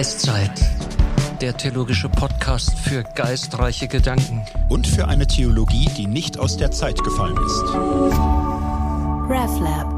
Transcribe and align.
Geistzeit, 0.00 0.58
der 1.42 1.54
theologische 1.54 2.08
Podcast 2.08 2.70
für 2.78 3.02
geistreiche 3.14 3.86
Gedanken. 3.86 4.40
Und 4.70 4.86
für 4.86 5.06
eine 5.06 5.26
Theologie, 5.26 5.90
die 5.94 6.06
nicht 6.06 6.38
aus 6.38 6.56
der 6.56 6.70
Zeit 6.70 7.04
gefallen 7.04 7.36
ist. 7.36 7.60
RefLab. 9.28 9.92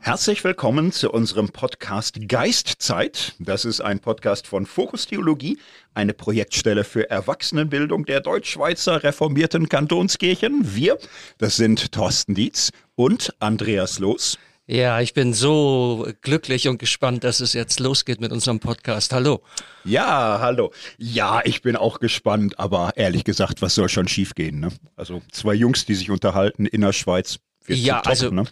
Herzlich 0.00 0.44
willkommen 0.44 0.92
zu 0.92 1.10
unserem 1.10 1.48
Podcast 1.48 2.28
Geistzeit. 2.28 3.34
Das 3.38 3.64
ist 3.64 3.80
ein 3.80 4.00
Podcast 4.00 4.46
von 4.46 4.66
Fokus 4.66 5.06
Theologie, 5.06 5.58
eine 5.94 6.12
Projektstelle 6.12 6.84
für 6.84 7.08
Erwachsenenbildung 7.08 8.04
der 8.04 8.20
Deutschschweizer 8.20 9.02
reformierten 9.02 9.70
Kantonskirchen. 9.70 10.74
Wir, 10.74 10.98
das 11.38 11.56
sind 11.56 11.92
Thorsten 11.92 12.34
Dietz 12.34 12.72
und 12.94 13.34
Andreas 13.40 14.00
Loos. 14.00 14.36
Ja, 14.70 15.00
ich 15.00 15.14
bin 15.14 15.32
so 15.32 16.06
glücklich 16.20 16.68
und 16.68 16.78
gespannt, 16.78 17.24
dass 17.24 17.40
es 17.40 17.54
jetzt 17.54 17.80
losgeht 17.80 18.20
mit 18.20 18.32
unserem 18.32 18.60
Podcast. 18.60 19.14
Hallo. 19.14 19.40
Ja, 19.82 20.40
hallo. 20.42 20.74
Ja, 20.98 21.40
ich 21.42 21.62
bin 21.62 21.74
auch 21.74 22.00
gespannt, 22.00 22.58
aber 22.58 22.92
ehrlich 22.94 23.24
gesagt, 23.24 23.62
was 23.62 23.74
soll 23.74 23.88
schon 23.88 24.08
schiefgehen? 24.08 24.60
Ne? 24.60 24.68
Also 24.94 25.22
zwei 25.32 25.54
Jungs, 25.54 25.86
die 25.86 25.94
sich 25.94 26.10
unterhalten 26.10 26.66
in 26.66 26.82
der 26.82 26.92
Schweiz, 26.92 27.38
ja, 27.76 27.96
top, 27.96 28.06
also 28.08 28.30
ne? 28.30 28.44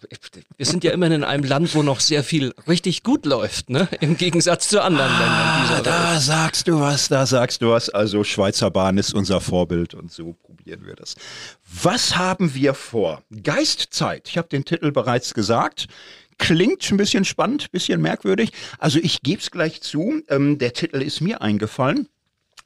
wir 0.56 0.66
sind 0.66 0.84
ja 0.84 0.92
immerhin 0.92 1.16
in 1.16 1.24
einem 1.24 1.44
Land, 1.44 1.74
wo 1.74 1.82
noch 1.82 2.00
sehr 2.00 2.22
viel 2.22 2.54
richtig 2.68 3.02
gut 3.02 3.24
läuft, 3.26 3.70
ne? 3.70 3.88
Im 4.00 4.16
Gegensatz 4.16 4.68
zu 4.68 4.82
anderen 4.82 5.10
ah, 5.10 5.60
Ländern 5.62 5.84
Da 5.84 6.12
Welt. 6.12 6.22
sagst 6.22 6.68
du 6.68 6.80
was, 6.80 7.08
da 7.08 7.26
sagst 7.26 7.62
du 7.62 7.70
was. 7.70 7.88
Also 7.90 8.24
Schweizer 8.24 8.70
Bahn 8.70 8.98
ist 8.98 9.14
unser 9.14 9.40
Vorbild 9.40 9.94
und 9.94 10.12
so 10.12 10.34
probieren 10.34 10.86
wir 10.86 10.94
das. 10.94 11.16
Was 11.82 12.16
haben 12.16 12.54
wir 12.54 12.74
vor? 12.74 13.22
Geistzeit. 13.42 14.28
Ich 14.28 14.38
habe 14.38 14.48
den 14.48 14.64
Titel 14.64 14.92
bereits 14.92 15.34
gesagt. 15.34 15.86
Klingt 16.38 16.90
ein 16.90 16.98
bisschen 16.98 17.24
spannend, 17.24 17.70
bisschen 17.72 18.02
merkwürdig. 18.02 18.52
Also 18.78 18.98
ich 18.98 19.22
gebe 19.22 19.40
es 19.40 19.50
gleich 19.50 19.80
zu. 19.80 20.22
Ähm, 20.28 20.58
der 20.58 20.74
Titel 20.74 21.00
ist 21.00 21.20
mir 21.20 21.40
eingefallen. 21.40 22.08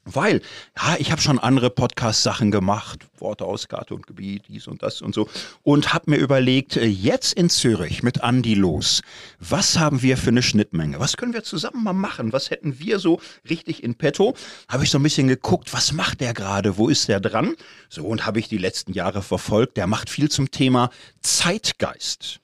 Weil, 0.04 0.40
ja, 0.76 0.96
ich 0.98 1.12
habe 1.12 1.20
schon 1.20 1.38
andere 1.38 1.68
Podcast-Sachen 1.68 2.50
gemacht, 2.50 3.06
Worte 3.18 3.44
aus 3.44 3.68
Karte 3.68 3.94
und 3.94 4.06
Gebiet, 4.06 4.44
dies 4.48 4.66
und 4.66 4.82
das 4.82 5.02
und 5.02 5.14
so, 5.14 5.28
und 5.62 5.92
habe 5.92 6.12
mir 6.12 6.16
überlegt, 6.16 6.78
äh, 6.78 6.86
jetzt 6.86 7.34
in 7.34 7.50
Zürich 7.50 8.02
mit 8.02 8.22
Andi 8.22 8.54
los, 8.54 9.02
was 9.38 9.78
haben 9.78 10.00
wir 10.00 10.16
für 10.16 10.30
eine 10.30 10.42
Schnittmenge? 10.42 10.98
Was 11.00 11.18
können 11.18 11.34
wir 11.34 11.44
zusammen 11.44 11.84
mal 11.84 11.92
machen? 11.92 12.32
Was 12.32 12.50
hätten 12.50 12.78
wir 12.78 12.98
so 12.98 13.20
richtig 13.48 13.84
in 13.84 13.94
petto? 13.94 14.34
Habe 14.68 14.84
ich 14.84 14.90
so 14.90 14.98
ein 14.98 15.02
bisschen 15.02 15.28
geguckt, 15.28 15.72
was 15.74 15.92
macht 15.92 16.22
der 16.22 16.32
gerade? 16.32 16.78
Wo 16.78 16.88
ist 16.88 17.08
der 17.08 17.20
dran? 17.20 17.54
So, 17.90 18.06
und 18.06 18.24
habe 18.24 18.40
ich 18.40 18.48
die 18.48 18.58
letzten 18.58 18.94
Jahre 18.94 19.20
verfolgt. 19.20 19.76
Der 19.76 19.86
macht 19.86 20.08
viel 20.08 20.30
zum 20.30 20.50
Thema 20.50 20.90
Zeitgeist. 21.20 22.39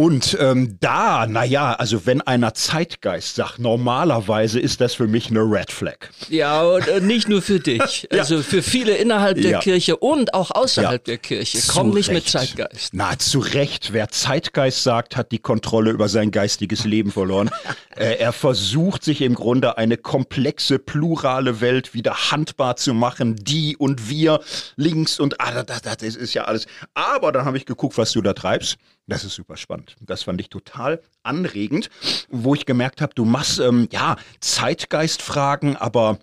Und 0.00 0.34
ähm, 0.40 0.78
da, 0.80 1.26
naja, 1.26 1.74
also 1.74 2.06
wenn 2.06 2.22
einer 2.22 2.54
Zeitgeist 2.54 3.34
sagt, 3.34 3.58
normalerweise 3.58 4.58
ist 4.58 4.80
das 4.80 4.94
für 4.94 5.06
mich 5.06 5.28
eine 5.28 5.40
Red 5.40 5.70
Flag. 5.70 6.08
Ja, 6.30 6.62
und 6.62 6.88
äh, 6.88 7.02
nicht 7.02 7.28
nur 7.28 7.42
für 7.42 7.60
dich. 7.60 8.08
ja. 8.10 8.20
Also 8.20 8.40
für 8.42 8.62
viele 8.62 8.96
innerhalb 8.96 9.42
der 9.42 9.50
ja. 9.50 9.58
Kirche 9.58 9.98
und 9.98 10.32
auch 10.32 10.52
außerhalb 10.52 11.06
ja. 11.06 11.12
der 11.12 11.18
Kirche. 11.18 11.58
Komm 11.68 11.90
nicht 11.90 12.10
mit 12.10 12.26
Zeitgeist. 12.26 12.94
Na, 12.94 13.18
zu 13.18 13.40
Recht. 13.40 13.92
Wer 13.92 14.08
Zeitgeist 14.08 14.84
sagt, 14.84 15.18
hat 15.18 15.32
die 15.32 15.38
Kontrolle 15.38 15.90
über 15.90 16.08
sein 16.08 16.30
geistiges 16.30 16.86
Leben 16.86 17.12
verloren. 17.12 17.50
äh, 17.94 18.14
er 18.14 18.32
versucht 18.32 19.04
sich 19.04 19.20
im 19.20 19.34
Grunde 19.34 19.76
eine 19.76 19.98
komplexe, 19.98 20.78
plurale 20.78 21.60
Welt 21.60 21.92
wieder 21.92 22.30
handbar 22.30 22.76
zu 22.76 22.94
machen. 22.94 23.36
Die 23.36 23.76
und 23.76 24.08
wir, 24.08 24.40
links 24.76 25.20
und 25.20 25.42
ah, 25.42 25.62
das, 25.62 25.82
das 25.82 26.16
ist 26.16 26.32
ja 26.32 26.44
alles. 26.44 26.66
Aber 26.94 27.32
dann 27.32 27.44
habe 27.44 27.58
ich 27.58 27.66
geguckt, 27.66 27.98
was 27.98 28.12
du 28.12 28.22
da 28.22 28.32
treibst. 28.32 28.78
Das 29.10 29.24
ist 29.24 29.34
super 29.34 29.56
spannend. 29.56 29.96
Das 30.00 30.22
fand 30.22 30.40
ich 30.40 30.48
total 30.48 31.02
anregend, 31.22 31.90
wo 32.28 32.54
ich 32.54 32.64
gemerkt 32.64 33.00
habe, 33.00 33.12
du 33.14 33.24
machst 33.24 33.58
ähm, 33.58 33.88
ja 33.90 34.16
Zeitgeistfragen, 34.40 35.76
aber 35.76 36.18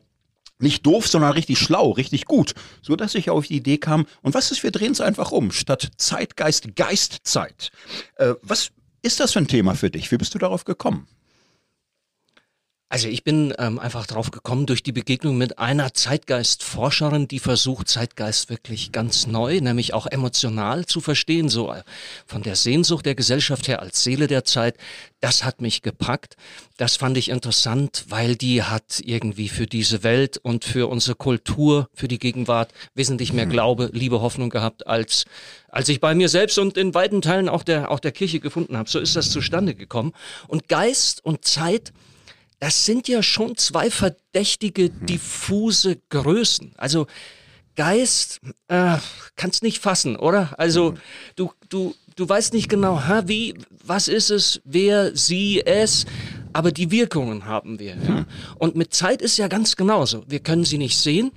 nicht 0.59 0.85
doof, 0.85 1.07
sondern 1.07 1.33
richtig 1.33 1.59
schlau, 1.59 1.91
richtig 1.91 2.25
gut, 2.25 2.53
so 2.81 2.95
dass 2.95 3.13
ich 3.13 3.29
auf 3.29 3.47
die 3.47 3.57
Idee 3.57 3.77
kam. 3.77 4.05
Und 4.21 4.33
was 4.33 4.51
ist, 4.51 4.63
wir 4.63 4.71
drehen 4.71 4.93
es 4.93 5.01
einfach 5.01 5.31
um, 5.31 5.51
statt 5.51 5.89
Zeitgeist 5.97 6.75
Geistzeit. 6.75 7.71
Äh, 8.15 8.33
was 8.41 8.71
ist 9.01 9.19
das 9.19 9.33
für 9.33 9.39
ein 9.39 9.47
Thema 9.47 9.75
für 9.75 9.89
dich? 9.89 10.11
Wie 10.11 10.17
bist 10.17 10.33
du 10.33 10.39
darauf 10.39 10.65
gekommen? 10.65 11.07
Also 12.89 13.09
ich 13.09 13.25
bin 13.25 13.53
ähm, 13.59 13.79
einfach 13.79 14.07
drauf 14.07 14.31
gekommen 14.31 14.65
durch 14.65 14.81
die 14.81 14.93
Begegnung 14.93 15.37
mit 15.37 15.59
einer 15.59 15.93
Zeitgeistforscherin, 15.93 17.27
die 17.27 17.39
versucht, 17.39 17.89
Zeitgeist 17.89 18.49
wirklich 18.49 18.93
ganz 18.93 19.27
neu, 19.27 19.59
nämlich 19.59 19.93
auch 19.93 20.07
emotional 20.07 20.85
zu 20.85 21.01
verstehen, 21.01 21.49
so 21.49 21.73
äh, 21.73 21.83
von 22.25 22.43
der 22.43 22.55
Sehnsucht 22.55 23.05
der 23.05 23.15
Gesellschaft 23.15 23.67
her 23.67 23.81
als 23.81 24.05
Seele 24.05 24.27
der 24.27 24.45
Zeit. 24.45 24.77
Das 25.19 25.43
hat 25.43 25.59
mich 25.59 25.81
gepackt. 25.81 26.37
Das 26.77 26.95
fand 26.95 27.17
ich 27.17 27.27
interessant, 27.27 28.05
weil 28.07 28.37
die 28.37 28.63
hat 28.63 29.01
irgendwie 29.03 29.49
für 29.49 29.67
diese 29.67 30.03
Welt 30.03 30.37
und 30.37 30.63
für 30.63 30.87
unsere 30.87 31.15
Kultur, 31.15 31.89
für 31.93 32.07
die 32.07 32.19
Gegenwart 32.19 32.71
wesentlich 32.95 33.33
mehr 33.33 33.47
mhm. 33.47 33.51
Glaube, 33.51 33.89
Liebe, 33.91 34.21
Hoffnung 34.21 34.49
gehabt, 34.49 34.87
als, 34.87 35.25
als 35.67 35.89
ich 35.89 35.99
bei 35.99 36.15
mir 36.15 36.29
selbst 36.29 36.57
und 36.57 36.77
in 36.77 36.93
weiten 36.93 37.21
Teilen 37.21 37.49
auch 37.49 37.63
der, 37.63 37.91
auch 37.91 37.99
der 37.99 38.13
Kirche 38.13 38.39
gefunden 38.39 38.77
habe. 38.77 38.89
So 38.89 38.99
ist 38.99 39.17
das 39.17 39.29
zustande 39.29 39.75
gekommen. 39.75 40.13
Und 40.47 40.69
Geist 40.69 41.25
und 41.25 41.43
Zeit, 41.43 41.91
das 42.59 42.85
sind 42.85 43.07
ja 43.07 43.21
schon 43.21 43.55
zwei 43.57 43.89
verdächtige, 43.91 44.85
hm. 44.85 45.05
diffuse 45.05 45.97
Größen. 46.09 46.73
Also 46.77 47.07
Geist 47.75 48.39
äh, 48.69 48.97
kannst 49.35 49.61
nicht 49.61 49.79
fassen, 49.79 50.15
oder? 50.15 50.59
Also 50.59 50.91
hm. 50.91 50.97
du, 51.35 51.51
du, 51.69 51.95
du 52.15 52.27
weißt 52.27 52.53
nicht 52.53 52.69
genau, 52.69 53.01
ha, 53.01 53.27
wie, 53.27 53.55
was 53.85 54.07
ist 54.07 54.31
es, 54.31 54.61
wer, 54.65 55.15
sie, 55.15 55.61
es, 55.65 56.05
aber 56.53 56.71
die 56.71 56.89
Wirkungen 56.89 57.45
haben 57.45 57.79
wir. 57.79 57.95
Ja? 57.95 58.07
Hm. 58.07 58.25
Und 58.57 58.75
mit 58.75 58.93
Zeit 58.93 59.21
ist 59.21 59.37
ja 59.37 59.47
ganz 59.47 59.75
genauso. 59.75 60.23
Wir 60.27 60.39
können 60.39 60.65
sie 60.65 60.79
nicht 60.79 60.97
sehen. 60.97 61.31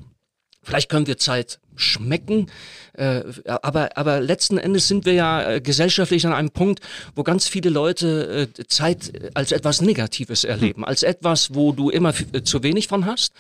Vielleicht 0.63 0.91
können 0.91 1.07
wir 1.07 1.19
Zeit 1.19 1.59
schmecken, 1.77 2.51
äh, 3.00 3.25
aber, 3.47 3.97
aber 3.97 4.21
letzten 4.21 4.59
Endes 4.59 4.87
sind 4.87 5.06
wir 5.06 5.15
ja 5.15 5.53
äh, 5.53 5.61
gesellschaftlich 5.62 6.27
an 6.27 6.34
einem 6.34 6.50
Punkt, 6.50 6.81
wo 7.15 7.22
ganz 7.22 7.49
viele 7.49 7.71
Leute 7.71 8.50
äh, 8.59 8.65
Zeit 8.66 9.11
als 9.33 9.53
etwas 9.53 9.81
Negatives 9.81 10.44
erleben, 10.44 10.84
als 10.84 11.03
etwas, 11.03 11.55
wo 11.55 11.72
du 11.72 11.89
immer 11.89 12.12
zu 12.44 12.62
wenig 12.62 12.89
von 12.89 13.06
hast, 13.06 13.33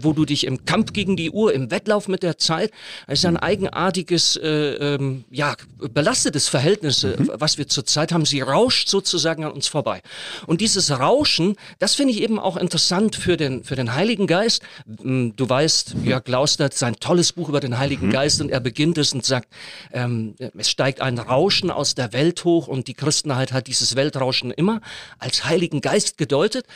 wo 0.00 0.12
du 0.12 0.24
dich 0.24 0.46
im 0.46 0.64
Kampf 0.64 0.92
gegen 0.92 1.16
die 1.16 1.30
Uhr, 1.30 1.52
im 1.52 1.70
Wettlauf 1.70 2.08
mit 2.08 2.22
der 2.22 2.38
Zeit, 2.38 2.70
es 3.06 3.20
ist 3.20 3.26
ein 3.26 3.36
eigenartiges, 3.36 4.38
ähm, 4.42 5.24
ja, 5.30 5.54
belastetes 5.78 6.48
Verhältnis, 6.48 7.02
mhm. 7.02 7.30
was 7.34 7.58
wir 7.58 7.66
zurzeit 7.66 8.12
haben. 8.12 8.24
Sie 8.24 8.40
rauscht 8.40 8.88
sozusagen 8.88 9.44
an 9.44 9.52
uns 9.52 9.66
vorbei. 9.66 10.02
Und 10.46 10.60
dieses 10.60 10.90
Rauschen, 10.90 11.56
das 11.78 11.94
finde 11.94 12.12
ich 12.12 12.22
eben 12.22 12.38
auch 12.38 12.56
interessant 12.56 13.16
für 13.16 13.36
den, 13.36 13.64
für 13.64 13.76
den 13.76 13.94
Heiligen 13.94 14.26
Geist. 14.26 14.62
Hm, 15.00 15.34
du 15.36 15.48
weißt, 15.48 15.96
Jörg 16.04 16.26
Laustert, 16.28 16.74
sein 16.74 16.96
tolles 16.96 17.32
Buch 17.32 17.48
über 17.48 17.60
den 17.60 17.78
Heiligen 17.78 18.06
mhm. 18.06 18.12
Geist 18.12 18.40
und 18.40 18.50
er 18.50 18.60
beginnt 18.60 18.83
beginnt 18.84 18.98
es 18.98 19.14
und 19.14 19.24
sagt, 19.24 19.48
ähm, 19.92 20.34
es 20.58 20.68
steigt 20.68 21.00
ein 21.00 21.18
Rauschen 21.18 21.70
aus 21.70 21.94
der 21.94 22.12
Welt 22.12 22.44
hoch 22.44 22.68
und 22.68 22.86
die 22.86 22.92
Christenheit 22.92 23.52
hat 23.52 23.66
dieses 23.66 23.96
Weltrauschen 23.96 24.50
immer 24.50 24.82
als 25.18 25.46
Heiligen 25.46 25.80
Geist 25.80 26.18
gedeutet. 26.18 26.66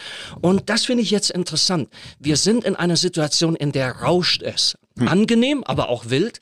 Und 0.40 0.70
das 0.70 0.86
finde 0.86 1.02
ich 1.02 1.10
jetzt 1.10 1.30
interessant. 1.30 1.90
Wir 2.18 2.38
sind 2.38 2.64
in 2.64 2.76
einer 2.76 2.96
Situation, 2.96 3.56
in 3.56 3.72
der 3.72 3.90
rauscht 3.92 4.42
es. 4.42 4.78
Hm. 4.98 5.08
Angenehm, 5.08 5.64
aber 5.64 5.90
auch 5.90 6.08
wild. 6.08 6.40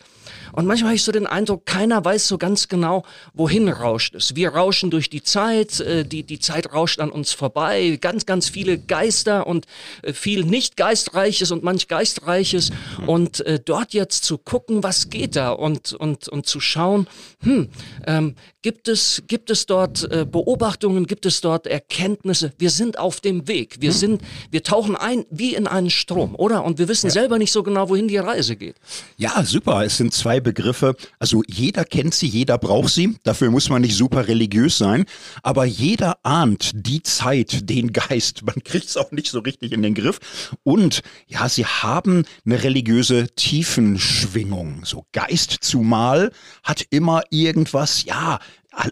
Und 0.56 0.64
manchmal 0.66 0.88
habe 0.88 0.96
ich 0.96 1.04
so 1.04 1.12
den 1.12 1.26
Eindruck, 1.26 1.66
keiner 1.66 2.02
weiß 2.02 2.28
so 2.28 2.38
ganz 2.38 2.68
genau, 2.68 3.04
wohin 3.34 3.68
rauscht 3.68 4.14
es. 4.14 4.36
Wir 4.36 4.48
rauschen 4.48 4.90
durch 4.90 5.10
die 5.10 5.22
Zeit, 5.22 5.80
äh, 5.80 6.04
die, 6.06 6.22
die 6.22 6.40
Zeit 6.40 6.72
rauscht 6.72 6.98
an 6.98 7.10
uns 7.10 7.32
vorbei, 7.32 7.98
ganz, 8.00 8.24
ganz 8.24 8.48
viele 8.48 8.78
Geister 8.78 9.46
und 9.46 9.66
äh, 10.00 10.14
viel 10.14 10.44
nicht 10.44 10.78
Geistreiches 10.78 11.50
und 11.50 11.62
manch 11.62 11.88
Geistreiches. 11.88 12.70
Und 13.06 13.44
äh, 13.44 13.60
dort 13.62 13.92
jetzt 13.92 14.24
zu 14.24 14.38
gucken, 14.38 14.82
was 14.82 15.10
geht 15.10 15.36
da 15.36 15.50
und, 15.50 15.92
und, 15.92 16.26
und 16.28 16.46
zu 16.46 16.58
schauen, 16.58 17.06
hm, 17.42 17.68
ähm, 18.06 18.34
gibt, 18.62 18.88
es, 18.88 19.24
gibt 19.28 19.50
es 19.50 19.66
dort 19.66 20.10
äh, 20.10 20.24
Beobachtungen, 20.24 21.06
gibt 21.06 21.26
es 21.26 21.42
dort 21.42 21.66
Erkenntnisse? 21.66 22.52
Wir 22.56 22.70
sind 22.70 22.98
auf 22.98 23.20
dem 23.20 23.46
Weg. 23.46 23.76
Wir 23.80 23.92
sind, 23.92 24.22
wir 24.50 24.62
tauchen 24.62 24.96
ein 24.96 25.26
wie 25.28 25.54
in 25.54 25.66
einen 25.66 25.90
Strom, 25.90 26.34
oder? 26.34 26.64
Und 26.64 26.78
wir 26.78 26.88
wissen 26.88 27.08
ja. 27.08 27.12
selber 27.12 27.36
nicht 27.36 27.52
so 27.52 27.62
genau, 27.62 27.90
wohin 27.90 28.08
die 28.08 28.16
Reise 28.16 28.56
geht. 28.56 28.76
Ja, 29.18 29.44
super. 29.44 29.84
Es 29.84 29.98
sind 29.98 30.14
zwei 30.14 30.40
Begriffe. 30.46 30.94
Also 31.18 31.42
jeder 31.48 31.84
kennt 31.84 32.14
sie, 32.14 32.28
jeder 32.28 32.56
braucht 32.56 32.90
sie. 32.90 33.18
Dafür 33.24 33.50
muss 33.50 33.68
man 33.68 33.82
nicht 33.82 33.96
super 33.96 34.28
religiös 34.28 34.78
sein. 34.78 35.04
Aber 35.42 35.64
jeder 35.64 36.18
ahnt 36.22 36.70
die 36.72 37.02
Zeit, 37.02 37.68
den 37.68 37.92
Geist. 37.92 38.46
Man 38.46 38.62
kriegt 38.62 38.86
es 38.86 38.96
auch 38.96 39.10
nicht 39.10 39.26
so 39.26 39.40
richtig 39.40 39.72
in 39.72 39.82
den 39.82 39.94
Griff. 39.94 40.20
Und 40.62 41.02
ja, 41.26 41.48
sie 41.48 41.66
haben 41.66 42.24
eine 42.44 42.62
religiöse 42.62 43.26
Tiefenschwingung. 43.34 44.84
So 44.84 45.04
Geist 45.10 45.58
zumal 45.62 46.30
hat 46.62 46.86
immer 46.90 47.22
irgendwas, 47.30 48.04
ja, 48.04 48.38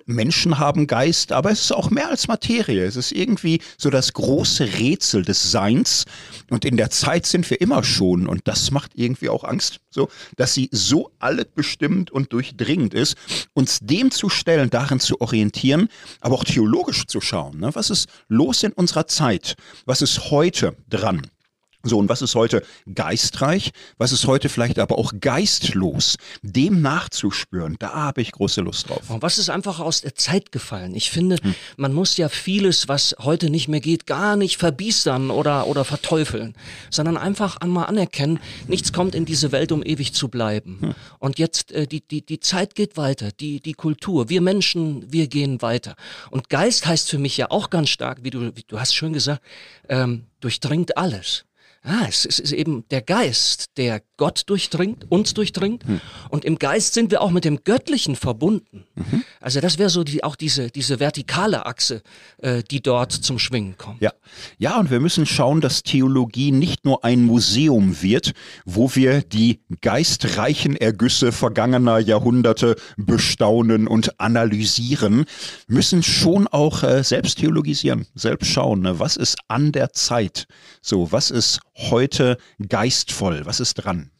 Menschen 0.07 0.59
haben 0.59 0.87
Geist, 0.87 1.33
aber 1.33 1.51
es 1.51 1.63
ist 1.63 1.73
auch 1.73 1.91
mehr 1.91 2.09
als 2.09 2.29
Materie. 2.29 2.85
Es 2.85 2.97
ist 2.97 3.13
irgendwie 3.13 3.61
so 3.79 3.91
das 3.91 4.13
große 4.13 4.79
Rätsel 4.79 5.23
des 5.23 5.51
Seins. 5.51 6.05
Und 6.51 6.65
in 6.65 6.77
der 6.77 6.91
Zeit 6.91 7.27
sind 7.27 7.49
wir 7.51 7.61
immer 7.61 7.85
schon. 7.85 8.27
Und 8.27 8.43
das 8.49 8.71
macht 8.71 8.93
irgendwie 8.95 9.29
auch 9.29 9.45
Angst, 9.45 9.81
so, 9.91 10.09
dass 10.37 10.55
sie 10.55 10.69
so 10.73 11.11
allbestimmt 11.19 12.11
und 12.11 12.33
durchdringend 12.33 12.95
ist, 12.95 13.17
uns 13.53 13.79
dem 13.81 14.11
zu 14.11 14.29
stellen, 14.29 14.71
darin 14.71 15.01
zu 15.01 15.21
orientieren, 15.21 15.89
aber 16.21 16.35
auch 16.37 16.45
theologisch 16.45 17.07
zu 17.07 17.21
schauen. 17.21 17.59
Ne? 17.59 17.71
Was 17.75 17.91
ist 17.91 18.09
los 18.29 18.63
in 18.63 18.73
unserer 18.73 19.07
Zeit? 19.07 19.57
Was 19.87 20.03
ist 20.03 20.31
heute 20.31 20.77
dran? 20.89 21.23
So, 21.85 21.99
und 21.99 22.09
was 22.09 22.23
ist 22.23 22.35
heute 22.35 22.63
geistreich? 22.93 23.73
Was 23.99 24.11
ist 24.11 24.27
heute 24.27 24.49
vielleicht 24.49 24.79
aber 24.79 24.99
auch 24.99 25.13
geistlos? 25.21 26.17
Dem 26.43 26.81
nachzuspüren, 26.81 27.77
da 27.79 27.93
habe 27.93 28.23
ich 28.23 28.33
große 28.33 28.63
Lust 28.63 28.89
drauf. 28.89 29.11
Und 29.11 29.21
was 29.21 29.39
ist 29.39 29.51
einfach 29.51 29.81
aus 29.81 30.01
der 30.01 30.15
Zeit 30.15 30.51
gefallen? 30.51 30.95
Ich 30.95 31.11
finde, 31.11 31.37
hm. 31.37 31.55
man 31.77 31.93
muss 31.93 32.17
ja 32.17 32.31
vieles, 32.31 32.89
was 32.89 33.15
heute 33.21 33.51
nicht 33.51 33.69
mehr 33.69 33.81
geht, 33.81 34.07
gar 34.07 34.37
nicht 34.37 34.57
verbiestern 34.57 35.31
oder, 35.31 35.67
oder 35.67 35.85
verteufeln, 35.85 36.55
sondern 36.91 37.19
einfach 37.19 37.59
einmal 37.59 37.87
anerkennen, 37.87 38.41
nichts 38.67 38.95
kommt 38.95 39.15
in 39.15 39.27
diese 39.27 39.53
Welt, 39.53 39.71
um 39.71 39.85
ewig 39.85 40.15
zu 40.15 40.29
bleiben. 40.29 40.79
Hm. 40.81 40.95
Und 41.19 41.39
jetzt, 41.39 41.71
äh, 41.73 41.87
die, 41.87 42.01
die, 42.01 42.25
die 42.25 42.41
Zeit 42.41 42.75
geht 42.75 42.97
weiter, 42.97 43.31
die, 43.31 43.61
die 43.61 43.75
Kultur, 43.75 44.31
wir 44.31 44.41
Menschen, 44.41 45.13
wir 45.13 45.27
gehen 45.27 45.61
weiter. 45.61 45.97
Und 46.31 46.49
Geist 46.49 46.87
heißt 46.87 47.11
für 47.11 47.19
mich 47.19 47.37
ja 47.37 47.51
auch 47.51 47.69
ganz 47.69 47.91
stark, 47.91 48.19
wie 48.23 48.31
du, 48.31 48.57
wie 48.57 48.65
du 48.67 48.81
hast 48.81 48.95
schön 48.95 49.13
gesagt, 49.13 49.43
ähm, 49.91 50.25
durchdringt 50.41 50.97
alles. 50.97 51.45
Ah, 51.87 52.07
es 52.09 52.25
ist 52.25 52.53
eben 52.53 52.89
der 52.89 53.03
Geist, 53.03 53.67
der 53.77 54.01
Gott 54.16 54.43
durchdringt, 54.46 55.11
uns 55.11 55.34
durchdringt. 55.34 55.84
Hm. 55.87 56.00
Und 56.28 56.44
im 56.44 56.58
Geist 56.58 56.94
sind 56.94 57.11
wir 57.11 57.20
auch 57.20 57.31
mit 57.31 57.44
dem 57.44 57.64
Göttlichen 57.64 58.16
verbunden. 58.16 58.84
Mhm. 58.94 59.25
Also 59.40 59.61
das 59.61 59.78
wäre 59.78 59.90
so 59.90 60.05
die, 60.05 60.22
auch 60.22 60.37
diese, 60.37 60.70
diese 60.70 61.00
vertikale 61.00 61.66
Achse, 61.66 62.02
äh, 62.38 62.62
die 62.62 62.81
dort 62.81 63.12
zum 63.12 63.38
Schwingen 63.38 63.76
kommt. 63.76 64.00
Ja. 64.00 64.12
ja, 64.58 64.78
und 64.78 64.90
wir 64.90 65.00
müssen 65.00 65.26
schauen, 65.26 65.61
dass 65.61 65.82
Theologie 65.82 66.52
nicht 66.52 66.84
nur 66.84 67.05
ein 67.05 67.25
Museum 67.25 68.00
wird, 68.02 68.32
wo 68.64 68.94
wir 68.94 69.22
die 69.22 69.61
geistreichen 69.81 70.76
Ergüsse 70.76 71.32
vergangener 71.32 71.99
Jahrhunderte 71.99 72.76
bestaunen 72.96 73.88
und 73.88 74.20
analysieren, 74.20 75.25
müssen 75.66 76.02
schon 76.02 76.46
auch 76.46 76.82
äh, 76.82 77.02
selbst 77.02 77.38
theologisieren, 77.38 78.06
selbst 78.14 78.50
schauen, 78.50 78.81
ne? 78.81 78.99
was 78.99 79.16
ist 79.16 79.38
an 79.49 79.72
der 79.72 79.93
Zeit, 79.93 80.46
so 80.81 81.12
was 81.12 81.31
ist 81.31 81.61
heute 81.76 82.38
geistvoll? 82.69 83.43
Was 83.44 83.61
ist 83.61 83.75
dran? 83.75 84.11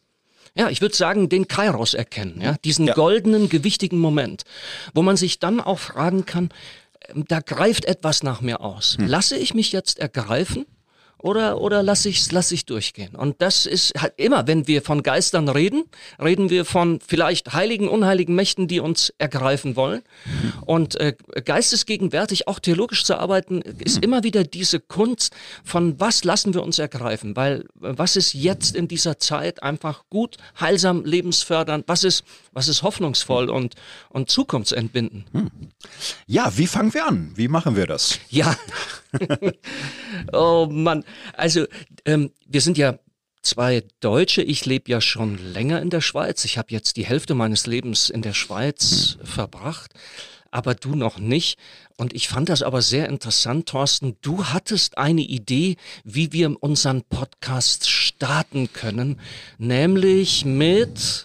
Ja, 0.56 0.69
ich 0.71 0.81
würde 0.81 0.95
sagen, 0.95 1.29
den 1.29 1.49
Kairos 1.49 1.95
erkennen, 1.95 2.41
ja, 2.41 2.56
diesen 2.65 2.87
ja. 2.87 2.95
goldenen, 2.95 3.49
gewichtigen 3.49 3.99
Moment, 3.99 4.45
wo 4.95 5.03
man 5.03 5.17
sich 5.17 5.41
dann 5.41 5.61
auch 5.61 5.81
fragen 5.81 6.27
kann, 6.27 6.51
ähm, 7.09 7.25
da 7.27 7.41
greift 7.41 7.85
etwas 7.87 8.23
nach 8.23 8.41
mir 8.41 8.61
aus. 8.61 8.97
Hm. 8.99 9.09
Lasse 9.09 9.37
ich 9.37 9.55
mich 9.55 9.73
jetzt 9.73 9.99
ergreifen 9.99 10.65
oder, 11.25 11.59
oder 11.59 11.82
lasse 11.82 12.11
ich 12.11 12.21
es 12.21 12.32
lass 12.32 12.53
ich 12.53 12.67
durchgehen? 12.67 13.15
Und 13.15 13.41
das 13.41 13.65
ist 13.65 13.94
halt 13.99 14.12
immer, 14.19 14.47
wenn 14.47 14.67
wir 14.67 14.82
von 14.82 15.03
Geistern 15.03 15.49
reden, 15.49 15.85
reden 16.23 16.50
wir 16.50 16.67
von 16.67 17.00
vielleicht 17.00 17.55
heiligen, 17.55 17.88
unheiligen 17.88 18.35
Mächten, 18.35 18.69
die 18.69 18.79
uns 18.79 19.11
ergreifen 19.17 19.75
wollen. 19.75 20.03
Und 20.67 21.00
äh, 21.00 21.15
geistesgegenwärtig, 21.43 22.47
auch 22.47 22.59
theologisch 22.59 23.05
zu 23.05 23.19
arbeiten, 23.19 23.62
ist 23.62 24.05
immer 24.05 24.23
wieder 24.23 24.44
diese 24.44 24.81
Kunst 24.81 25.35
von 25.65 25.99
was 25.99 26.25
lassen 26.25 26.53
wir 26.53 26.62
uns 26.62 26.79
ergreifen? 26.79 27.35
Weil 27.37 27.61
äh, 27.82 27.94
was 27.97 28.17
ist 28.17 28.35
jetzt 28.35 28.77
in 28.77 28.87
dieser 28.87 29.19
Zeit 29.19 29.62
einfach 29.62 30.05
gut, 30.11 30.37
heilsam, 30.61 31.06
lebensfördernd? 31.06 31.85
Was 31.88 32.05
ist, 32.05 32.25
was 32.53 32.69
ist 32.69 32.82
hoffnungsvoll 32.82 33.49
und, 33.49 33.77
und 34.11 34.29
zukunftsentbindend? 34.29 35.25
Hm. 35.32 35.50
Ja, 36.27 36.53
wie 36.59 36.67
fangen 36.67 36.93
wir 36.93 37.06
an? 37.06 37.32
Wie 37.35 37.49
machen 37.49 37.77
wir 37.77 37.87
das? 37.87 38.19
Ja. 38.29 38.55
oh 40.32 40.69
Mann. 40.70 41.03
Also, 41.35 41.67
ähm, 42.05 42.31
wir 42.47 42.61
sind 42.61 42.79
ja 42.79 42.99
zwei 43.43 43.85
Deutsche. 44.01 44.43
Ich 44.43 44.67
lebe 44.67 44.91
ja 44.91 45.01
schon 45.01 45.39
länger 45.53 45.81
in 45.83 45.91
der 45.91 46.01
Schweiz. 46.01 46.45
Ich 46.45 46.59
habe 46.59 46.69
jetzt 46.71 46.97
die 46.97 47.07
Hälfte 47.07 47.35
meines 47.35 47.67
Lebens 47.67 48.11
in 48.11 48.23
der 48.23 48.33
Schweiz 48.33 49.19
verbracht, 49.23 49.93
aber 50.51 50.75
du 50.75 50.95
noch 50.95 51.19
nicht. 51.19 51.59
Und 51.96 52.12
ich 52.12 52.26
fand 52.26 52.49
das 52.49 52.62
aber 52.64 52.82
sehr 52.82 53.08
interessant, 53.08 53.67
Thorsten. 53.67 54.17
Du 54.20 54.46
hattest 54.46 54.99
eine 54.99 55.20
Idee, 55.20 55.76
wie 56.02 56.32
wir 56.32 56.61
unseren 56.61 57.02
Podcast 57.02 57.88
starten 57.88 58.73
können, 58.73 59.20
nämlich 59.58 60.44
mit. 60.44 61.25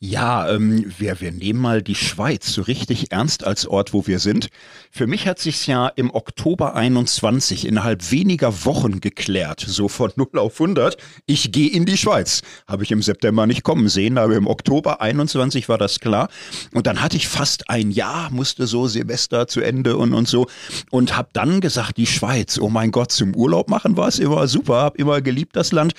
Ja, 0.00 0.48
ähm, 0.48 0.90
wir, 0.96 1.20
wir 1.20 1.32
nehmen 1.32 1.60
mal 1.60 1.82
die 1.82 1.94
Schweiz 1.94 2.50
so 2.50 2.62
richtig 2.62 3.12
ernst 3.12 3.44
als 3.44 3.66
Ort, 3.66 3.92
wo 3.92 4.06
wir 4.06 4.18
sind. 4.18 4.48
Für 4.90 5.06
mich 5.06 5.26
hat 5.26 5.38
sich's 5.38 5.66
ja 5.66 5.88
im 5.88 6.10
Oktober 6.14 6.74
21 6.74 7.66
innerhalb 7.66 8.10
weniger 8.10 8.64
Wochen 8.64 9.00
geklärt, 9.00 9.62
so 9.68 9.88
von 9.88 10.12
0 10.16 10.28
auf 10.38 10.58
100. 10.58 10.96
Ich 11.26 11.52
gehe 11.52 11.70
in 11.70 11.84
die 11.84 11.98
Schweiz. 11.98 12.40
Habe 12.66 12.84
ich 12.84 12.90
im 12.90 13.02
September 13.02 13.46
nicht 13.46 13.64
kommen 13.64 13.90
sehen, 13.90 14.16
aber 14.16 14.34
im 14.34 14.46
Oktober 14.46 15.02
21 15.02 15.68
war 15.68 15.76
das 15.76 16.00
klar. 16.00 16.30
Und 16.72 16.86
dann 16.86 17.02
hatte 17.02 17.18
ich 17.18 17.28
fast 17.28 17.68
ein 17.68 17.90
Jahr, 17.90 18.30
musste 18.30 18.66
so 18.66 18.86
Semester 18.86 19.46
zu 19.46 19.60
Ende 19.60 19.98
und 19.98 20.05
und, 20.12 20.14
und 20.14 20.28
so. 20.28 20.46
Und 20.90 21.16
habe 21.16 21.28
dann 21.32 21.60
gesagt, 21.60 21.96
die 21.96 22.06
Schweiz, 22.06 22.58
oh 22.58 22.68
mein 22.68 22.90
Gott, 22.90 23.12
zum 23.12 23.34
Urlaub 23.34 23.68
machen 23.68 23.96
war 23.96 24.08
es 24.08 24.18
immer 24.18 24.46
super, 24.48 24.76
habe 24.76 24.98
immer 24.98 25.20
geliebt 25.20 25.56
das 25.56 25.72
Land. 25.72 25.94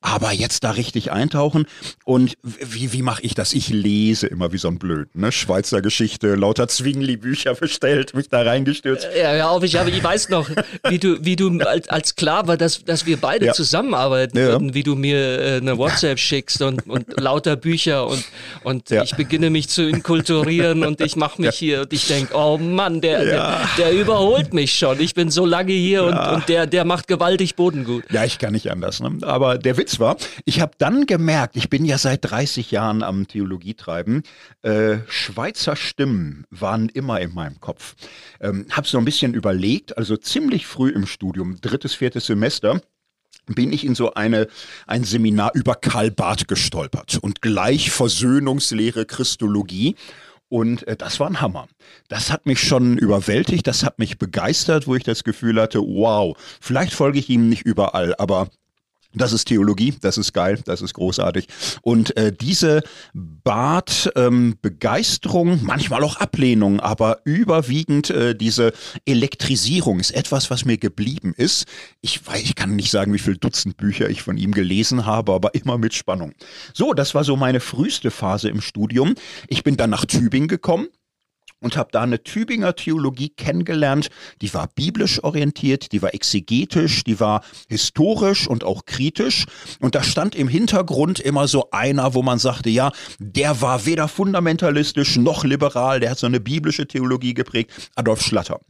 Aber 0.00 0.32
jetzt 0.32 0.64
da 0.64 0.72
richtig 0.72 1.12
eintauchen 1.12 1.66
und 2.04 2.36
wie, 2.42 2.92
wie 2.92 3.02
mache 3.02 3.22
ich 3.22 3.34
das? 3.34 3.52
Ich 3.52 3.68
lese 3.68 4.26
immer 4.26 4.52
wie 4.52 4.58
so 4.58 4.68
ein 4.68 4.78
Blöd, 4.78 5.14
ne? 5.14 5.30
Schweizer 5.30 5.80
Geschichte, 5.80 6.34
lauter 6.34 6.68
Zwingli-Bücher 6.68 7.54
bestellt, 7.60 8.14
mich 8.14 8.28
da 8.28 8.42
reingestürzt. 8.42 9.08
Ja, 9.16 9.34
ja, 9.34 9.48
auf, 9.48 9.62
ich, 9.62 9.78
aber 9.78 9.90
ich 9.90 10.02
weiß 10.02 10.28
noch, 10.30 10.48
wie 10.88 10.98
du, 10.98 11.24
wie 11.24 11.36
du 11.36 11.58
als, 11.60 11.88
als 11.88 12.16
klar 12.16 12.48
war, 12.48 12.56
dass, 12.56 12.84
dass 12.84 13.06
wir 13.06 13.16
beide 13.16 13.46
ja. 13.46 13.52
zusammenarbeiten 13.52 14.38
ja. 14.38 14.46
würden, 14.46 14.74
wie 14.74 14.82
du 14.82 14.96
mir 14.96 15.40
äh, 15.40 15.56
eine 15.58 15.78
WhatsApp 15.78 16.18
schickst 16.18 16.62
und, 16.62 16.88
und 16.88 17.20
lauter 17.20 17.56
Bücher 17.56 18.06
und, 18.06 18.24
und 18.64 18.90
ja. 18.90 19.02
ich 19.02 19.14
beginne 19.14 19.50
mich 19.50 19.68
zu 19.68 19.82
inkulturieren 19.88 20.84
und 20.84 21.00
ich 21.00 21.16
mache 21.16 21.40
mich 21.40 21.54
hier 21.54 21.82
und 21.82 21.92
ich 21.92 22.06
denke, 22.06 22.34
oh 22.34 22.58
Mann, 22.58 23.00
der, 23.00 23.24
der, 23.24 23.51
der 23.78 23.92
überholt 23.92 24.54
mich 24.54 24.76
schon. 24.76 25.00
Ich 25.00 25.14
bin 25.14 25.30
so 25.30 25.46
lange 25.46 25.72
hier 25.72 26.04
und, 26.04 26.16
und 26.16 26.48
der, 26.48 26.66
der 26.66 26.84
macht 26.84 27.08
gewaltig 27.08 27.56
Bodengut. 27.56 28.04
Ja, 28.10 28.24
ich 28.24 28.38
kann 28.38 28.52
nicht 28.52 28.70
anders. 28.70 29.00
Ne? 29.00 29.18
Aber 29.22 29.58
der 29.58 29.76
Witz 29.76 29.98
war, 30.00 30.16
ich 30.44 30.60
habe 30.60 30.72
dann 30.78 31.06
gemerkt, 31.06 31.56
ich 31.56 31.70
bin 31.70 31.84
ja 31.84 31.98
seit 31.98 32.24
30 32.24 32.70
Jahren 32.70 33.02
am 33.02 33.28
Theologietreiben, 33.28 34.22
äh, 34.62 34.98
Schweizer 35.08 35.76
Stimmen 35.76 36.44
waren 36.50 36.88
immer 36.88 37.20
in 37.20 37.34
meinem 37.34 37.60
Kopf. 37.60 37.94
Ähm, 38.40 38.66
habe 38.70 38.86
so 38.86 38.98
ein 38.98 39.04
bisschen 39.04 39.34
überlegt, 39.34 39.96
also 39.96 40.16
ziemlich 40.16 40.66
früh 40.66 40.90
im 40.90 41.06
Studium, 41.06 41.60
drittes, 41.60 41.94
viertes 41.94 42.26
Semester, 42.26 42.80
bin 43.46 43.72
ich 43.72 43.84
in 43.84 43.94
so 43.94 44.14
eine, 44.14 44.48
ein 44.86 45.04
Seminar 45.04 45.50
über 45.54 45.74
Karl 45.74 46.10
Barth 46.10 46.48
gestolpert 46.48 47.18
und 47.20 47.42
gleich 47.42 47.90
Versöhnungslehre 47.90 49.04
Christologie. 49.04 49.96
Und 50.52 50.86
äh, 50.86 50.96
das 50.96 51.18
war 51.18 51.28
ein 51.28 51.40
Hammer. 51.40 51.66
Das 52.08 52.30
hat 52.30 52.44
mich 52.44 52.60
schon 52.60 52.98
überwältigt, 52.98 53.66
das 53.66 53.84
hat 53.84 53.98
mich 53.98 54.18
begeistert, 54.18 54.86
wo 54.86 54.94
ich 54.94 55.02
das 55.02 55.24
Gefühl 55.24 55.58
hatte, 55.58 55.78
wow, 55.78 56.36
vielleicht 56.60 56.92
folge 56.92 57.18
ich 57.18 57.30
ihm 57.30 57.48
nicht 57.48 57.62
überall, 57.62 58.14
aber 58.18 58.50
das 59.14 59.32
ist 59.32 59.46
Theologie, 59.46 59.94
das 60.00 60.18
ist 60.18 60.32
geil, 60.32 60.58
das 60.64 60.82
ist 60.82 60.94
großartig. 60.94 61.46
Und 61.82 62.16
äh, 62.16 62.32
diese 62.32 62.82
Bad-Begeisterung, 63.14 65.48
ähm, 65.48 65.60
manchmal 65.62 66.04
auch 66.04 66.16
Ablehnung, 66.16 66.80
aber 66.80 67.18
überwiegend 67.24 68.10
äh, 68.10 68.34
diese 68.34 68.72
Elektrisierung 69.04 70.00
ist 70.00 70.12
etwas, 70.12 70.50
was 70.50 70.64
mir 70.64 70.78
geblieben 70.78 71.34
ist. 71.36 71.66
Ich 72.00 72.26
weiß, 72.26 72.42
ich 72.42 72.54
kann 72.54 72.76
nicht 72.76 72.90
sagen, 72.90 73.12
wie 73.12 73.18
viele 73.18 73.38
Dutzend 73.38 73.76
Bücher 73.76 74.08
ich 74.08 74.22
von 74.22 74.36
ihm 74.36 74.52
gelesen 74.52 75.06
habe, 75.06 75.32
aber 75.32 75.54
immer 75.54 75.78
mit 75.78 75.94
Spannung. 75.94 76.32
So, 76.72 76.94
das 76.94 77.14
war 77.14 77.24
so 77.24 77.36
meine 77.36 77.60
früheste 77.60 78.10
Phase 78.10 78.48
im 78.48 78.60
Studium. 78.60 79.14
Ich 79.48 79.62
bin 79.62 79.76
dann 79.76 79.90
nach 79.90 80.06
Tübingen 80.06 80.48
gekommen 80.48 80.88
und 81.62 81.76
habe 81.76 81.88
da 81.92 82.02
eine 82.02 82.22
Tübinger 82.22 82.76
Theologie 82.76 83.30
kennengelernt, 83.30 84.10
die 84.42 84.52
war 84.52 84.68
biblisch 84.68 85.22
orientiert, 85.24 85.92
die 85.92 86.02
war 86.02 86.12
exegetisch, 86.14 87.04
die 87.04 87.18
war 87.20 87.42
historisch 87.68 88.46
und 88.46 88.64
auch 88.64 88.84
kritisch 88.84 89.46
und 89.80 89.94
da 89.94 90.02
stand 90.02 90.34
im 90.34 90.48
Hintergrund 90.48 91.20
immer 91.20 91.48
so 91.48 91.70
einer, 91.70 92.14
wo 92.14 92.22
man 92.22 92.38
sagte, 92.38 92.68
ja, 92.68 92.92
der 93.18 93.60
war 93.62 93.86
weder 93.86 94.08
fundamentalistisch 94.08 95.16
noch 95.16 95.44
liberal, 95.44 96.00
der 96.00 96.10
hat 96.10 96.18
so 96.18 96.26
eine 96.26 96.40
biblische 96.40 96.86
Theologie 96.86 97.34
geprägt, 97.34 97.90
Adolf 97.94 98.22
Schlatter. 98.22 98.60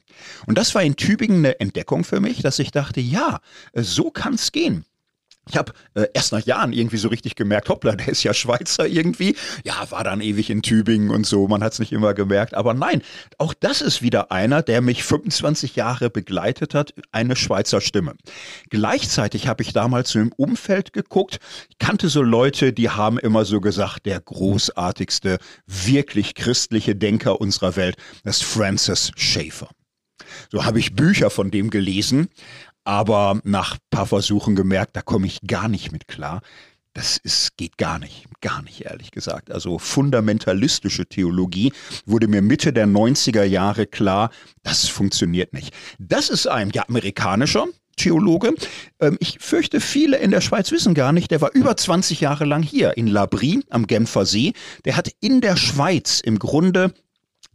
Und 0.47 0.59
das 0.59 0.75
war 0.75 0.83
in 0.83 0.97
Tübingen 0.97 1.39
eine 1.39 1.59
Entdeckung 1.59 2.05
für 2.05 2.21
mich, 2.21 2.43
dass 2.43 2.59
ich 2.59 2.71
dachte, 2.71 3.01
ja, 3.01 3.41
so 3.75 4.11
kann's 4.11 4.53
gehen. 4.53 4.85
Ich 5.49 5.57
habe 5.57 5.73
äh, 5.95 6.07
erst 6.15 6.33
nach 6.33 6.45
Jahren 6.45 6.73
irgendwie 6.73 6.99
so 6.99 7.09
richtig 7.09 7.35
gemerkt, 7.35 7.69
hoppla, 7.69 7.97
der 7.97 8.09
ist 8.09 8.23
ja 8.23 8.33
Schweizer 8.33 8.87
irgendwie. 8.87 9.37
Ja, 9.65 9.91
war 9.91 10.05
dann 10.05 10.21
ewig 10.21 10.51
in 10.51 10.63
Tübingen 10.63 11.11
und 11.11 11.27
so, 11.27 11.49
man 11.49 11.65
hat 11.65 11.73
es 11.73 11.79
nicht 11.81 11.93
immer 11.93 12.15
gemerkt. 12.15 12.55
Aber 12.55 12.75
nein, 12.75 13.03
auch 13.39 13.53
das 13.53 13.81
ist 13.81 14.03
wieder 14.03 14.31
einer, 14.31 14.63
der 14.63 14.81
mich 14.81 15.03
25 15.03 15.75
Jahre 15.75 16.11
begleitet 16.11 16.75
hat, 16.75 16.95
eine 17.11 17.35
Schweizer 17.35 17.81
Stimme. 17.81 18.15
Gleichzeitig 18.71 19.49
habe 19.49 19.65
ich 19.65 19.73
damals 19.73 20.11
so 20.11 20.21
im 20.21 20.33
Umfeld 20.33 20.93
geguckt, 20.93 21.41
ich 21.69 21.79
kannte 21.79 22.09
so 22.09 22.23
Leute, 22.23 22.73
die 22.73 22.91
haben 22.91 23.19
immer 23.19 23.45
so 23.45 23.61
gesagt, 23.61 24.07
der 24.07 24.21
großartigste, 24.21 25.39
wirklich 25.67 26.37
christliche 26.37 26.95
Denker 26.95 27.41
unserer 27.41 27.75
Welt, 27.75 27.97
das 28.23 28.37
ist 28.37 28.45
Francis 28.45 29.11
Schaeffer. 29.17 29.71
So 30.51 30.65
habe 30.65 30.79
ich 30.79 30.95
Bücher 30.95 31.31
von 31.31 31.51
dem 31.51 31.71
gelesen, 31.71 32.29
aber 32.85 33.41
nach 33.45 33.79
paar 33.91 34.07
Versuchen 34.07 34.57
gemerkt, 34.57 34.97
da 34.97 35.03
komme 35.03 35.27
ich 35.27 35.41
gar 35.47 35.69
nicht 35.69 35.93
mit 35.93 36.09
klar. 36.09 36.43
Das 36.95 37.17
ist, 37.17 37.57
geht 37.57 37.79
gar 37.79 37.99
nicht, 37.99 38.27
gar 38.43 38.61
nicht, 38.63 38.83
ehrlich 38.83 39.13
gesagt. 39.13 39.51
Also 39.51 39.79
fundamentalistische 39.79 41.07
Theologie 41.07 41.73
wurde 42.05 42.29
mir 42.29 42.43
Mitte 42.43 42.73
der 42.73 42.87
90er 42.87 43.45
Jahre 43.45 43.87
klar, 43.87 44.31
das 44.63 44.89
funktioniert 44.89 45.55
nicht. 45.55 45.75
Das 45.99 46.29
ist 46.29 46.47
ein 46.47 46.71
ja, 46.71 46.85
amerikanischer 46.87 47.67
Theologe. 47.97 48.55
Ähm, 49.01 49.17
ich 49.21 49.39
fürchte, 49.41 49.81
viele 49.81 50.19
in 50.19 50.31
der 50.31 50.43
Schweiz 50.43 50.71
wissen 50.71 50.93
gar 50.93 51.13
nicht, 51.13 51.31
der 51.31 51.41
war 51.41 51.53
über 51.55 51.77
20 51.77 52.21
Jahre 52.21 52.45
lang 52.45 52.63
hier 52.63 52.97
in 52.99 53.07
Labrie 53.07 53.65
am 53.71 53.87
Genfer 53.87 54.27
See. 54.27 54.53
Der 54.85 54.97
hat 54.97 55.11
in 55.21 55.41
der 55.41 55.57
Schweiz 55.57 56.21
im 56.21 56.39
Grunde 56.39 56.93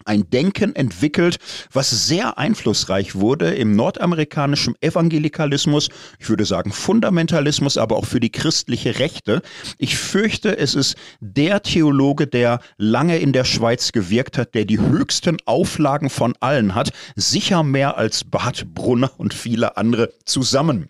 ein 0.07 0.29
Denken 0.29 0.75
entwickelt, 0.75 1.37
was 1.71 2.07
sehr 2.07 2.37
einflussreich 2.37 3.15
wurde 3.15 3.53
im 3.55 3.75
nordamerikanischen 3.75 4.75
Evangelikalismus, 4.81 5.89
ich 6.19 6.29
würde 6.29 6.45
sagen 6.45 6.71
Fundamentalismus, 6.71 7.77
aber 7.77 7.97
auch 7.97 8.05
für 8.05 8.19
die 8.19 8.31
christliche 8.31 8.99
Rechte. 8.99 9.41
Ich 9.77 9.97
fürchte, 9.97 10.57
es 10.57 10.75
ist 10.75 10.95
der 11.19 11.61
Theologe, 11.61 12.27
der 12.27 12.59
lange 12.77 13.17
in 13.17 13.33
der 13.33 13.43
Schweiz 13.43 13.91
gewirkt 13.91 14.37
hat, 14.37 14.55
der 14.55 14.65
die 14.65 14.79
höchsten 14.79 15.37
Auflagen 15.45 16.09
von 16.09 16.33
allen 16.39 16.75
hat, 16.75 16.91
sicher 17.15 17.63
mehr 17.63 17.97
als 17.97 18.23
Bart 18.23 18.73
Brunner 18.73 19.11
und 19.17 19.33
viele 19.33 19.77
andere 19.77 20.13
zusammen. 20.25 20.89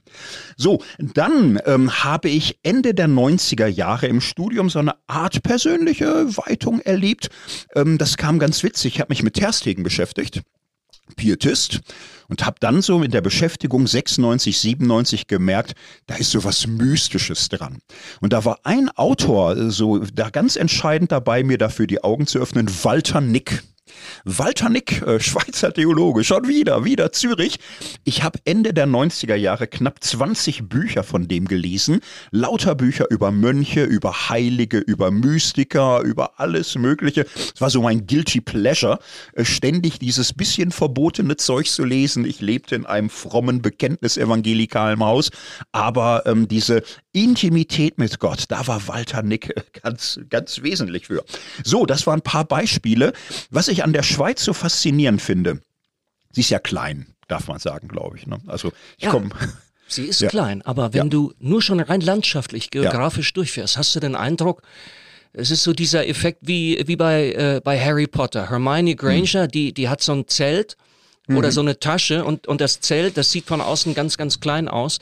So, 0.55 0.83
dann 0.99 1.59
ähm, 1.65 2.03
habe 2.03 2.29
ich 2.29 2.59
Ende 2.63 2.93
der 2.93 3.07
90er 3.07 3.67
Jahre 3.67 4.07
im 4.07 4.21
Studium 4.21 4.69
so 4.69 4.79
eine 4.79 4.95
Art 5.07 5.43
persönliche 5.43 6.37
Weitung 6.37 6.79
erlebt. 6.81 7.29
Ähm, 7.75 7.97
das 7.97 8.17
kam 8.17 8.39
ganz 8.39 8.63
witzig. 8.63 8.95
Ich 8.95 8.99
habe 8.99 9.06
mich 9.09 9.23
mit 9.23 9.35
Terstegen 9.35 9.83
beschäftigt. 9.83 10.41
Pietist 11.15 11.79
und 12.27 12.45
habe 12.45 12.57
dann 12.59 12.81
so 12.81 13.01
in 13.01 13.11
der 13.11 13.21
Beschäftigung 13.21 13.87
96, 13.87 14.57
97 14.59 15.27
gemerkt, 15.27 15.73
da 16.05 16.15
ist 16.15 16.31
so 16.31 16.43
was 16.43 16.67
Mystisches 16.67 17.49
dran. 17.49 17.79
Und 18.19 18.33
da 18.33 18.43
war 18.43 18.59
ein 18.63 18.89
Autor 18.89 19.55
äh, 19.55 19.69
so 19.71 19.99
da 19.99 20.29
ganz 20.29 20.55
entscheidend 20.55 21.11
dabei, 21.11 21.43
mir 21.43 21.57
dafür 21.57 21.87
die 21.87 22.03
Augen 22.03 22.27
zu 22.27 22.39
öffnen, 22.39 22.67
Walter 22.83 23.21
Nick. 23.21 23.63
Walter 24.25 24.69
Nick, 24.69 25.01
äh, 25.01 25.19
Schweizer 25.19 25.73
Theologe, 25.73 26.23
schon 26.23 26.47
wieder, 26.47 26.83
wieder 26.85 27.11
Zürich. 27.11 27.59
Ich 28.03 28.23
habe 28.23 28.39
Ende 28.45 28.73
der 28.73 28.87
90er 28.87 29.35
Jahre 29.35 29.67
knapp 29.67 30.03
20 30.03 30.69
Bücher 30.69 31.03
von 31.03 31.27
dem 31.27 31.45
gelesen. 31.45 32.01
Lauter 32.31 32.75
Bücher 32.75 33.09
über 33.09 33.31
Mönche, 33.31 33.83
über 33.83 34.29
Heilige, 34.29 34.79
über 34.79 35.11
Mystiker, 35.11 36.01
über 36.01 36.39
alles 36.39 36.75
Mögliche. 36.75 37.25
Es 37.53 37.61
war 37.61 37.69
so 37.69 37.81
mein 37.81 38.07
Guilty 38.07 38.41
Pleasure, 38.41 38.99
äh, 39.33 39.45
ständig 39.45 39.99
dieses 39.99 40.33
bisschen 40.33 40.71
verbotene 40.71 41.37
Zeug 41.37 41.67
zu 41.67 41.83
lesen. 41.83 42.25
Ich 42.25 42.41
lebte 42.41 42.75
in 42.75 42.85
einem 42.85 43.09
frommen 43.09 43.61
Bekenntnis-evangelikalen 43.61 44.99
Haus, 44.99 45.29
aber 45.71 46.23
ähm, 46.25 46.47
diese 46.47 46.83
Intimität 47.23 47.97
mit 47.97 48.19
Gott, 48.19 48.45
da 48.49 48.67
war 48.67 48.87
Walter 48.87 49.21
Nick 49.23 49.53
ganz, 49.81 50.19
ganz 50.29 50.61
wesentlich 50.61 51.07
für. 51.07 51.23
So, 51.63 51.85
das 51.85 52.05
waren 52.07 52.19
ein 52.19 52.23
paar 52.23 52.45
Beispiele. 52.45 53.13
Was 53.49 53.67
ich 53.67 53.83
an 53.83 53.93
der 53.93 54.03
Schweiz 54.03 54.43
so 54.43 54.53
faszinierend 54.53 55.21
finde, 55.21 55.61
sie 56.31 56.41
ist 56.41 56.49
ja 56.49 56.59
klein, 56.59 57.07
darf 57.27 57.47
man 57.47 57.59
sagen, 57.59 57.87
glaube 57.87 58.17
ich. 58.17 58.27
Ne? 58.27 58.37
Also 58.47 58.71
ich 58.97 59.05
Ja. 59.05 59.11
komme. 59.11 59.29
Sie 59.87 60.03
ist 60.05 60.19
Ja. 60.21 60.29
klein, 60.29 60.61
aber 60.63 60.93
wenn 60.93 61.05
Ja. 61.05 61.09
du 61.09 61.33
nur 61.39 61.61
schon 61.61 61.79
rein 61.79 62.01
landschaftlich, 62.01 62.71
geografisch 62.71 63.31
durchfährst, 63.33 63.77
hast 63.77 63.95
du 63.95 63.99
den 63.99 64.15
Eindruck, 64.15 64.61
es 65.33 65.51
ist 65.51 65.63
so 65.63 65.71
dieser 65.73 66.07
Effekt 66.07 66.39
wie, 66.41 66.81
wie 66.87 66.95
bei, 66.95 67.31
äh, 67.33 67.61
bei 67.63 67.79
Harry 67.79 68.07
Potter. 68.07 68.49
Hermione 68.49 68.95
Granger, 68.95 69.47
die, 69.47 69.71
die 69.73 69.87
hat 69.87 70.01
so 70.01 70.13
ein 70.13 70.27
Zelt 70.27 70.77
oder 71.29 71.51
so 71.51 71.59
eine 71.61 71.77
Tasche 71.79 72.23
und, 72.23 72.47
und 72.47 72.61
das 72.61 72.79
Zelt, 72.79 73.17
das 73.17 73.31
sieht 73.31 73.45
von 73.45 73.59
außen 73.61 73.93
ganz, 73.93 74.17
ganz 74.17 74.39
klein 74.39 74.67
aus. 74.69 74.99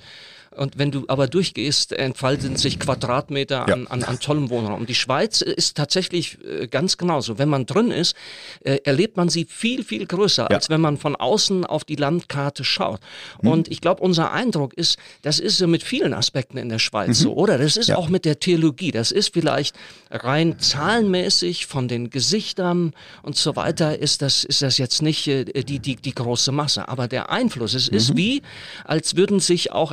Und 0.58 0.78
wenn 0.78 0.92
du 0.92 1.06
aber 1.08 1.28
durchgehst, 1.28 1.92
entfalten 1.94 2.56
sich 2.58 2.80
Quadratmeter 2.80 3.68
an, 3.68 3.82
Ja. 3.84 3.90
an, 3.92 4.04
an 4.04 4.20
tollem 4.20 4.50
Wohnraum. 4.50 4.86
Die 4.86 4.96
Schweiz 4.96 5.42
ist 5.42 5.76
tatsächlich 5.78 6.38
äh, 6.46 6.68
ganz 6.68 6.98
genauso. 6.98 7.38
Wenn 7.38 7.50
man 7.50 7.66
drin 7.66 7.92
ist, 7.92 8.16
äh, 8.64 8.78
erlebt 8.84 9.18
man 9.18 9.30
sie 9.30 9.46
viel, 9.46 9.84
viel 9.84 10.06
größer, 10.06 10.50
als 10.50 10.70
wenn 10.70 10.82
man 10.82 10.98
von 10.98 11.16
außen 11.16 11.66
auf 11.66 11.84
die 11.84 11.96
Landkarte 11.96 12.64
schaut. 12.64 13.00
Mhm. 13.42 13.50
Und 13.50 13.68
ich 13.68 13.82
glaube, 13.82 14.02
unser 14.02 14.32
Eindruck 14.32 14.74
ist, 14.74 14.98
das 15.22 15.40
ist 15.40 15.58
so 15.58 15.68
mit 15.68 15.84
vielen 15.84 16.14
Aspekten 16.14 16.58
in 16.58 16.70
der 16.70 16.80
Schweiz 16.80 17.20
so, 17.20 17.34
oder? 17.34 17.58
Das 17.58 17.78
ist 17.78 17.88
Mhm. 17.88 17.92
Ja. 17.94 17.98
auch 17.98 18.10
mit 18.10 18.26
der 18.26 18.40
Theologie. 18.40 18.92
Das 18.92 19.12
ist 19.12 19.34
vielleicht 19.34 19.76
rein 20.10 20.58
zahlenmäßig 20.60 21.66
von 21.66 21.88
den 21.88 22.10
Gesichtern 22.10 22.94
und 23.24 23.36
so 23.36 23.56
weiter, 23.56 24.00
ist 24.00 24.22
das, 24.22 24.44
ist 24.44 24.62
das 24.62 24.78
jetzt 24.78 25.02
nicht 25.02 25.28
äh, 25.28 25.44
die, 25.46 25.80
die, 25.80 25.96
die 25.96 26.14
große 26.16 26.52
Masse. 26.52 26.88
Aber 26.88 27.08
der 27.08 27.30
Einfluss, 27.30 27.74
es 27.74 27.90
Mhm. 27.92 27.98
ist 27.98 28.16
wie, 28.16 28.42
als 28.86 29.16
würden 29.16 29.40
sich 29.40 29.72
auch 29.72 29.92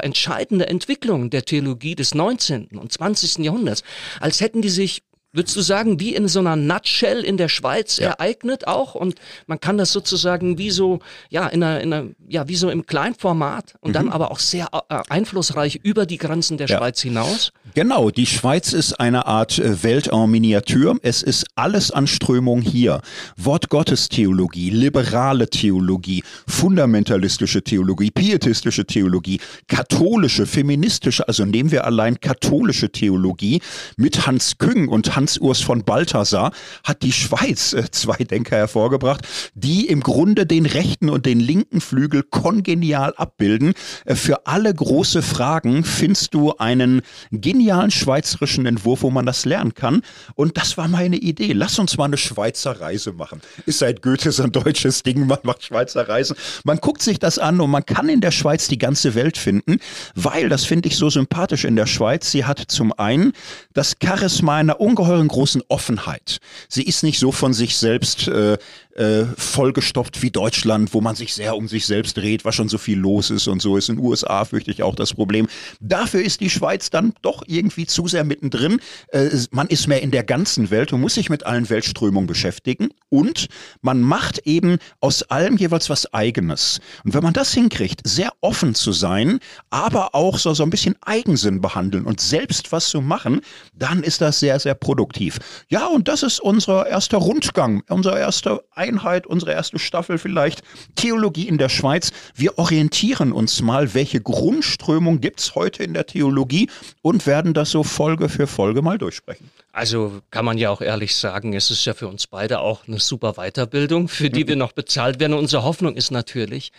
entscheidende 0.52 0.68
Entwicklungen 0.68 1.30
der 1.30 1.44
Theologie 1.44 1.94
des 1.94 2.14
19. 2.14 2.68
und 2.78 2.92
20. 2.92 3.38
Jahrhunderts, 3.38 3.82
als 4.20 4.40
hätten 4.40 4.60
die 4.62 4.68
sich 4.68 5.02
Würdest 5.34 5.56
du 5.56 5.62
sagen, 5.62 5.98
wie 5.98 6.14
in 6.14 6.28
so 6.28 6.40
einer 6.40 6.56
Nutshell 6.56 7.20
in 7.24 7.38
der 7.38 7.48
Schweiz 7.48 7.96
Ja. 7.96 8.10
ereignet 8.10 8.66
auch? 8.66 8.94
Und 8.94 9.14
man 9.46 9.58
kann 9.58 9.78
das 9.78 9.90
sozusagen 9.90 10.58
wie 10.58 10.70
so, 10.70 10.98
ja, 11.30 11.46
in 11.46 11.62
einer, 11.62 11.80
in 11.80 11.90
einer 11.92 12.08
ja, 12.28 12.48
wie 12.48 12.54
so 12.56 12.68
im 12.68 12.84
Kleinformat 12.84 13.74
und 13.80 13.94
dann 13.96 14.10
aber 14.10 14.30
auch 14.30 14.38
sehr 14.38 14.68
äh, 14.90 14.98
einflussreich 15.08 15.80
über 15.82 16.04
die 16.04 16.18
Grenzen 16.18 16.58
der 16.58 16.66
Ja. 16.68 16.76
Schweiz 16.76 17.00
hinaus? 17.00 17.52
Genau, 17.74 18.10
die 18.10 18.26
Schweiz 18.26 18.74
ist 18.74 19.00
eine 19.00 19.24
Art 19.26 19.58
äh, 19.58 19.82
Welt 19.82 20.08
en 20.08 20.30
Miniatur. 20.30 20.98
Es 21.02 21.22
ist 21.22 21.46
alles 21.54 21.90
an 21.90 22.06
Strömung 22.06 22.60
hier. 22.60 23.00
Wortgottestheologie, 23.38 24.68
liberale 24.68 25.48
Theologie, 25.48 26.22
fundamentalistische 26.46 27.62
Theologie, 27.62 28.10
pietistische 28.10 28.84
Theologie, 28.84 29.40
katholische, 29.66 30.44
feministische, 30.46 31.26
also 31.26 31.46
nehmen 31.46 31.70
wir 31.70 31.84
allein 31.86 32.20
katholische 32.20 32.90
Theologie 32.92 33.62
mit 33.96 34.26
Hans 34.26 34.58
Küng 34.58 34.88
und 34.88 35.16
Hans-Urs 35.22 35.60
von 35.60 35.84
Balthasar 35.84 36.50
hat 36.82 37.02
die 37.02 37.12
Schweiz 37.12 37.72
äh, 37.74 37.88
zwei 37.92 38.16
Denker 38.16 38.56
hervorgebracht, 38.56 39.26
die 39.54 39.86
im 39.86 40.00
Grunde 40.00 40.46
den 40.46 40.66
rechten 40.66 41.08
und 41.08 41.26
den 41.26 41.38
linken 41.38 41.80
Flügel 41.80 42.24
kongenial 42.24 43.14
abbilden. 43.16 43.74
Äh, 44.04 44.16
für 44.16 44.48
alle 44.48 44.74
große 44.74 45.22
Fragen 45.22 45.84
findest 45.84 46.34
du 46.34 46.56
einen 46.56 47.02
genialen 47.30 47.92
schweizerischen 47.92 48.66
Entwurf, 48.66 49.02
wo 49.02 49.10
man 49.10 49.24
das 49.24 49.44
lernen 49.44 49.74
kann. 49.74 50.02
Und 50.34 50.56
das 50.56 50.76
war 50.76 50.88
meine 50.88 51.16
Idee. 51.16 51.52
Lass 51.52 51.78
uns 51.78 51.96
mal 51.96 52.06
eine 52.06 52.16
Schweizer 52.16 52.80
Reise 52.80 53.12
machen. 53.12 53.40
Ist 53.64 53.78
seit 53.78 54.02
Goethe 54.02 54.32
so 54.32 54.42
ein 54.42 54.50
deutsches 54.50 55.04
Ding, 55.04 55.28
man 55.28 55.38
macht 55.44 55.62
Schweizer 55.62 56.08
Reisen. 56.08 56.36
Man 56.64 56.78
guckt 56.78 57.02
sich 57.02 57.20
das 57.20 57.38
an 57.38 57.60
und 57.60 57.70
man 57.70 57.86
kann 57.86 58.08
in 58.08 58.20
der 58.20 58.32
Schweiz 58.32 58.66
die 58.66 58.78
ganze 58.78 59.14
Welt 59.14 59.38
finden, 59.38 59.78
weil, 60.16 60.48
das 60.48 60.64
finde 60.64 60.88
ich 60.88 60.96
so 60.96 61.08
sympathisch 61.10 61.64
in 61.64 61.76
der 61.76 61.86
Schweiz, 61.86 62.32
sie 62.32 62.44
hat 62.44 62.58
zum 62.58 62.92
einen 62.98 63.32
das 63.72 63.94
Charisma 64.02 64.56
einer 64.56 64.80
ungeheuren 64.80 65.11
großen 65.28 65.62
Offenheit. 65.68 66.38
Sie 66.68 66.82
ist 66.82 67.02
nicht 67.02 67.18
so 67.18 67.32
von 67.32 67.52
sich 67.52 67.76
selbst 67.76 68.28
äh, 68.28 68.58
äh, 68.94 69.24
vollgestopft 69.36 70.22
wie 70.22 70.30
Deutschland, 70.30 70.92
wo 70.94 71.00
man 71.00 71.14
sich 71.14 71.34
sehr 71.34 71.56
um 71.56 71.68
sich 71.68 71.86
selbst 71.86 72.16
dreht, 72.16 72.44
was 72.44 72.54
schon 72.54 72.68
so 72.68 72.78
viel 72.78 72.98
los 72.98 73.30
ist 73.30 73.48
und 73.48 73.62
so 73.62 73.76
ist. 73.76 73.88
In 73.88 73.96
den 73.96 74.04
USA 74.04 74.44
fürchte 74.44 74.70
ich 74.70 74.82
auch 74.82 74.94
das 74.94 75.14
Problem. 75.14 75.48
Dafür 75.80 76.22
ist 76.22 76.40
die 76.40 76.50
Schweiz 76.50 76.90
dann 76.90 77.14
doch 77.22 77.42
irgendwie 77.46 77.86
zu 77.86 78.06
sehr 78.06 78.24
mittendrin. 78.24 78.80
Äh, 79.08 79.30
man 79.50 79.68
ist 79.68 79.88
mehr 79.88 80.02
in 80.02 80.10
der 80.10 80.24
ganzen 80.24 80.70
Welt 80.70 80.92
und 80.92 81.00
muss 81.00 81.14
sich 81.14 81.30
mit 81.30 81.46
allen 81.46 81.70
Weltströmungen 81.70 82.26
beschäftigen. 82.26 82.90
Und 83.08 83.46
man 83.80 84.00
macht 84.00 84.40
eben 84.46 84.78
aus 85.00 85.22
allem 85.24 85.56
jeweils 85.56 85.90
was 85.90 86.12
Eigenes. 86.12 86.80
Und 87.04 87.14
wenn 87.14 87.22
man 87.22 87.32
das 87.32 87.52
hinkriegt, 87.52 88.00
sehr 88.04 88.32
offen 88.40 88.74
zu 88.74 88.92
sein, 88.92 89.38
aber 89.70 90.14
auch 90.14 90.38
so, 90.38 90.54
so 90.54 90.62
ein 90.62 90.70
bisschen 90.70 90.96
Eigensinn 91.02 91.60
behandeln 91.60 92.04
und 92.04 92.20
selbst 92.20 92.72
was 92.72 92.88
zu 92.88 93.00
machen, 93.00 93.40
dann 93.74 94.02
ist 94.02 94.20
das 94.20 94.40
sehr, 94.40 94.58
sehr 94.60 94.74
produktiv. 94.74 95.38
Ja, 95.68 95.86
und 95.86 96.08
das 96.08 96.22
ist 96.22 96.40
unser 96.40 96.86
erster 96.86 97.18
Rundgang, 97.18 97.82
unsere 97.88 98.18
erste 98.18 98.62
Einheit, 98.82 99.28
unsere 99.28 99.52
erste 99.52 99.78
Staffel 99.78 100.18
vielleicht. 100.18 100.62
Theologie 100.96 101.46
in 101.46 101.56
der 101.56 101.68
Schweiz. 101.68 102.10
Wir 102.34 102.58
orientieren 102.58 103.30
uns 103.30 103.62
mal, 103.62 103.94
welche 103.94 104.20
Grundströmung 104.20 105.20
gibt's 105.20 105.54
heute 105.54 105.84
in 105.84 105.94
der 105.94 106.06
Theologie 106.06 106.68
und 107.00 107.26
werden 107.28 107.54
das 107.54 107.70
so 107.70 107.84
Folge 107.84 108.28
für 108.28 108.48
Folge 108.48 108.82
mal 108.82 108.98
durchsprechen. 108.98 109.48
Also 109.70 110.20
kann 110.30 110.44
man 110.44 110.58
ja 110.58 110.70
auch 110.70 110.80
ehrlich 110.80 111.14
sagen, 111.14 111.54
es 111.54 111.70
ist 111.70 111.84
ja 111.84 111.94
für 111.94 112.08
uns 112.08 112.26
beide 112.26 112.58
auch 112.58 112.88
eine 112.88 112.98
super 112.98 113.34
Weiterbildung, 113.34 114.08
für 114.08 114.28
die 114.28 114.48
wir 114.48 114.56
noch 114.56 114.72
bezahlt 114.72 115.20
werden. 115.20 115.32
unsere 115.34 115.62
Hoffnung 115.62 115.94
ist 115.94 116.10
natürlich, 116.10 116.72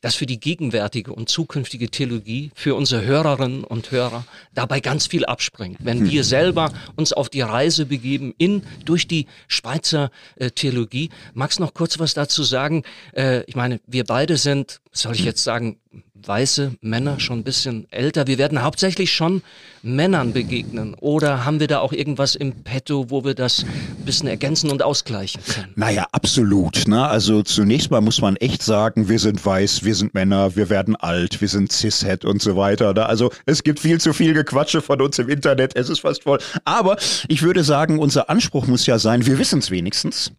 dass 0.00 0.14
für 0.14 0.26
die 0.26 0.40
gegenwärtige 0.40 1.12
und 1.12 1.28
zukünftige 1.28 1.90
Theologie, 1.90 2.50
für 2.54 2.74
unsere 2.74 3.04
Hörerinnen 3.04 3.64
und 3.64 3.90
Hörer 3.90 4.24
dabei 4.54 4.80
ganz 4.80 5.06
viel 5.06 5.24
abspringt. 5.24 5.78
Wenn 5.80 6.08
wir 6.10 6.24
selber 6.24 6.72
uns 6.96 7.12
auf 7.12 7.28
die 7.28 7.40
Reise 7.40 7.86
begeben 7.86 8.34
in, 8.38 8.62
durch 8.84 9.06
die 9.06 9.26
Schweizer 9.48 10.10
äh, 10.36 10.50
Theologie. 10.50 11.10
Magst 11.34 11.60
noch 11.60 11.74
kurz 11.74 11.98
was 11.98 12.14
dazu 12.14 12.42
sagen? 12.42 12.84
Äh, 13.14 13.44
ich 13.44 13.56
meine, 13.56 13.80
wir 13.86 14.04
beide 14.04 14.36
sind, 14.36 14.80
soll 14.92 15.14
ich 15.14 15.24
jetzt 15.24 15.44
sagen, 15.44 15.78
weiße 16.26 16.72
Männer, 16.80 17.20
schon 17.20 17.40
ein 17.40 17.44
bisschen 17.44 17.86
älter. 17.90 18.26
Wir 18.26 18.38
werden 18.38 18.62
hauptsächlich 18.62 19.12
schon 19.12 19.42
Männern 19.82 20.32
begegnen. 20.32 20.94
Oder 21.00 21.44
haben 21.44 21.60
wir 21.60 21.66
da 21.66 21.80
auch 21.80 21.92
irgendwas 21.92 22.34
im 22.34 22.52
Petto, 22.62 23.10
wo 23.10 23.24
wir 23.24 23.34
das 23.34 23.64
ein 23.64 24.04
bisschen 24.04 24.28
ergänzen 24.28 24.70
und 24.70 24.82
ausgleichen 24.82 25.42
können? 25.44 25.72
Naja, 25.76 26.06
absolut. 26.12 26.86
Ne? 26.86 27.06
Also 27.06 27.42
zunächst 27.42 27.90
mal 27.90 28.00
muss 28.00 28.20
man 28.20 28.36
echt 28.36 28.62
sagen, 28.62 29.08
wir 29.08 29.18
sind 29.18 29.44
weiß, 29.44 29.84
wir 29.84 29.94
sind 29.94 30.14
Männer, 30.14 30.56
wir 30.56 30.68
werden 30.68 30.96
alt, 30.96 31.40
wir 31.40 31.48
sind 31.48 31.72
cishet 31.72 32.24
und 32.24 32.42
so 32.42 32.56
weiter. 32.56 32.92
Ne? 32.92 33.06
Also 33.06 33.30
es 33.46 33.62
gibt 33.62 33.80
viel 33.80 34.00
zu 34.00 34.12
viel 34.12 34.34
Gequatsche 34.34 34.82
von 34.82 35.00
uns 35.00 35.18
im 35.18 35.28
Internet, 35.28 35.76
es 35.76 35.88
ist 35.88 36.00
fast 36.00 36.24
voll. 36.24 36.38
Aber 36.64 36.96
ich 37.28 37.42
würde 37.42 37.64
sagen, 37.64 37.98
unser 37.98 38.28
Anspruch 38.28 38.66
muss 38.66 38.86
ja 38.86 38.98
sein, 38.98 39.26
wir 39.26 39.38
wissen 39.38 39.60
es 39.60 39.70
wenigstens. 39.70 40.32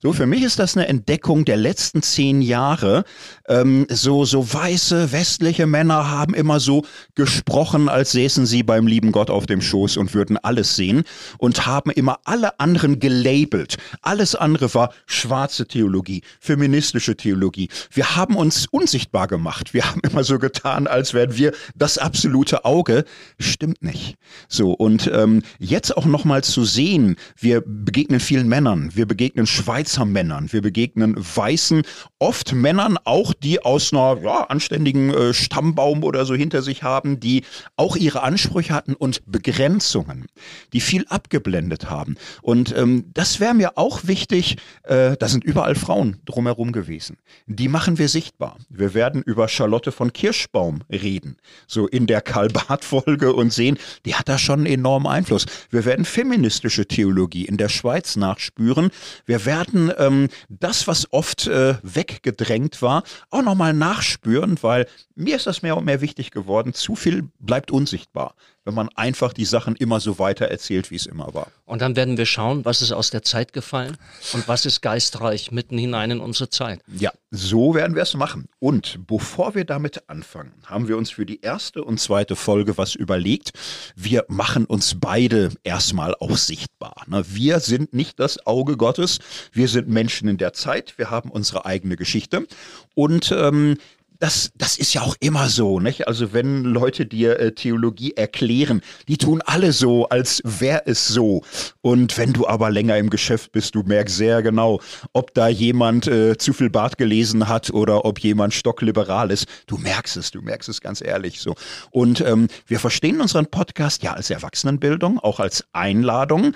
So, 0.00 0.12
für 0.12 0.26
mich 0.26 0.44
ist 0.44 0.60
das 0.60 0.76
eine 0.76 0.86
Entdeckung 0.86 1.44
der 1.44 1.56
letzten 1.56 2.02
zehn 2.02 2.40
Jahre. 2.40 3.02
Ähm, 3.48 3.84
so, 3.90 4.24
so 4.24 4.52
weiße 4.54 5.10
westliche 5.10 5.66
Männer 5.66 6.08
haben 6.08 6.34
immer 6.34 6.60
so 6.60 6.84
gesprochen, 7.16 7.88
als 7.88 8.12
säßen 8.12 8.46
sie 8.46 8.62
beim 8.62 8.86
lieben 8.86 9.10
Gott 9.10 9.28
auf 9.28 9.46
dem 9.46 9.60
Schoß 9.60 9.96
und 9.96 10.14
würden 10.14 10.36
alles 10.36 10.76
sehen 10.76 11.02
und 11.38 11.66
haben 11.66 11.90
immer 11.90 12.20
alle 12.22 12.60
anderen 12.60 13.00
gelabelt. 13.00 13.78
Alles 14.00 14.36
andere 14.36 14.72
war 14.72 14.92
schwarze 15.06 15.66
Theologie, 15.66 16.22
feministische 16.38 17.16
Theologie. 17.16 17.68
Wir 17.90 18.14
haben 18.14 18.36
uns 18.36 18.66
unsichtbar 18.70 19.26
gemacht. 19.26 19.74
Wir 19.74 19.84
haben 19.90 20.00
immer 20.08 20.22
so 20.22 20.38
getan, 20.38 20.86
als 20.86 21.12
wären 21.12 21.36
wir 21.36 21.52
das 21.74 21.98
absolute 21.98 22.64
Auge. 22.64 23.04
Stimmt 23.40 23.82
nicht. 23.82 24.14
So, 24.46 24.70
und 24.70 25.10
ähm, 25.12 25.42
jetzt 25.58 25.96
auch 25.96 26.06
nochmal 26.06 26.44
zu 26.44 26.64
sehen, 26.64 27.16
wir 27.36 27.64
begegnen 27.66 28.20
vielen 28.20 28.46
Männern, 28.46 28.92
wir 28.94 29.06
begegnen 29.06 29.48
Schweizer 29.48 29.87
Schweizer 29.88 30.04
Männern. 30.04 30.52
Wir 30.52 30.60
begegnen 30.60 31.16
weißen, 31.16 31.82
oft 32.18 32.52
Männern 32.52 32.98
auch, 33.04 33.32
die 33.32 33.64
aus 33.64 33.92
einer 33.92 34.18
ja, 34.22 34.42
anständigen 34.44 35.14
äh, 35.14 35.32
Stammbaum 35.32 36.04
oder 36.04 36.26
so 36.26 36.34
hinter 36.34 36.60
sich 36.60 36.82
haben, 36.82 37.20
die 37.20 37.44
auch 37.76 37.96
ihre 37.96 38.22
Ansprüche 38.22 38.74
hatten 38.74 38.94
und 38.94 39.22
Begrenzungen, 39.24 40.26
die 40.74 40.80
viel 40.80 41.06
abgeblendet 41.08 41.88
haben. 41.88 42.16
Und 42.42 42.76
ähm, 42.76 43.06
das 43.14 43.40
wäre 43.40 43.54
mir 43.54 43.78
auch 43.78 44.00
wichtig, 44.06 44.56
äh, 44.82 45.16
da 45.16 45.26
sind 45.26 45.42
überall 45.42 45.74
Frauen 45.74 46.18
drumherum 46.26 46.72
gewesen. 46.72 47.16
Die 47.46 47.68
machen 47.68 47.96
wir 47.96 48.08
sichtbar. 48.08 48.58
Wir 48.68 48.92
werden 48.92 49.22
über 49.22 49.48
Charlotte 49.48 49.90
von 49.90 50.12
Kirschbaum 50.12 50.82
reden, 50.92 51.38
so 51.66 51.86
in 51.86 52.06
der 52.06 52.20
Karl-Barth-Folge 52.20 53.32
und 53.32 53.54
sehen, 53.54 53.78
die 54.04 54.16
hat 54.16 54.28
da 54.28 54.36
schon 54.36 54.60
einen 54.60 54.66
enormen 54.66 55.06
Einfluss. 55.06 55.46
Wir 55.70 55.86
werden 55.86 56.04
feministische 56.04 56.86
Theologie 56.86 57.46
in 57.46 57.56
der 57.56 57.70
Schweiz 57.70 58.16
nachspüren. 58.16 58.90
Wir 59.24 59.46
werden 59.46 59.77
sollten 59.78 59.92
ähm, 59.98 60.28
das, 60.48 60.86
was 60.86 61.12
oft 61.12 61.46
äh, 61.46 61.74
weggedrängt 61.82 62.82
war, 62.82 63.02
auch 63.30 63.42
nochmal 63.42 63.72
nachspüren, 63.72 64.58
weil 64.62 64.86
mir 65.18 65.36
ist 65.36 65.46
das 65.46 65.62
mehr 65.62 65.76
und 65.76 65.84
mehr 65.84 66.00
wichtig 66.00 66.30
geworden. 66.30 66.74
Zu 66.74 66.94
viel 66.94 67.28
bleibt 67.40 67.72
unsichtbar, 67.72 68.34
wenn 68.64 68.74
man 68.74 68.88
einfach 68.90 69.32
die 69.32 69.44
Sachen 69.44 69.74
immer 69.74 69.98
so 69.98 70.18
weiter 70.18 70.46
erzählt, 70.46 70.92
wie 70.92 70.94
es 70.94 71.06
immer 71.06 71.34
war. 71.34 71.48
Und 71.64 71.82
dann 71.82 71.96
werden 71.96 72.16
wir 72.16 72.26
schauen, 72.26 72.64
was 72.64 72.82
ist 72.82 72.92
aus 72.92 73.10
der 73.10 73.22
Zeit 73.22 73.52
gefallen 73.52 73.96
und 74.32 74.46
was 74.46 74.64
ist 74.64 74.80
geistreich 74.80 75.50
mitten 75.50 75.76
hinein 75.76 76.12
in 76.12 76.20
unsere 76.20 76.50
Zeit. 76.50 76.80
Ja, 76.86 77.10
so 77.32 77.74
werden 77.74 77.96
wir 77.96 78.02
es 78.04 78.14
machen. 78.14 78.48
Und 78.60 79.06
bevor 79.08 79.56
wir 79.56 79.64
damit 79.64 80.08
anfangen, 80.08 80.52
haben 80.64 80.86
wir 80.86 80.96
uns 80.96 81.10
für 81.10 81.26
die 81.26 81.40
erste 81.40 81.82
und 81.82 81.98
zweite 81.98 82.36
Folge 82.36 82.78
was 82.78 82.94
überlegt. 82.94 83.52
Wir 83.96 84.24
machen 84.28 84.66
uns 84.66 85.00
beide 85.00 85.50
erstmal 85.64 86.14
auch 86.14 86.36
sichtbar. 86.36 87.02
Ne? 87.08 87.24
Wir 87.26 87.58
sind 87.58 87.92
nicht 87.92 88.20
das 88.20 88.46
Auge 88.46 88.76
Gottes. 88.76 89.18
Wir 89.52 89.66
sind 89.66 89.88
Menschen 89.88 90.28
in 90.28 90.38
der 90.38 90.52
Zeit. 90.52 90.96
Wir 90.96 91.10
haben 91.10 91.30
unsere 91.30 91.66
eigene 91.66 91.96
Geschichte. 91.96 92.46
Und 92.94 93.32
ähm, 93.32 93.78
das, 94.18 94.50
das 94.56 94.76
ist 94.78 94.94
ja 94.94 95.02
auch 95.02 95.14
immer 95.20 95.48
so, 95.48 95.78
nicht? 95.78 96.08
Also 96.08 96.32
wenn 96.32 96.64
Leute 96.64 97.06
dir 97.06 97.38
äh, 97.38 97.52
Theologie 97.52 98.14
erklären, 98.16 98.80
die 99.06 99.16
tun 99.16 99.42
alle 99.46 99.72
so, 99.72 100.08
als 100.08 100.42
wäre 100.44 100.82
es 100.86 101.06
so. 101.06 101.42
Und 101.82 102.18
wenn 102.18 102.32
du 102.32 102.46
aber 102.46 102.70
länger 102.70 102.98
im 102.98 103.10
Geschäft 103.10 103.52
bist, 103.52 103.76
du 103.76 103.82
merkst 103.84 104.16
sehr 104.16 104.42
genau, 104.42 104.80
ob 105.12 105.34
da 105.34 105.48
jemand 105.48 106.08
äh, 106.08 106.36
zu 106.36 106.52
viel 106.52 106.68
Bart 106.68 106.98
gelesen 106.98 107.48
hat 107.48 107.70
oder 107.70 108.04
ob 108.04 108.18
jemand 108.18 108.54
stockliberal 108.54 109.30
ist. 109.30 109.46
Du 109.66 109.76
merkst 109.76 110.16
es, 110.16 110.32
du 110.32 110.42
merkst 110.42 110.68
es 110.68 110.80
ganz 110.80 111.00
ehrlich 111.00 111.40
so. 111.40 111.54
Und 111.90 112.20
ähm, 112.20 112.48
wir 112.66 112.80
verstehen 112.80 113.20
unseren 113.20 113.46
Podcast 113.46 114.02
ja 114.02 114.14
als 114.14 114.30
Erwachsenenbildung, 114.30 115.20
auch 115.20 115.38
als 115.38 115.64
Einladung 115.72 116.54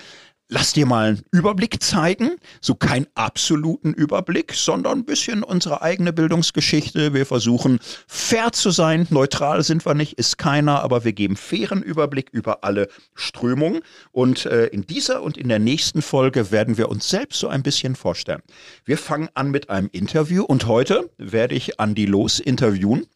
lass 0.52 0.75
dir 0.75 0.85
mal 0.85 1.09
einen 1.09 1.23
Überblick 1.30 1.82
zeigen, 1.82 2.37
so 2.61 2.75
keinen 2.75 3.06
absoluten 3.14 3.94
Überblick, 3.94 4.52
sondern 4.52 4.99
ein 4.99 5.04
bisschen 5.06 5.42
unsere 5.42 5.80
eigene 5.80 6.12
Bildungsgeschichte. 6.12 7.14
Wir 7.14 7.25
versuchen 7.25 7.80
fair 8.06 8.52
zu 8.52 8.71
sein, 8.71 9.06
neutral 9.08 9.62
sind 9.62 9.86
wir 9.86 9.95
nicht, 9.95 10.12
ist 10.15 10.36
keiner, 10.36 10.82
aber 10.82 11.04
wir 11.04 11.15
geben 11.15 11.36
fairen 11.36 11.82
Überblick 11.82 12.28
über 12.30 12.65
alle 12.65 12.88
Strömungen. 13.15 13.80
Und 14.12 14.45
äh, 14.45 14.67
in 14.67 14.82
dieser 14.82 15.23
und 15.23 15.38
in 15.38 15.49
der 15.49 15.58
nächsten 15.58 16.02
Folge 16.02 16.50
werden 16.50 16.76
wir 16.76 16.91
uns 16.91 17.08
selbst 17.08 17.41
so 17.41 17.49
ein 17.49 17.62
bisschen 17.62 17.97
vorstellen. 17.97 18.43
Wir 18.84 18.99
fangen 18.99 19.30
an 19.32 19.50
mit 19.50 19.71
einem 19.71 19.88
Interview 19.91 20.45
und 20.45 20.67
heute 20.67 21.10
werde 21.17 21.54
ich 21.54 21.80
Andi 21.80 22.04
Los 22.04 22.38
interviewen, 22.38 23.06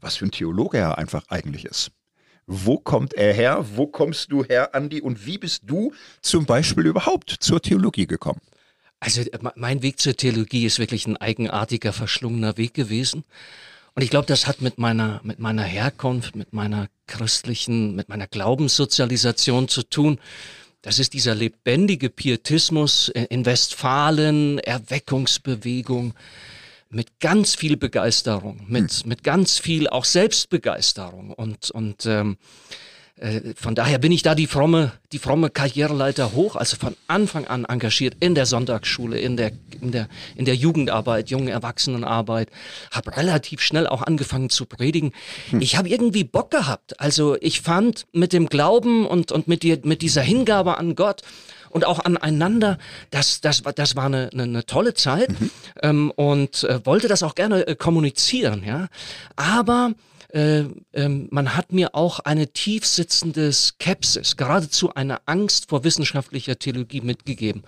was 0.00 0.16
für 0.16 0.26
ein 0.26 0.30
Theologe 0.30 0.78
er 0.78 0.98
einfach 0.98 1.24
eigentlich 1.28 1.64
ist. 1.64 1.90
Wo 2.46 2.78
kommt 2.78 3.14
er 3.14 3.32
her? 3.32 3.64
Wo 3.74 3.86
kommst 3.86 4.30
du 4.30 4.44
her, 4.44 4.74
Andi? 4.74 5.00
Und 5.00 5.26
wie 5.26 5.38
bist 5.38 5.62
du 5.66 5.92
zum 6.20 6.44
Beispiel 6.46 6.86
überhaupt 6.86 7.30
zur 7.40 7.60
Theologie 7.62 8.06
gekommen? 8.06 8.40
Also 9.00 9.22
äh, 9.22 9.38
mein 9.54 9.82
Weg 9.82 9.98
zur 9.98 10.16
Theologie 10.16 10.64
ist 10.64 10.78
wirklich 10.78 11.06
ein 11.06 11.16
eigenartiger, 11.16 11.92
verschlungener 11.92 12.56
Weg 12.56 12.74
gewesen. 12.74 13.24
Und 13.94 14.02
ich 14.02 14.10
glaube, 14.10 14.26
das 14.26 14.46
hat 14.46 14.60
mit 14.60 14.78
meiner, 14.78 15.20
mit 15.22 15.38
meiner 15.38 15.62
Herkunft, 15.62 16.34
mit 16.34 16.52
meiner 16.52 16.88
christlichen, 17.06 17.94
mit 17.94 18.08
meiner 18.08 18.26
Glaubenssozialisation 18.26 19.68
zu 19.68 19.82
tun. 19.82 20.18
Das 20.82 20.98
ist 20.98 21.14
dieser 21.14 21.34
lebendige 21.34 22.10
Pietismus 22.10 23.08
in 23.08 23.46
Westfalen, 23.46 24.58
Erweckungsbewegung, 24.58 26.14
mit 26.94 27.20
ganz 27.20 27.54
viel 27.54 27.76
Begeisterung, 27.76 28.60
mit, 28.68 28.92
hm. 28.92 29.08
mit 29.08 29.24
ganz 29.24 29.58
viel 29.58 29.88
auch 29.88 30.04
Selbstbegeisterung. 30.04 31.32
Und, 31.32 31.70
und 31.70 32.06
ähm, 32.06 32.36
äh, 33.16 33.40
von 33.56 33.74
daher 33.74 33.98
bin 33.98 34.12
ich 34.12 34.22
da 34.22 34.34
die 34.34 34.46
fromme, 34.46 34.92
die 35.12 35.18
fromme 35.18 35.50
Karriereleiter 35.50 36.32
hoch, 36.32 36.56
also 36.56 36.76
von 36.76 36.96
Anfang 37.06 37.46
an 37.46 37.64
engagiert 37.64 38.16
in 38.20 38.34
der 38.34 38.46
Sonntagsschule, 38.46 39.18
in 39.18 39.36
der, 39.36 39.52
in 39.80 39.92
der, 39.92 40.08
in 40.36 40.44
der 40.44 40.54
Jugendarbeit, 40.54 41.30
jungen 41.30 41.48
Erwachsenenarbeit, 41.48 42.48
habe 42.90 43.16
relativ 43.16 43.60
schnell 43.60 43.86
auch 43.86 44.02
angefangen 44.02 44.50
zu 44.50 44.64
predigen. 44.64 45.12
Hm. 45.50 45.60
Ich 45.60 45.76
habe 45.76 45.88
irgendwie 45.88 46.24
Bock 46.24 46.50
gehabt. 46.50 47.00
Also 47.00 47.36
ich 47.40 47.60
fand 47.60 48.06
mit 48.12 48.32
dem 48.32 48.48
Glauben 48.48 49.06
und, 49.06 49.32
und 49.32 49.48
mit, 49.48 49.62
die, 49.62 49.80
mit 49.82 50.02
dieser 50.02 50.22
Hingabe 50.22 50.78
an 50.78 50.94
Gott 50.94 51.22
und 51.74 51.84
auch 51.84 51.98
aneinander. 51.98 52.78
Das, 53.10 53.40
das, 53.40 53.62
das 53.74 53.96
war 53.96 54.06
eine, 54.06 54.30
eine, 54.32 54.44
eine 54.44 54.64
tolle 54.64 54.94
Zeit 54.94 55.28
mhm. 55.38 55.50
ähm, 55.82 56.10
und 56.12 56.64
äh, 56.64 56.86
wollte 56.86 57.08
das 57.08 57.22
auch 57.22 57.34
gerne 57.34 57.66
äh, 57.66 57.74
kommunizieren. 57.74 58.62
Ja, 58.64 58.88
aber 59.36 59.92
äh, 60.28 60.64
ähm, 60.92 61.28
man 61.30 61.56
hat 61.56 61.72
mir 61.72 61.94
auch 61.94 62.20
eine 62.20 62.48
tief 62.48 62.86
sitzende 62.86 63.52
Skepsis, 63.52 64.36
geradezu 64.36 64.94
eine 64.94 65.26
Angst 65.26 65.68
vor 65.68 65.84
wissenschaftlicher 65.84 66.58
Theologie 66.58 67.00
mitgegeben. 67.00 67.64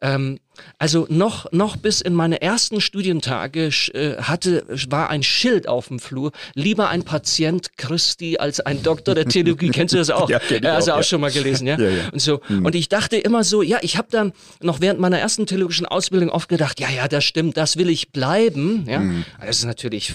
Ähm, 0.00 0.38
also 0.78 1.06
noch, 1.08 1.50
noch 1.52 1.76
bis 1.76 2.00
in 2.00 2.14
meine 2.14 2.42
ersten 2.42 2.80
Studientage 2.80 3.68
äh, 3.94 4.16
hatte, 4.20 4.64
war 4.88 5.10
ein 5.10 5.22
Schild 5.22 5.68
auf 5.68 5.88
dem 5.88 5.98
Flur, 5.98 6.32
lieber 6.54 6.88
ein 6.88 7.04
Patient 7.04 7.76
Christi 7.76 8.38
als 8.38 8.60
ein 8.60 8.82
Doktor 8.82 9.14
der 9.14 9.26
Theologie. 9.26 9.68
Kennst 9.72 9.94
du 9.94 9.98
das 9.98 10.10
auch? 10.10 10.28
Ja, 10.28 10.38
kenn 10.38 10.62
ich 10.62 10.68
also 10.68 10.92
auch, 10.92 10.96
auch 10.96 11.00
ja. 11.00 11.04
schon 11.04 11.20
mal 11.20 11.30
gelesen, 11.30 11.66
ja? 11.66 11.78
ja, 11.78 11.88
ja. 11.88 12.08
Und 12.10 12.20
so. 12.20 12.40
Hm. 12.46 12.64
Und 12.64 12.74
ich 12.74 12.88
dachte 12.88 13.16
immer 13.16 13.44
so, 13.44 13.62
ja, 13.62 13.78
ich 13.82 13.96
habe 13.96 14.08
dann 14.10 14.32
noch 14.60 14.80
während 14.80 15.00
meiner 15.00 15.18
ersten 15.18 15.46
theologischen 15.46 15.86
Ausbildung 15.86 16.30
oft 16.30 16.48
gedacht, 16.48 16.80
ja, 16.80 16.90
ja, 16.90 17.08
das 17.08 17.24
stimmt, 17.24 17.56
das 17.56 17.76
will 17.76 17.90
ich 17.90 18.10
bleiben. 18.10 18.84
Ja? 18.88 18.98
Hm. 18.98 19.24
Das 19.40 19.58
ist 19.58 19.64
natürlich 19.64 20.14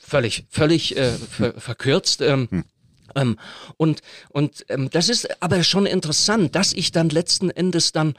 völlig, 0.00 0.44
völlig 0.50 0.96
äh, 0.96 1.12
ver 1.12 1.54
verkürzt. 1.58 2.20
Ähm, 2.22 2.48
hm. 2.50 2.64
Ähm, 3.14 3.36
und 3.76 4.00
und 4.30 4.64
ähm, 4.68 4.88
das 4.90 5.08
ist 5.08 5.42
aber 5.42 5.62
schon 5.62 5.86
interessant, 5.86 6.54
dass 6.54 6.72
ich 6.72 6.92
dann 6.92 7.08
letzten 7.08 7.50
Endes 7.50 7.92
dann 7.92 8.14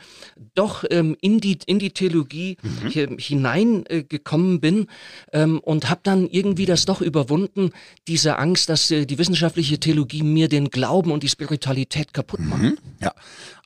doch 0.55 0.83
ähm, 0.89 1.15
in, 1.21 1.39
die, 1.39 1.59
in 1.65 1.79
die 1.79 1.91
Theologie 1.91 2.57
mhm. 2.61 3.17
hineingekommen 3.17 4.55
äh, 4.55 4.59
bin 4.59 4.87
ähm, 5.33 5.59
und 5.59 5.89
habe 5.89 6.01
dann 6.03 6.27
irgendwie 6.27 6.65
das 6.65 6.85
doch 6.85 7.01
überwunden, 7.01 7.71
diese 8.07 8.37
Angst, 8.37 8.69
dass 8.69 8.91
äh, 8.91 9.05
die 9.05 9.17
wissenschaftliche 9.17 9.79
Theologie 9.79 10.23
mir 10.23 10.49
den 10.49 10.69
Glauben 10.69 11.11
und 11.11 11.23
die 11.23 11.29
Spiritualität 11.29 12.13
kaputt 12.13 12.41
macht. 12.41 12.61
Mhm. 12.61 12.77
Ja, 13.01 13.13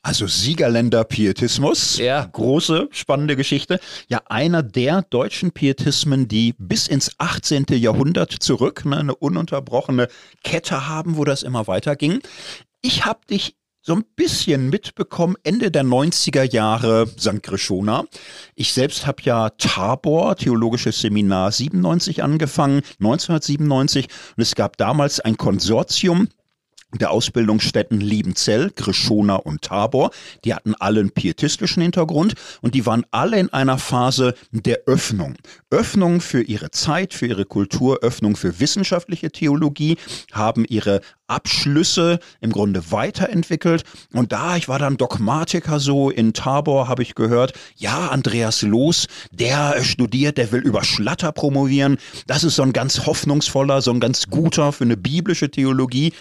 Also 0.04 0.26
Siegerländer 0.26 1.02
Pietismus, 1.04 1.96
Ja. 1.96 2.28
große, 2.30 2.88
spannende 2.90 3.36
Geschichte. 3.36 3.80
Ja, 4.06 4.20
einer 4.28 4.62
der 4.62 5.00
deutschen 5.00 5.50
Pietismen, 5.50 6.28
die 6.28 6.54
bis 6.58 6.88
ins 6.88 7.12
18. 7.16 7.64
Jahrhundert 7.70 8.30
zurück 8.30 8.84
ne, 8.84 8.98
eine 8.98 9.14
ununterbrochene 9.14 10.08
Kette 10.42 10.86
haben, 10.88 11.16
wo 11.16 11.24
das 11.24 11.42
immer 11.42 11.66
weiterging. 11.68 12.20
Ich 12.82 13.06
habe 13.06 13.20
dich 13.30 13.56
so 13.80 13.94
ein 13.94 14.04
bisschen 14.14 14.68
mitbekommen, 14.68 15.36
Ende 15.42 15.70
der 15.70 15.84
90er 15.84 16.52
Jahre 16.52 17.06
St. 17.18 17.42
Krishona. 17.42 18.04
Ich 18.54 18.74
selbst 18.74 19.06
habe 19.06 19.22
ja 19.22 19.48
Tabor, 19.56 20.36
Theologisches 20.36 21.00
Seminar 21.00 21.50
97 21.50 22.22
angefangen, 22.22 22.82
1997. 23.00 24.08
Und 24.36 24.42
es 24.42 24.54
gab 24.54 24.76
damals 24.76 25.20
ein 25.20 25.38
Konsortium, 25.38 26.28
der 26.98 27.10
Ausbildungsstätten 27.10 28.00
Liebenzell, 28.00 28.70
Krishona 28.70 29.36
und 29.36 29.62
Tabor. 29.62 30.10
Die 30.44 30.54
hatten 30.54 30.74
alle 30.74 31.00
einen 31.00 31.10
pietistischen 31.10 31.82
Hintergrund 31.82 32.34
und 32.60 32.74
die 32.74 32.86
waren 32.86 33.04
alle 33.10 33.38
in 33.38 33.52
einer 33.52 33.78
Phase 33.78 34.34
der 34.50 34.80
Öffnung. 34.86 35.34
Öffnung 35.70 36.20
für 36.20 36.42
ihre 36.42 36.70
Zeit, 36.70 37.14
für 37.14 37.26
ihre 37.26 37.44
Kultur, 37.44 37.98
Öffnung 38.02 38.36
für 38.36 38.60
wissenschaftliche 38.60 39.30
Theologie, 39.30 39.96
haben 40.32 40.64
ihre 40.64 41.00
Abschlüsse 41.26 42.18
im 42.40 42.52
Grunde 42.52 42.90
weiterentwickelt. 42.90 43.84
Und 44.12 44.32
da, 44.32 44.56
ich 44.56 44.68
war 44.68 44.78
dann 44.78 44.96
Dogmatiker 44.96 45.80
so 45.80 46.10
in 46.10 46.32
Tabor, 46.32 46.88
habe 46.88 47.02
ich 47.02 47.14
gehört, 47.14 47.52
ja, 47.76 48.08
Andreas 48.08 48.62
Loos, 48.62 49.06
der 49.30 49.82
studiert, 49.82 50.38
der 50.38 50.52
will 50.52 50.60
über 50.60 50.84
Schlatter 50.84 51.32
promovieren. 51.32 51.98
Das 52.26 52.44
ist 52.44 52.56
so 52.56 52.62
ein 52.62 52.72
ganz 52.72 53.06
hoffnungsvoller, 53.06 53.82
so 53.82 53.90
ein 53.90 54.00
ganz 54.00 54.26
guter 54.28 54.72
für 54.72 54.84
eine 54.84 54.96
biblische 54.96 55.50
Theologie. 55.50 56.12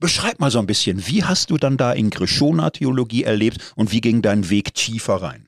Beschreib 0.00 0.40
mal 0.40 0.50
so 0.50 0.58
ein 0.58 0.66
bisschen, 0.66 1.06
wie 1.06 1.24
hast 1.24 1.50
du 1.50 1.58
dann 1.58 1.76
da 1.76 1.92
in 1.92 2.10
Krishona 2.10 2.70
Theologie 2.70 3.24
erlebt 3.24 3.58
und 3.76 3.92
wie 3.92 4.00
ging 4.00 4.22
dein 4.22 4.50
Weg 4.50 4.74
tiefer 4.74 5.16
rein? 5.22 5.46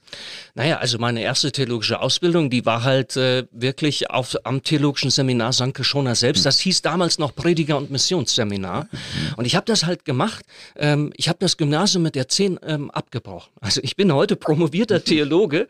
Naja, 0.55 0.79
also 0.79 0.99
meine 0.99 1.21
erste 1.21 1.51
theologische 1.51 2.01
Ausbildung, 2.01 2.49
die 2.49 2.65
war 2.65 2.85
halt 2.85 3.17
äh, 3.17 3.45
wirklich 3.51 4.11
auf, 4.11 4.37
am 4.45 4.63
theologischen 4.63 5.11
Seminar 5.11 5.53
St. 5.53 5.75
Krishona 5.75 6.15
selbst. 6.15 6.47
Das 6.47 6.61
hieß 6.61 6.83
damals 6.83 7.19
noch 7.19 7.35
Prediger- 7.35 7.77
und 7.77 7.91
Missionsseminar. 7.91 8.89
Und 9.37 9.47
ich 9.47 9.57
habe 9.57 9.67
das 9.67 9.85
halt 9.85 10.05
gemacht. 10.05 10.45
Ähm, 10.77 11.13
ich 11.17 11.29
habe 11.29 11.39
das 11.41 11.57
Gymnasium 11.57 12.05
mit 12.05 12.15
der 12.15 12.29
10 12.29 12.61
ähm, 12.65 12.91
abgebrochen. 12.91 13.53
Also 13.61 13.81
ich 13.83 13.97
bin 13.97 14.13
heute 14.13 14.37
promovierter 14.37 15.03
Theologe 15.05 15.67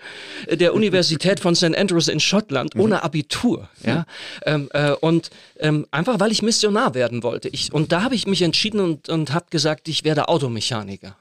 äh, 0.46 0.56
der 0.56 0.74
Universität 0.74 1.40
von 1.40 1.54
St. 1.54 1.76
Andrews 1.76 2.08
in 2.08 2.20
Schottland 2.20 2.76
ohne 2.76 3.02
Abitur. 3.02 3.68
Ja? 3.82 4.04
Ähm, 4.44 4.68
äh, 4.74 4.92
und 4.92 5.30
ähm, 5.60 5.86
einfach, 5.92 6.20
weil 6.20 6.30
ich 6.30 6.42
Missionar 6.42 6.94
werden 6.94 7.22
wollte. 7.22 7.48
Ich, 7.48 7.72
und 7.72 7.92
da 7.92 8.02
habe 8.02 8.14
ich 8.14 8.26
mich 8.26 8.42
entschieden 8.42 8.80
und, 8.80 9.08
und 9.08 9.32
habe 9.32 9.46
gesagt, 9.48 9.88
ich 9.88 10.04
werde 10.04 10.28
Automechaniker 10.28 11.16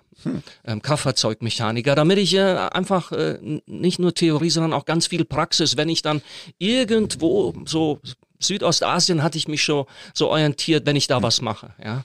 ähm, 0.66 0.82
Kraftfahrzeugmechaniker, 0.82 1.96
damit 1.96 2.18
ich 2.18 2.34
äh, 2.36 2.42
einfach 2.72 3.12
äh, 3.12 3.38
nicht 3.66 4.00
nur 4.00 4.14
Theorie, 4.14 4.50
sondern 4.50 4.74
auch 4.74 4.86
ganz 4.86 5.08
viel 5.08 5.26
Praxis, 5.26 5.78
wenn 5.78 5.90
ich 5.90 6.02
dann 6.02 6.22
irgendwo 6.58 7.54
so 7.66 8.00
Südostasien 8.40 9.24
hatte 9.24 9.38
ich 9.38 9.48
mich 9.48 9.64
schon 9.64 9.86
so 10.14 10.30
orientiert, 10.30 10.86
wenn 10.86 10.96
ich 10.96 11.08
da 11.08 11.22
was 11.22 11.42
mache, 11.42 11.74
ja. 11.84 12.04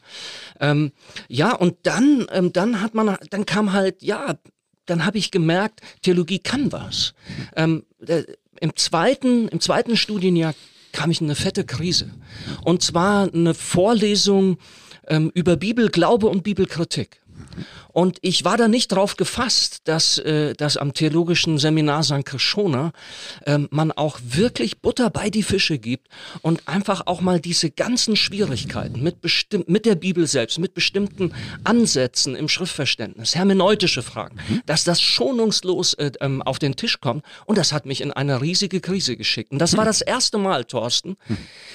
Ähm, 0.61 0.93
ja, 1.29 1.53
und 1.53 1.77
dann, 1.83 2.27
ähm, 2.31 2.53
dann 2.53 2.81
hat 2.81 2.95
man, 2.95 3.17
dann 3.31 3.45
kam 3.45 3.73
halt, 3.73 4.03
ja, 4.03 4.37
dann 4.87 5.05
habe 5.05 5.19
ich 5.19 5.31
gemerkt, 5.31 5.81
Theologie 6.03 6.39
kann 6.39 6.73
was. 6.73 7.15
Ähm, 7.57 7.85
äh, 8.07 8.23
Im 8.61 8.75
zweiten, 8.77 9.49
im 9.49 9.61
zweiten 9.61 9.97
Studienjahr 9.97 10.55
kam 10.93 11.11
ich 11.11 11.21
in 11.21 11.27
eine 11.27 11.35
fette 11.35 11.65
Krise. 11.65 12.11
Und 12.65 12.83
zwar 12.83 13.33
eine 13.33 13.55
Vorlesung 13.55 14.59
ähm, 15.07 15.31
über 15.35 15.57
Bibel, 15.57 15.91
Glaube 15.91 16.27
und 16.29 16.43
Bibelkritik. 16.43 17.21
Und 17.93 18.19
ich 18.23 18.45
war 18.45 18.57
da 18.57 18.69
nicht 18.69 18.93
drauf 18.93 19.17
gefasst, 19.17 19.81
dass, 19.85 20.19
äh, 20.19 20.55
dass 20.55 20.77
am 20.77 20.93
theologischen 20.93 21.59
Seminar 21.59 22.05
St. 22.05 22.25
Krishona 22.25 22.93
ähm, 23.47 23.69
man 23.71 23.93
auch 23.93 24.21
wirklich 24.23 24.81
Butter 24.81 25.11
bei 25.11 25.31
die 25.31 25.43
Fische 25.43 25.79
gibt 25.79 26.09
und 26.43 26.69
einfach 26.69 27.07
auch 27.07 27.21
mal 27.21 27.41
diese 27.41 27.71
ganzen 27.71 28.15
Schwierigkeiten 28.15 29.03
mit, 29.03 29.21
bestimm 29.21 29.65
mit 29.67 29.87
der 29.87 29.97
Bibel 29.97 30.27
selbst, 30.27 30.59
mit 30.59 30.75
bestimmten 30.75 31.35
Ansätzen 31.65 32.37
im 32.37 32.49
Schriftverständnis, 32.49 33.35
hermeneutische 33.35 34.03
Fragen, 34.03 34.39
dass 34.67 34.85
das 34.85 35.01
schonungslos 35.01 35.95
äh, 35.95 36.13
ähm, 36.21 36.43
auf 36.43 36.59
den 36.59 36.77
Tisch 36.77 37.01
kommt. 37.01 37.25
Und 37.47 37.59
das 37.59 37.73
hat 37.73 37.87
mich 37.87 38.01
in 38.01 38.13
eine 38.13 38.41
riesige 38.41 38.81
Krise 38.81 39.17
geschickt. 39.17 39.51
Und 39.51 39.59
das 39.59 39.77
war 39.77 39.85
das 39.85 40.03
erste 40.03 40.39
Mal, 40.39 40.65
Thorsten, 40.65 41.17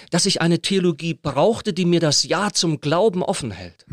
dass 0.10 0.26
ich 0.26 0.42
eine 0.42 0.62
Theologie 0.62 1.14
brauchte, 1.14 1.74
die 1.74 1.86
mir 1.86 2.00
das 2.00 2.24
Ja 2.24 2.52
zum 2.52 2.80
Glauben 2.80 3.24
offen 3.24 3.52
hält. 3.52 3.86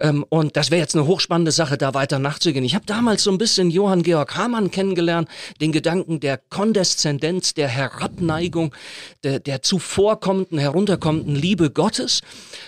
Ähm, 0.00 0.24
und 0.28 0.56
das 0.56 0.70
wäre 0.70 0.80
jetzt 0.80 0.94
eine 0.94 1.06
hochspannende 1.06 1.52
Sache, 1.52 1.78
da 1.78 1.94
weiter 1.94 2.18
nachzugehen. 2.18 2.64
Ich 2.64 2.74
habe 2.74 2.86
damals 2.86 3.22
so 3.22 3.30
ein 3.30 3.38
bisschen 3.38 3.70
Johann 3.70 4.02
Georg 4.02 4.36
Hamann 4.36 4.70
kennengelernt, 4.70 5.28
den 5.60 5.72
Gedanken 5.72 6.20
der 6.20 6.38
Kondeszendenz, 6.38 7.54
der 7.54 7.68
Herabneigung, 7.68 8.74
der, 9.22 9.40
der 9.40 9.62
zuvorkommenden, 9.62 10.58
herunterkommenden 10.58 11.36
Liebe 11.36 11.70
Gottes 11.70 12.22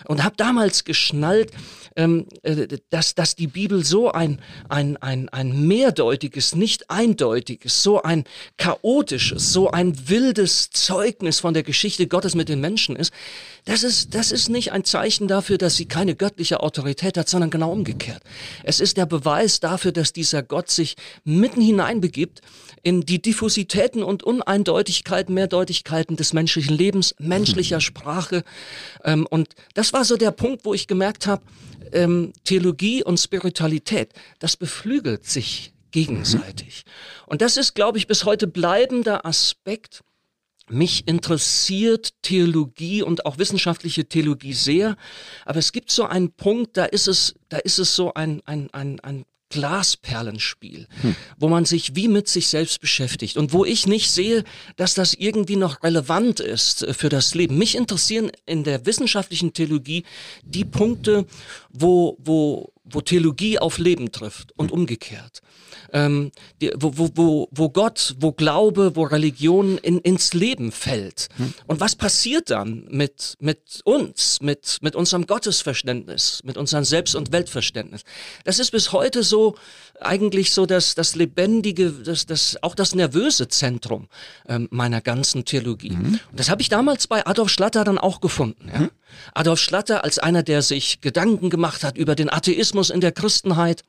und 0.06 0.22
habe 0.24 0.36
damals 0.36 0.84
geschnallt, 0.84 1.52
ähm, 1.96 2.26
äh, 2.42 2.66
dass, 2.90 3.14
dass 3.14 3.34
die 3.34 3.46
Bibel 3.46 3.84
so 3.84 4.10
ein, 4.12 4.40
ein, 4.68 4.96
ein, 4.98 5.28
ein 5.30 5.66
mehrdeutiges, 5.66 6.54
nicht 6.54 6.90
eindeutiges, 6.90 7.82
so 7.82 8.02
ein 8.02 8.24
chaotisches, 8.58 9.52
so 9.52 9.70
ein 9.70 10.08
wildes 10.08 10.70
Zeugnis 10.70 11.40
von 11.40 11.54
der 11.54 11.62
Geschichte 11.62 12.06
Gottes 12.06 12.34
mit 12.34 12.48
den 12.48 12.60
Menschen 12.60 12.96
ist, 12.96 13.12
das 13.64 13.82
ist, 13.82 14.14
das 14.14 14.30
ist 14.30 14.48
nicht 14.48 14.72
ein 14.72 14.84
Zeichen 14.84 15.26
dafür, 15.26 15.58
dass 15.58 15.76
sie 15.76 15.86
keine 15.86 16.14
göttliche 16.14 16.60
Autorität 16.60 17.18
hat, 17.18 17.28
sondern 17.28 17.50
genau 17.50 17.72
umgekehrt. 17.72 18.22
Es 18.62 18.78
ist 18.78 18.96
der 18.96 19.06
Beweis 19.06 19.58
dafür, 19.58 19.90
dass 19.90 20.12
dieser 20.12 20.42
Gott 20.42 20.70
sich 20.70 20.96
mitten 21.24 21.60
hineinbegibt 21.60 22.42
in 22.82 23.00
die 23.00 23.20
Diffusitäten 23.20 24.04
und 24.04 24.22
Uneindeutigkeiten, 24.22 25.34
Mehrdeutigkeiten 25.34 26.16
des 26.16 26.32
menschlichen 26.32 26.76
Lebens, 26.76 27.16
menschlicher 27.18 27.80
Sprache. 27.86 28.44
Ähm, 29.02 29.26
und 29.28 29.48
das 29.74 29.92
war 29.92 30.04
so 30.04 30.16
der 30.16 30.30
Punkt, 30.30 30.64
wo 30.64 30.72
ich 30.72 30.86
gemerkt 30.86 31.26
habe, 31.26 31.42
ähm, 31.92 32.32
Theologie 32.44 33.02
und 33.02 33.18
Spiritualität, 33.18 34.12
das 34.38 34.56
beflügelt 34.56 35.24
sich 35.24 35.72
gegenseitig. 35.90 36.84
Und 37.26 37.42
das 37.42 37.56
ist, 37.56 37.74
glaube 37.74 37.98
ich, 37.98 38.06
bis 38.06 38.24
heute 38.24 38.46
bleibender 38.46 39.24
Aspekt. 39.24 40.02
Mich 40.68 41.06
interessiert 41.06 42.10
Theologie 42.22 43.02
und 43.02 43.24
auch 43.24 43.38
wissenschaftliche 43.38 44.06
Theologie 44.06 44.52
sehr, 44.52 44.96
aber 45.44 45.60
es 45.60 45.70
gibt 45.70 45.92
so 45.92 46.04
einen 46.04 46.32
Punkt, 46.32 46.76
da 46.76 46.86
ist 46.86 47.06
es, 47.06 47.36
da 47.48 47.58
ist 47.58 47.78
es 47.78 47.94
so 47.94 48.12
ein, 48.14 48.42
ein, 48.46 48.68
ein, 48.72 48.98
ein 49.00 49.24
Glasperlenspiel, 49.48 50.88
wo 51.38 51.48
man 51.48 51.64
sich 51.64 51.94
wie 51.94 52.08
mit 52.08 52.28
sich 52.28 52.48
selbst 52.48 52.80
beschäftigt 52.80 53.36
und 53.36 53.52
wo 53.52 53.64
ich 53.64 53.86
nicht 53.86 54.10
sehe, 54.10 54.44
dass 54.76 54.94
das 54.94 55.14
irgendwie 55.14 55.56
noch 55.56 55.82
relevant 55.82 56.40
ist 56.40 56.82
äh, 56.82 56.94
für 56.94 57.08
das 57.08 57.34
Leben. 57.34 57.56
Mich 57.58 57.76
interessieren 57.76 58.30
in 58.46 58.64
der 58.64 58.86
wissenschaftlichen 58.86 59.52
Theologie 59.52 60.04
die 60.42 60.64
Punkte, 60.64 61.26
wo, 61.70 62.16
wo, 62.20 62.72
wo 62.88 63.00
Theologie 63.00 63.58
auf 63.58 63.78
Leben 63.78 64.12
trifft 64.12 64.52
und 64.56 64.70
umgekehrt. 64.70 65.40
Ähm, 65.92 66.30
die, 66.60 66.72
wo, 66.76 66.96
wo, 66.96 67.10
wo, 67.14 67.48
wo 67.50 67.68
Gott, 67.68 68.14
wo 68.18 68.32
Glaube, 68.32 68.96
wo 68.96 69.04
Religion 69.04 69.78
in, 69.78 69.98
ins 69.98 70.34
Leben 70.34 70.72
fällt. 70.72 71.28
Und 71.66 71.80
was 71.80 71.96
passiert 71.96 72.50
dann 72.50 72.86
mit, 72.90 73.34
mit 73.40 73.80
uns, 73.84 74.40
mit, 74.40 74.78
mit 74.82 74.96
unserem 74.96 75.26
Gottesverständnis, 75.26 76.40
mit 76.44 76.56
unserem 76.56 76.84
Selbst- 76.84 77.14
und 77.14 77.32
Weltverständnis? 77.32 78.02
Das 78.44 78.58
ist 78.58 78.70
bis 78.70 78.92
heute 78.92 79.22
so 79.22 79.56
eigentlich 80.00 80.52
so 80.52 80.66
das, 80.66 80.94
das 80.94 81.14
lebendige, 81.14 81.90
das, 81.90 82.26
das, 82.26 82.56
auch 82.62 82.74
das 82.74 82.94
nervöse 82.94 83.48
Zentrum 83.48 84.08
ähm, 84.48 84.68
meiner 84.70 85.00
ganzen 85.00 85.44
Theologie. 85.44 85.92
Und 86.30 86.38
das 86.38 86.50
habe 86.50 86.62
ich 86.62 86.68
damals 86.68 87.06
bei 87.06 87.26
Adolf 87.26 87.50
Schlatter 87.50 87.84
dann 87.84 87.98
auch 87.98 88.20
gefunden. 88.20 88.70
Ja? 88.72 88.88
Adolf 89.34 89.60
Schlatter 89.60 90.04
als 90.04 90.18
einer, 90.18 90.42
der 90.42 90.62
sich 90.62 91.00
Gedanken 91.00 91.50
gemacht 91.50 91.84
hat 91.84 91.96
über 91.96 92.14
den 92.14 92.30
Atheismus 92.30 92.90
in 92.90 93.00
der 93.00 93.12
Christenheit, 93.12 93.82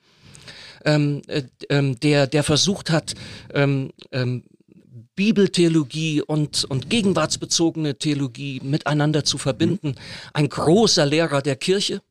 ähm, 0.86 1.22
äh, 1.28 1.44
ähm, 1.70 2.00
der, 2.00 2.28
der 2.28 2.44
versucht 2.44 2.90
hat, 2.90 3.14
ähm, 3.54 3.92
ähm, 4.12 4.44
Bibeltheologie 5.16 6.22
und, 6.22 6.64
und 6.66 6.90
gegenwartsbezogene 6.90 7.98
Theologie 7.98 8.62
miteinander 8.64 9.24
zu 9.24 9.38
verbinden. 9.38 9.96
Ein 10.34 10.48
großer 10.48 11.06
Lehrer 11.06 11.42
der 11.42 11.56
Kirche. 11.56 12.02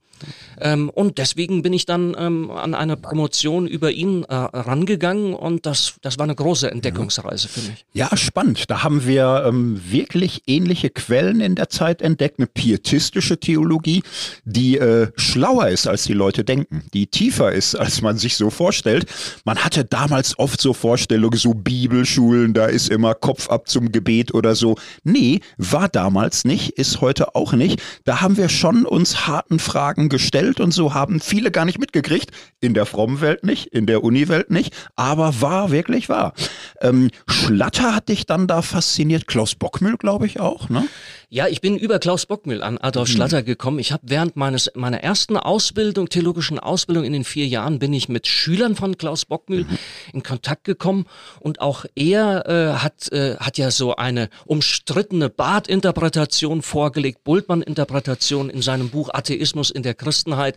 Ähm, 0.60 0.90
und 0.90 1.18
deswegen 1.18 1.62
bin 1.62 1.72
ich 1.72 1.86
dann 1.86 2.16
ähm, 2.18 2.50
an 2.50 2.74
eine 2.74 2.96
Promotion 2.96 3.66
über 3.66 3.90
ihn 3.90 4.24
äh, 4.24 4.34
rangegangen 4.34 5.34
und 5.34 5.66
das, 5.66 5.94
das 6.02 6.18
war 6.18 6.24
eine 6.24 6.34
große 6.34 6.70
Entdeckungsreise 6.70 7.48
für 7.48 7.60
mich. 7.60 7.84
Ja, 7.92 8.16
spannend. 8.16 8.70
Da 8.70 8.82
haben 8.82 9.06
wir 9.06 9.44
ähm, 9.46 9.80
wirklich 9.90 10.42
ähnliche 10.46 10.90
Quellen 10.90 11.40
in 11.40 11.54
der 11.54 11.68
Zeit 11.68 12.02
entdeckt. 12.02 12.38
Eine 12.38 12.46
pietistische 12.46 13.38
Theologie, 13.38 14.02
die 14.44 14.78
äh, 14.78 15.08
schlauer 15.16 15.68
ist, 15.68 15.86
als 15.86 16.04
die 16.04 16.12
Leute 16.12 16.44
denken, 16.44 16.84
die 16.92 17.06
tiefer 17.06 17.52
ist, 17.52 17.74
als 17.74 18.02
man 18.02 18.18
sich 18.18 18.36
so 18.36 18.50
vorstellt. 18.50 19.06
Man 19.44 19.58
hatte 19.58 19.84
damals 19.84 20.38
oft 20.38 20.60
so 20.60 20.72
Vorstellungen, 20.72 21.38
so 21.38 21.54
Bibelschulen, 21.54 22.54
da 22.54 22.66
ist 22.66 22.88
immer 22.90 23.14
Kopf 23.14 23.48
ab 23.48 23.68
zum 23.68 23.92
Gebet 23.92 24.34
oder 24.34 24.54
so. 24.54 24.76
Nee, 25.04 25.40
war 25.56 25.88
damals 25.88 26.44
nicht, 26.44 26.70
ist 26.70 27.00
heute 27.00 27.34
auch 27.34 27.52
nicht. 27.52 27.82
Da 28.04 28.20
haben 28.20 28.36
wir 28.36 28.48
schon 28.48 28.86
uns 28.86 29.26
harten 29.26 29.58
Fragen 29.58 30.05
Gestellt 30.08 30.60
und 30.60 30.72
so 30.72 30.94
haben 30.94 31.20
viele 31.20 31.50
gar 31.50 31.64
nicht 31.64 31.78
mitgekriegt. 31.78 32.30
In 32.60 32.74
der 32.74 32.86
frommen 32.86 33.20
Welt 33.20 33.44
nicht, 33.44 33.66
in 33.66 33.86
der 33.86 34.02
Uni-Welt 34.02 34.50
nicht, 34.50 34.74
aber 34.96 35.40
war 35.40 35.70
wirklich 35.70 36.08
wahr. 36.08 36.32
Ähm, 36.80 37.10
Schlatter 37.26 37.94
hat 37.94 38.08
dich 38.08 38.26
dann 38.26 38.46
da 38.46 38.62
fasziniert, 38.62 39.26
Klaus 39.26 39.54
Bockmühl, 39.54 39.96
glaube 39.96 40.26
ich 40.26 40.40
auch, 40.40 40.68
ne? 40.68 40.86
Ja, 41.28 41.48
ich 41.48 41.60
bin 41.60 41.76
über 41.76 41.98
Klaus 41.98 42.24
Bockmühl 42.24 42.62
an 42.62 42.78
Adolf 42.78 43.08
mhm. 43.08 43.14
Schlatter 43.14 43.42
gekommen. 43.42 43.80
Ich 43.80 43.90
habe 43.90 44.04
während 44.06 44.36
meines 44.36 44.70
meiner 44.76 45.02
ersten 45.02 45.36
Ausbildung, 45.36 46.08
theologischen 46.08 46.60
Ausbildung 46.60 47.02
in 47.02 47.12
den 47.12 47.24
vier 47.24 47.48
Jahren, 47.48 47.80
bin 47.80 47.92
ich 47.92 48.08
mit 48.08 48.28
Schülern 48.28 48.76
von 48.76 48.96
Klaus 48.96 49.24
Bockmühl 49.24 49.64
mhm. 49.64 49.78
in 50.12 50.22
Kontakt 50.22 50.62
gekommen 50.62 51.06
und 51.40 51.60
auch 51.60 51.84
er 51.96 52.46
äh, 52.46 52.78
hat 52.78 53.10
äh, 53.10 53.36
hat 53.38 53.58
ja 53.58 53.72
so 53.72 53.96
eine 53.96 54.28
umstrittene 54.44 55.28
Barth-Interpretation 55.28 56.62
vorgelegt, 56.62 57.24
Bultmann-Interpretation 57.24 58.48
in 58.48 58.62
seinem 58.62 58.90
Buch 58.90 59.10
Atheismus 59.12 59.72
in 59.72 59.82
der 59.82 59.94
Christenheit, 59.94 60.54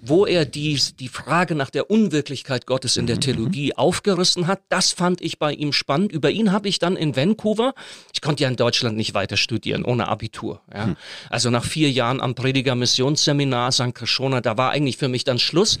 wo 0.00 0.26
er 0.26 0.44
die 0.44 0.80
die 0.98 1.08
Frage 1.08 1.54
nach 1.54 1.70
der 1.70 1.92
Unwirklichkeit 1.92 2.66
Gottes 2.66 2.96
in 2.96 3.06
der 3.06 3.16
mhm. 3.16 3.20
Theologie 3.20 3.76
aufgerissen 3.76 4.48
hat. 4.48 4.62
Das 4.68 4.90
fand 4.90 5.20
ich 5.20 5.38
bei 5.38 5.52
ihm 5.52 5.72
spannend. 5.72 6.10
Über 6.10 6.32
ihn 6.32 6.50
habe 6.50 6.68
ich 6.68 6.80
dann 6.80 6.96
in 6.96 7.14
Vancouver, 7.14 7.72
ich 8.12 8.20
konnte 8.20 8.42
ja 8.42 8.48
in 8.48 8.56
Deutschland 8.56 8.96
nicht 8.96 9.14
weiter 9.14 9.36
studieren 9.36 9.84
ohne 9.84 10.07
Abitur. 10.08 10.60
Ja. 10.72 10.86
Hm. 10.86 10.96
Also 11.30 11.50
nach 11.50 11.64
vier 11.64 11.90
Jahren 11.90 12.20
am 12.20 12.34
Prediger 12.34 12.74
Missionsseminar 12.74 13.72
St. 13.72 13.94
Krishona, 13.94 14.40
da 14.40 14.56
war 14.56 14.70
eigentlich 14.70 14.96
für 14.96 15.08
mich 15.08 15.24
dann 15.24 15.38
Schluss. 15.38 15.78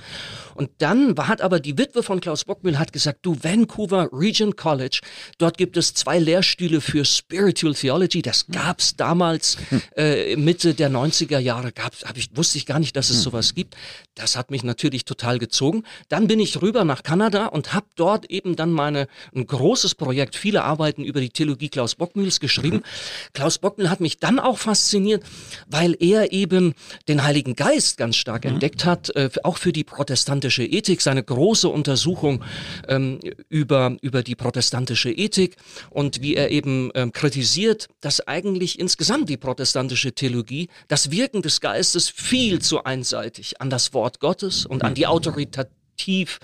Und 0.58 0.70
dann 0.78 1.14
hat 1.16 1.40
aber 1.40 1.60
die 1.60 1.78
Witwe 1.78 2.02
von 2.02 2.20
Klaus 2.20 2.44
Bockmühl 2.44 2.80
hat 2.80 2.92
gesagt, 2.92 3.20
du 3.22 3.36
Vancouver 3.40 4.08
Regent 4.12 4.56
College, 4.56 5.00
dort 5.38 5.56
gibt 5.56 5.76
es 5.76 5.94
zwei 5.94 6.18
Lehrstühle 6.18 6.80
für 6.80 7.04
Spiritual 7.04 7.74
Theology. 7.74 8.22
Das 8.22 8.46
gab 8.48 8.80
es 8.80 8.96
damals 8.96 9.56
äh, 9.96 10.34
Mitte 10.34 10.74
der 10.74 10.90
90er 10.90 11.38
Jahre. 11.38 11.70
Gab's, 11.70 12.04
hab 12.04 12.16
ich, 12.16 12.36
wusste 12.36 12.58
ich 12.58 12.66
gar 12.66 12.80
nicht, 12.80 12.96
dass 12.96 13.08
es 13.08 13.22
sowas 13.22 13.54
gibt. 13.54 13.76
Das 14.16 14.34
hat 14.34 14.50
mich 14.50 14.64
natürlich 14.64 15.04
total 15.04 15.38
gezogen. 15.38 15.84
Dann 16.08 16.26
bin 16.26 16.40
ich 16.40 16.60
rüber 16.60 16.84
nach 16.84 17.04
Kanada 17.04 17.46
und 17.46 17.72
habe 17.72 17.86
dort 17.94 18.28
eben 18.28 18.56
dann 18.56 18.72
meine 18.72 19.06
ein 19.34 19.46
großes 19.46 19.94
Projekt, 19.94 20.34
viele 20.34 20.64
Arbeiten 20.64 21.04
über 21.04 21.20
die 21.20 21.30
Theologie 21.30 21.68
Klaus 21.68 21.94
Bockmühls 21.94 22.40
geschrieben. 22.40 22.78
Mhm. 22.78 23.32
Klaus 23.32 23.58
Bockmühl 23.58 23.90
hat 23.90 24.00
mich 24.18 24.20
dann 24.20 24.38
auch 24.38 24.58
fasziniert, 24.58 25.24
weil 25.68 25.96
er 26.00 26.32
eben 26.32 26.74
den 27.06 27.22
Heiligen 27.22 27.54
Geist 27.54 27.96
ganz 27.96 28.16
stark 28.16 28.44
mhm. 28.44 28.52
entdeckt 28.52 28.84
hat, 28.84 29.14
äh, 29.16 29.30
auch 29.44 29.58
für 29.58 29.72
die 29.72 29.84
protestantische 29.84 30.64
Ethik, 30.64 31.00
seine 31.00 31.22
große 31.22 31.68
Untersuchung 31.68 32.42
ähm, 32.88 33.20
über, 33.48 33.96
über 34.02 34.22
die 34.22 34.34
protestantische 34.34 35.10
Ethik 35.10 35.56
und 35.90 36.20
wie 36.22 36.34
er 36.34 36.50
eben 36.50 36.90
ähm, 36.94 37.12
kritisiert, 37.12 37.88
dass 38.00 38.26
eigentlich 38.26 38.78
insgesamt 38.78 39.28
die 39.28 39.36
protestantische 39.36 40.12
Theologie 40.12 40.68
das 40.88 41.10
Wirken 41.10 41.42
des 41.42 41.60
Geistes 41.60 42.08
viel 42.08 42.60
zu 42.60 42.84
einseitig 42.84 43.60
an 43.60 43.70
das 43.70 43.92
Wort 43.94 44.20
Gottes 44.20 44.66
und 44.66 44.84
an 44.84 44.94
die 44.94 45.06
autoritativ 45.06 46.38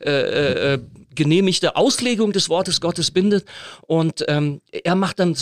äh, 0.00 0.74
äh, 0.74 0.78
genehmigte 1.14 1.76
Auslegung 1.76 2.32
des 2.32 2.48
Wortes 2.48 2.80
Gottes 2.80 3.10
bindet. 3.10 3.44
Und 3.82 4.24
ähm, 4.28 4.60
er 4.70 4.94
macht 4.94 5.18
dann, 5.18 5.36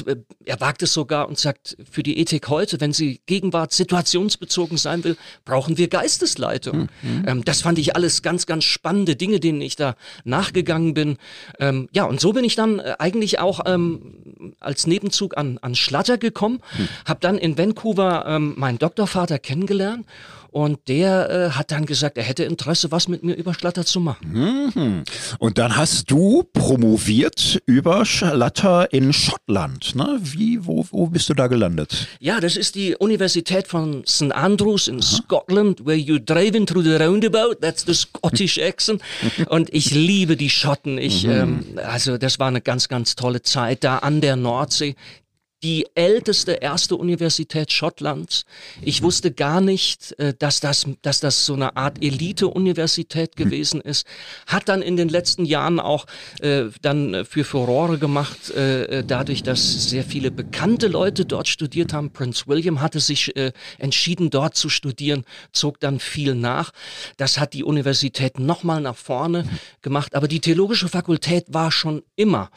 er 0.44 0.60
wagt 0.60 0.82
es 0.82 0.92
sogar 0.92 1.28
und 1.28 1.38
sagt, 1.38 1.76
für 1.90 2.02
die 2.02 2.18
Ethik 2.18 2.48
heute, 2.48 2.80
wenn 2.80 2.92
sie 2.92 3.20
Gegenwart 3.26 3.72
situationsbezogen 3.72 4.76
sein 4.76 5.04
will, 5.04 5.16
brauchen 5.44 5.78
wir 5.78 5.88
Geistesleitung. 5.88 6.88
Mhm. 7.02 7.24
Ähm, 7.26 7.44
das 7.44 7.62
fand 7.62 7.78
ich 7.78 7.96
alles 7.96 8.22
ganz, 8.22 8.46
ganz 8.46 8.64
spannende 8.64 9.16
Dinge, 9.16 9.40
denen 9.40 9.60
ich 9.60 9.76
da 9.76 9.96
nachgegangen 10.24 10.94
bin. 10.94 11.16
Ähm, 11.58 11.88
ja, 11.92 12.04
und 12.04 12.20
so 12.20 12.32
bin 12.32 12.44
ich 12.44 12.54
dann 12.54 12.78
äh, 12.78 12.94
eigentlich 12.98 13.38
auch 13.38 13.60
ähm, 13.66 14.54
als 14.60 14.86
Nebenzug 14.86 15.36
an, 15.36 15.58
an 15.58 15.74
Schlatter 15.74 16.18
gekommen, 16.18 16.60
mhm. 16.76 16.88
habe 17.06 17.20
dann 17.20 17.38
in 17.38 17.56
Vancouver 17.56 18.24
ähm, 18.26 18.54
meinen 18.56 18.78
Doktorvater 18.78 19.38
kennengelernt 19.38 20.06
und 20.52 20.86
der 20.88 21.30
äh, 21.30 21.50
hat 21.52 21.70
dann 21.72 21.86
gesagt, 21.86 22.18
er 22.18 22.24
hätte 22.24 22.44
Interesse, 22.44 22.90
was 22.92 23.08
mit 23.08 23.24
mir 23.24 23.34
über 23.34 23.54
Schlatter 23.54 23.86
zu 23.86 24.00
machen. 24.00 24.30
Mhm. 24.42 25.04
Und 25.38 25.58
dann 25.58 25.76
hast 25.76 26.10
du 26.10 26.44
promoviert 26.52 27.62
über 27.66 28.04
Schlatter 28.04 28.92
in 28.92 29.12
Schottland. 29.12 29.94
Ne? 29.94 30.18
Wie, 30.20 30.66
wo, 30.66 30.84
wo 30.90 31.06
bist 31.06 31.28
du 31.28 31.34
da 31.34 31.46
gelandet? 31.46 32.08
Ja, 32.18 32.40
das 32.40 32.56
ist 32.56 32.74
die 32.74 32.96
Universität 32.96 33.68
von 33.68 34.04
St. 34.06 34.32
Andrews 34.32 34.88
in 34.88 34.96
Aha. 34.96 35.02
Scotland, 35.02 35.86
where 35.86 35.96
you're 35.96 36.18
driving 36.18 36.66
through 36.66 36.82
the 36.82 36.96
roundabout. 36.96 37.56
That's 37.60 37.84
the 37.84 37.94
Scottish 37.94 38.58
accent. 38.62 39.02
Und 39.48 39.72
ich 39.72 39.92
liebe 39.92 40.36
die 40.36 40.50
Schotten. 40.50 40.98
Ich, 40.98 41.24
mhm. 41.24 41.30
ähm, 41.30 41.64
also 41.84 42.18
das 42.18 42.38
war 42.38 42.48
eine 42.48 42.60
ganz, 42.60 42.88
ganz 42.88 43.14
tolle 43.14 43.42
Zeit 43.42 43.84
da 43.84 43.98
an 43.98 44.20
der 44.20 44.36
Nordsee 44.36 44.96
die 45.62 45.86
älteste 45.94 46.52
erste 46.52 46.96
Universität 46.96 47.72
Schottlands. 47.72 48.44
Ich 48.80 49.02
wusste 49.02 49.32
gar 49.32 49.60
nicht, 49.60 50.18
äh, 50.18 50.34
dass 50.36 50.60
das, 50.60 50.86
dass 51.02 51.20
das 51.20 51.46
so 51.46 51.54
eine 51.54 51.76
Art 51.76 52.02
Elite-Universität 52.02 53.36
gewesen 53.36 53.80
ist. 53.80 54.06
Hat 54.46 54.68
dann 54.68 54.82
in 54.82 54.96
den 54.96 55.08
letzten 55.08 55.44
Jahren 55.44 55.78
auch 55.78 56.06
äh, 56.40 56.64
dann 56.80 57.24
für 57.24 57.44
Furore 57.44 57.98
gemacht, 57.98 58.50
äh, 58.50 58.84
äh, 58.84 59.04
dadurch, 59.04 59.42
dass 59.42 59.90
sehr 59.90 60.04
viele 60.04 60.30
bekannte 60.30 60.88
Leute 60.88 61.24
dort 61.24 61.48
studiert 61.48 61.92
haben. 61.92 62.10
Prince 62.12 62.44
William 62.46 62.80
hatte 62.80 63.00
sich 63.00 63.36
äh, 63.36 63.52
entschieden, 63.78 64.30
dort 64.30 64.56
zu 64.56 64.68
studieren, 64.68 65.24
zog 65.52 65.78
dann 65.80 66.00
viel 66.00 66.34
nach. 66.34 66.72
Das 67.16 67.38
hat 67.38 67.52
die 67.52 67.64
Universität 67.64 68.38
nochmal 68.38 68.80
nach 68.80 68.96
vorne 68.96 69.48
gemacht. 69.80 70.14
Aber 70.14 70.28
die 70.28 70.40
theologische 70.40 70.88
Fakultät 70.88 71.46
war 71.48 71.70
schon 71.70 72.02
immer 72.16 72.50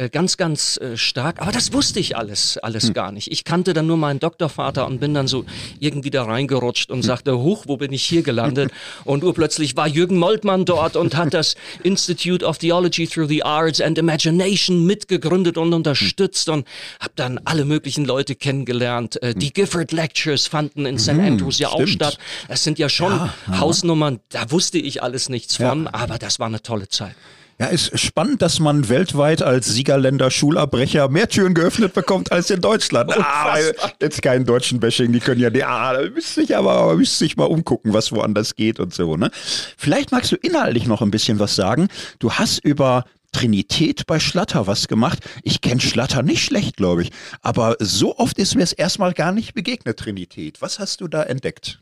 äh, 0.00 0.08
ganz, 0.08 0.36
ganz 0.36 0.80
stark. 0.94 1.40
Aber 1.40 1.52
das 1.52 1.72
wusste 1.72 2.00
ich 2.00 2.16
alles 2.16 2.58
alles 2.62 2.88
hm. 2.88 2.94
gar 2.94 3.12
nicht. 3.12 3.30
Ich 3.30 3.44
kannte 3.44 3.72
dann 3.72 3.86
nur 3.86 3.96
meinen 3.96 4.20
Doktorvater 4.20 4.86
und 4.86 5.00
bin 5.00 5.14
dann 5.14 5.26
so 5.28 5.44
irgendwie 5.78 6.10
da 6.10 6.24
reingerutscht 6.24 6.90
und 6.90 6.98
hm. 6.98 7.02
sagte, 7.02 7.38
huch, 7.38 7.64
wo 7.66 7.76
bin 7.76 7.92
ich 7.92 8.04
hier 8.04 8.22
gelandet? 8.22 8.70
und 9.04 9.24
urplötzlich 9.24 9.76
war 9.76 9.86
Jürgen 9.86 10.18
Moltmann 10.18 10.64
dort 10.64 10.96
und 10.96 11.16
hat 11.16 11.34
das 11.34 11.56
Institute 11.82 12.44
of 12.44 12.58
Theology 12.58 13.06
Through 13.06 13.28
the 13.28 13.42
Arts 13.42 13.80
and 13.80 13.98
Imagination 13.98 14.84
mitgegründet 14.86 15.58
und 15.58 15.72
unterstützt 15.72 16.48
und 16.48 16.66
habe 17.00 17.12
dann 17.16 17.40
alle 17.44 17.64
möglichen 17.64 18.04
Leute 18.04 18.34
kennengelernt. 18.34 19.22
Äh, 19.22 19.34
die 19.34 19.46
hm. 19.46 19.54
Gifford 19.54 19.92
Lectures 19.92 20.46
fanden 20.46 20.86
in 20.86 20.98
St. 20.98 21.10
Andrews 21.10 21.58
ja 21.58 21.68
stimmt. 21.68 21.82
auch 21.82 21.88
statt. 21.88 22.18
Das 22.48 22.64
sind 22.64 22.78
ja 22.78 22.88
schon 22.88 23.12
ja, 23.12 23.34
Hausnummern, 23.58 24.20
da 24.30 24.50
wusste 24.50 24.78
ich 24.78 25.02
alles 25.02 25.28
nichts 25.28 25.56
von, 25.56 25.84
ja. 25.84 25.94
aber 25.94 26.18
das 26.18 26.38
war 26.38 26.46
eine 26.46 26.62
tolle 26.62 26.88
Zeit. 26.88 27.14
Ja, 27.60 27.66
ist 27.66 27.98
spannend, 28.00 28.40
dass 28.40 28.58
man 28.58 28.88
weltweit 28.88 29.42
als 29.42 29.66
Siegerländer 29.66 30.30
Schulabbrecher 30.30 31.10
mehr 31.10 31.28
Türen 31.28 31.52
geöffnet 31.52 31.92
bekommt 31.92 32.32
als 32.32 32.48
in 32.48 32.62
Deutschland. 32.62 33.12
Ah, 33.18 33.58
jetzt 34.00 34.22
keinen 34.22 34.46
deutschen 34.46 34.80
Bashing, 34.80 35.12
die 35.12 35.20
können 35.20 35.42
ja, 35.42 35.50
ah, 35.68 35.92
da 35.92 36.08
müsste 36.08 36.40
ich 36.40 36.56
aber, 36.56 36.72
aber 36.72 36.96
müsste 36.96 37.18
sich 37.18 37.36
mal 37.36 37.44
umgucken, 37.44 37.92
was 37.92 38.12
woanders 38.12 38.56
geht 38.56 38.80
und 38.80 38.94
so, 38.94 39.18
ne? 39.18 39.30
Vielleicht 39.76 40.10
magst 40.10 40.32
du 40.32 40.36
inhaltlich 40.36 40.86
noch 40.86 41.02
ein 41.02 41.10
bisschen 41.10 41.38
was 41.38 41.54
sagen. 41.54 41.88
Du 42.18 42.32
hast 42.32 42.64
über 42.64 43.04
Trinität 43.32 44.06
bei 44.06 44.18
Schlatter 44.18 44.66
was 44.66 44.88
gemacht. 44.88 45.20
Ich 45.42 45.60
kenne 45.60 45.80
Schlatter 45.80 46.22
nicht 46.22 46.44
schlecht, 46.44 46.76
glaube 46.76 47.02
ich. 47.02 47.10
Aber 47.42 47.76
so 47.78 48.18
oft 48.18 48.38
ist 48.38 48.56
mir 48.56 48.62
es 48.62 48.72
erstmal 48.72 49.12
gar 49.12 49.32
nicht 49.32 49.54
begegnet, 49.54 49.98
Trinität. 49.98 50.60
Was 50.60 50.78
hast 50.78 51.00
du 51.00 51.08
da 51.08 51.22
entdeckt? 51.22 51.80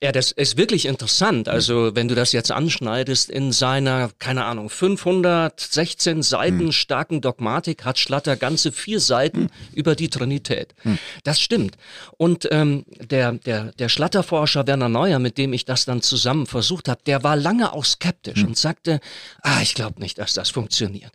Ja, 0.00 0.12
das 0.12 0.30
ist 0.30 0.56
wirklich 0.56 0.86
interessant. 0.86 1.48
Also, 1.48 1.94
wenn 1.94 2.08
du 2.08 2.14
das 2.14 2.32
jetzt 2.32 2.52
anschneidest, 2.52 3.28
in 3.28 3.50
seiner, 3.50 4.10
keine 4.18 4.44
Ahnung, 4.44 4.70
516 4.70 6.22
Seiten 6.22 6.60
hm. 6.60 6.72
starken 6.72 7.20
Dogmatik 7.20 7.84
hat 7.84 7.98
Schlatter 7.98 8.36
ganze 8.36 8.70
vier 8.70 9.00
Seiten 9.00 9.42
hm. 9.42 9.50
über 9.74 9.96
die 9.96 10.08
Trinität. 10.08 10.74
Hm. 10.82 10.98
Das 11.24 11.40
stimmt. 11.40 11.76
Und 12.16 12.48
ähm, 12.52 12.84
der, 13.00 13.32
der, 13.32 13.72
der 13.72 13.88
Schlatterforscher 13.88 14.66
Werner 14.66 14.88
Neuer, 14.88 15.18
mit 15.18 15.38
dem 15.38 15.52
ich 15.52 15.64
das 15.64 15.86
dann 15.86 16.02
zusammen 16.02 16.46
versucht 16.46 16.88
habe, 16.88 17.00
der 17.04 17.24
war 17.24 17.36
lange 17.36 17.72
auch 17.72 17.84
skeptisch 17.84 18.40
hm. 18.40 18.48
und 18.48 18.58
sagte, 18.58 19.00
ah, 19.42 19.60
ich 19.60 19.74
glaube 19.74 20.00
nicht, 20.00 20.18
dass 20.18 20.34
das 20.34 20.50
funktioniert 20.50 20.83
funktionieren. 20.84 21.10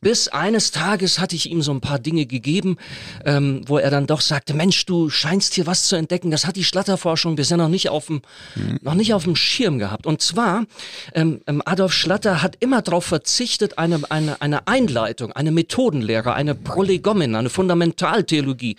Bis 0.00 0.28
eines 0.28 0.70
Tages 0.70 1.18
hatte 1.18 1.36
ich 1.36 1.50
ihm 1.50 1.62
so 1.62 1.72
ein 1.72 1.80
paar 1.80 1.98
Dinge 1.98 2.26
gegeben, 2.26 2.76
ähm, 3.24 3.62
wo 3.66 3.78
er 3.78 3.90
dann 3.90 4.06
doch 4.06 4.20
sagte, 4.20 4.54
Mensch, 4.54 4.84
du 4.86 5.10
scheinst 5.10 5.54
hier 5.54 5.66
was 5.66 5.88
zu 5.88 5.96
entdecken. 5.96 6.30
Das 6.30 6.46
hat 6.46 6.56
die 6.56 6.64
Schlatterforschung 6.64 7.36
bisher 7.36 7.56
noch 7.56 7.68
nicht 7.68 7.88
auf 7.88 8.06
dem, 8.06 8.22
mhm. 8.54 8.78
noch 8.82 8.94
nicht 8.94 9.14
auf 9.14 9.24
dem 9.24 9.36
Schirm 9.36 9.78
gehabt. 9.78 10.06
Und 10.06 10.22
zwar, 10.22 10.64
ähm, 11.14 11.40
ähm 11.46 11.62
Adolf 11.64 11.92
Schlatter 11.92 12.42
hat 12.42 12.56
immer 12.60 12.82
darauf 12.82 13.04
verzichtet, 13.04 13.78
eine, 13.78 14.00
eine, 14.10 14.40
eine 14.40 14.66
Einleitung, 14.66 15.32
eine 15.32 15.50
Methodenlehre, 15.50 16.34
eine 16.34 16.54
Prolegomen, 16.54 17.34
eine 17.34 17.50
Fundamentaltheologie, 17.50 18.76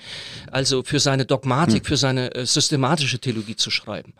also 0.51 0.83
für 0.83 0.99
seine 0.99 1.25
Dogmatik, 1.25 1.83
mhm. 1.83 1.87
für 1.87 1.97
seine 1.97 2.33
äh, 2.35 2.45
systematische 2.45 3.19
Theologie 3.19 3.55
zu 3.55 3.71
schreiben. 3.71 4.13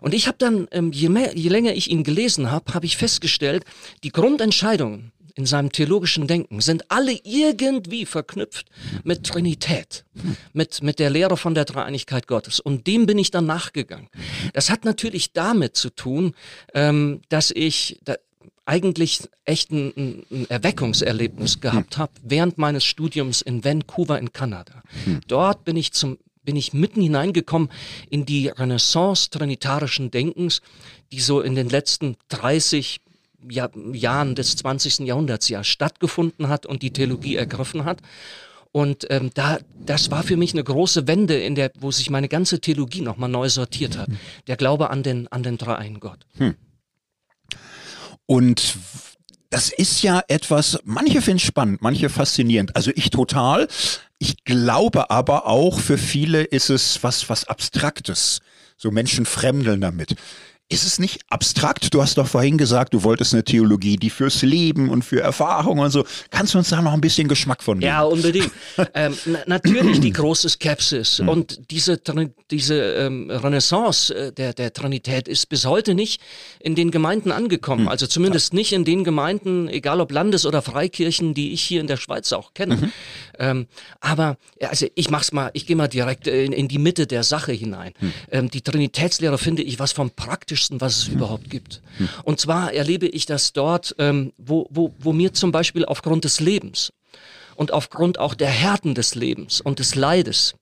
Und 0.00 0.14
ich 0.14 0.26
habe 0.26 0.36
dann, 0.38 0.68
ähm, 0.70 0.92
je, 0.92 1.08
mehr, 1.08 1.36
je 1.36 1.48
länger 1.48 1.74
ich 1.74 1.90
ihn 1.90 2.04
gelesen 2.04 2.50
habe, 2.50 2.74
habe 2.74 2.86
ich 2.86 2.96
festgestellt, 2.96 3.64
die 4.02 4.10
Grundentscheidungen, 4.10 5.12
in 5.34 5.46
seinem 5.46 5.72
theologischen 5.72 6.26
Denken 6.26 6.60
sind 6.60 6.90
alle 6.90 7.18
irgendwie 7.24 8.06
verknüpft 8.06 8.66
mit 9.02 9.24
Trinität, 9.24 10.04
mit, 10.52 10.82
mit 10.82 10.98
der 10.98 11.10
Lehre 11.10 11.36
von 11.36 11.54
der 11.54 11.64
Dreieinigkeit 11.64 12.28
Gottes. 12.28 12.60
Und 12.60 12.86
dem 12.86 13.06
bin 13.06 13.18
ich 13.18 13.30
dann 13.30 13.46
nachgegangen. 13.46 14.08
Das 14.52 14.70
hat 14.70 14.84
natürlich 14.84 15.32
damit 15.32 15.76
zu 15.76 15.90
tun, 15.90 16.34
ähm, 16.72 17.20
dass 17.28 17.50
ich 17.50 17.98
da 18.04 18.14
eigentlich 18.66 19.28
echt 19.44 19.70
ein, 19.72 20.24
ein 20.30 20.46
Erweckungserlebnis 20.48 21.60
gehabt 21.60 21.98
habe 21.98 22.12
während 22.22 22.56
meines 22.56 22.84
Studiums 22.84 23.42
in 23.42 23.64
Vancouver 23.64 24.18
in 24.18 24.32
Kanada. 24.32 24.82
Dort 25.26 25.64
bin 25.64 25.76
ich 25.76 25.92
zum 25.92 26.18
bin 26.44 26.56
ich 26.56 26.74
mitten 26.74 27.00
hineingekommen 27.00 27.70
in 28.10 28.26
die 28.26 28.48
Renaissance 28.48 29.30
trinitarischen 29.30 30.10
Denkens, 30.10 30.60
die 31.10 31.20
so 31.20 31.40
in 31.40 31.54
den 31.54 31.70
letzten 31.70 32.16
30 32.28 33.00
Jahr, 33.48 33.70
Jahren 33.92 34.34
des 34.34 34.56
20. 34.56 35.00
Jahrhunderts 35.00 35.48
ja 35.48 35.64
stattgefunden 35.64 36.48
hat 36.48 36.66
und 36.66 36.82
die 36.82 36.92
Theologie 36.92 37.36
ergriffen 37.36 37.84
hat. 37.84 38.00
Und 38.72 39.06
ähm, 39.10 39.30
da, 39.34 39.58
das 39.86 40.10
war 40.10 40.24
für 40.24 40.36
mich 40.36 40.52
eine 40.52 40.64
große 40.64 41.06
Wende, 41.06 41.38
in 41.38 41.54
der, 41.54 41.70
wo 41.78 41.92
sich 41.92 42.10
meine 42.10 42.28
ganze 42.28 42.60
Theologie 42.60 43.02
nochmal 43.02 43.28
neu 43.28 43.48
sortiert 43.48 43.96
hat. 43.96 44.08
Der 44.48 44.56
Glaube 44.56 44.90
an 44.90 45.04
den, 45.04 45.28
an 45.28 45.44
den 45.44 45.58
dreieinen 45.58 46.00
Gott. 46.00 46.26
Hm. 46.38 46.56
Und 48.26 48.76
das 49.50 49.68
ist 49.68 50.02
ja 50.02 50.22
etwas, 50.26 50.78
manche 50.82 51.22
finden 51.22 51.38
spannend, 51.38 51.82
manche 51.82 52.08
faszinierend. 52.08 52.74
Also 52.74 52.90
ich 52.96 53.10
total. 53.10 53.68
Ich 54.18 54.42
glaube 54.44 55.10
aber 55.10 55.46
auch, 55.46 55.78
für 55.78 55.96
viele 55.98 56.42
ist 56.42 56.70
es 56.70 57.04
was, 57.04 57.28
was 57.30 57.46
Abstraktes. 57.46 58.40
So 58.76 58.90
Menschen 58.90 59.24
fremdeln 59.24 59.80
damit. 59.80 60.16
Ist 60.70 60.86
es 60.86 60.98
nicht 60.98 61.20
abstrakt? 61.28 61.92
Du 61.92 62.00
hast 62.00 62.16
doch 62.16 62.26
vorhin 62.26 62.56
gesagt, 62.56 62.94
du 62.94 63.02
wolltest 63.02 63.34
eine 63.34 63.44
Theologie, 63.44 63.98
die 63.98 64.08
fürs 64.08 64.40
Leben 64.40 64.88
und 64.88 65.04
für 65.04 65.20
Erfahrung 65.20 65.78
und 65.78 65.90
so. 65.90 66.06
Kannst 66.30 66.54
du 66.54 66.58
uns 66.58 66.70
da 66.70 66.80
noch 66.80 66.94
ein 66.94 67.02
bisschen 67.02 67.28
Geschmack 67.28 67.62
von 67.62 67.80
geben? 67.80 67.92
Ja, 67.92 68.02
unbedingt. 68.02 68.50
ähm, 68.94 69.14
natürlich 69.46 70.00
die 70.00 70.10
große 70.10 70.48
Skepsis 70.48 71.18
hm. 71.18 71.28
und 71.28 71.70
diese, 71.70 72.00
diese 72.50 72.74
ähm, 72.76 73.30
Renaissance 73.30 74.14
äh, 74.14 74.32
der, 74.32 74.54
der 74.54 74.72
Trinität 74.72 75.28
ist 75.28 75.50
bis 75.50 75.66
heute 75.66 75.94
nicht 75.94 76.22
in 76.60 76.74
den 76.74 76.90
Gemeinden 76.90 77.30
angekommen. 77.30 77.82
Hm. 77.82 77.88
Also 77.88 78.06
zumindest 78.06 78.54
ja. 78.54 78.56
nicht 78.56 78.72
in 78.72 78.86
den 78.86 79.04
Gemeinden, 79.04 79.68
egal 79.68 80.00
ob 80.00 80.12
Landes- 80.12 80.46
oder 80.46 80.62
Freikirchen, 80.62 81.34
die 81.34 81.52
ich 81.52 81.62
hier 81.62 81.82
in 81.82 81.88
der 81.88 81.98
Schweiz 81.98 82.32
auch 82.32 82.54
kenne. 82.54 82.76
Mhm. 82.76 82.92
Ähm, 83.38 83.66
aber 84.00 84.36
also 84.60 84.86
ich 84.94 85.10
mach's 85.10 85.32
mal, 85.32 85.50
ich 85.54 85.66
gehe 85.66 85.76
mal 85.76 85.88
direkt 85.88 86.26
in, 86.26 86.52
in, 86.52 86.68
die 86.68 86.78
Mitte 86.78 87.06
der 87.06 87.22
Sache 87.22 87.52
hinein. 87.52 87.92
Hm. 87.98 88.12
Ähm, 88.30 88.50
die 88.50 88.62
Trinitätslehre 88.62 89.38
finde 89.38 89.62
ich 89.62 89.78
was 89.78 89.92
vom 89.92 90.10
praktischsten, 90.10 90.80
was 90.80 90.96
es 90.96 91.08
überhaupt 91.08 91.50
gibt. 91.50 91.82
Und 92.24 92.40
zwar 92.40 92.72
erlebe 92.72 93.06
ich 93.06 93.26
das 93.26 93.52
dort, 93.52 93.94
ähm, 93.98 94.32
wo, 94.36 94.66
wo, 94.70 94.94
wo 94.98 95.12
mir 95.12 95.32
zum 95.32 95.52
Beispiel 95.52 95.84
aufgrund 95.84 96.24
des 96.24 96.40
Lebens 96.40 96.92
und 97.56 97.72
aufgrund 97.72 98.18
auch 98.18 98.34
der 98.34 98.48
Härten 98.48 98.94
des 98.94 99.14
Lebens 99.14 99.60
und 99.60 99.78
des 99.78 99.94
Leides 99.94 100.54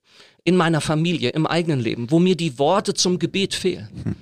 in 0.43 0.55
meiner 0.55 0.81
Familie, 0.81 1.29
im 1.29 1.47
eigenen 1.47 1.79
Leben, 1.79 2.11
wo 2.11 2.19
mir 2.19 2.35
die 2.35 2.59
Worte 2.59 2.93
zum 2.93 3.19
Gebet 3.19 3.53
fehlen. 3.53 4.17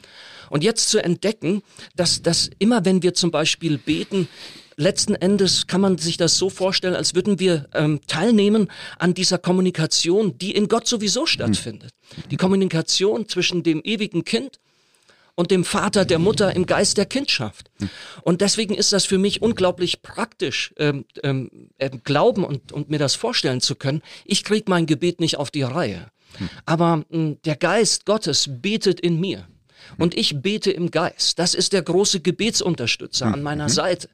Und 0.50 0.64
jetzt 0.64 0.90
zu 0.90 1.04
entdecken, 1.04 1.64
dass, 1.96 2.22
dass 2.22 2.50
immer 2.60 2.84
wenn 2.86 3.02
wir 3.02 3.14
zum 3.14 3.32
Beispiel 3.32 3.78
beten, 3.78 4.28
letzten 4.76 5.16
Endes 5.16 5.68
kann 5.68 5.82
man 5.82 5.98
sich 5.98 6.18
das 6.18 6.38
so 6.38 6.50
vorstellen, 6.50 6.96
als 6.96 7.16
würden 7.16 7.40
wir 7.40 7.68
ähm, 7.74 8.02
teilnehmen 8.08 8.70
an 9.00 9.14
dieser 9.14 9.38
Kommunikation, 9.38 10.38
die 10.38 10.52
in 10.52 10.68
Gott 10.68 10.88
sowieso 10.88 11.26
stattfindet. 11.26 11.92
Die 12.30 12.38
Kommunikation 12.38 13.28
zwischen 13.28 13.64
dem 13.64 13.82
ewigen 13.84 14.24
Kind 14.26 14.60
und 15.36 15.52
dem 15.52 15.64
Vater, 15.64 16.06
der 16.06 16.20
Mutter 16.20 16.56
im 16.56 16.66
Geist 16.66 16.98
der 16.98 17.06
Kindschaft. 17.06 17.72
Und 18.24 18.42
deswegen 18.42 18.76
ist 18.76 18.94
das 18.94 19.06
für 19.06 19.18
mich 19.18 19.42
unglaublich 19.42 20.02
praktisch, 20.02 20.74
ähm, 20.78 21.06
ähm, 21.24 21.70
äh, 21.78 21.90
glauben 22.04 22.44
und, 22.44 22.72
und 22.72 22.90
mir 22.90 23.00
das 23.00 23.16
vorstellen 23.16 23.62
zu 23.62 23.76
können. 23.76 24.02
Ich 24.26 24.44
kriege 24.44 24.66
mein 24.70 24.86
Gebet 24.86 25.20
nicht 25.20 25.38
auf 25.38 25.52
die 25.52 25.64
Reihe. 25.64 26.12
Aber 26.66 27.04
mh, 27.10 27.38
der 27.46 27.56
Geist 27.56 28.06
Gottes 28.06 28.50
betet 28.62 29.00
in 29.00 29.20
mir. 29.20 29.48
Und 29.98 30.16
ich 30.16 30.42
bete 30.42 30.72
im 30.72 30.92
Geist. 30.92 31.40
Das 31.40 31.54
ist 31.54 31.74
der 31.74 31.82
große 31.82 32.20
Gebetsunterstützer 32.20 33.28
an 33.28 33.44
meiner 33.44 33.66
mhm. 33.66 33.70
Seite. 33.70 34.10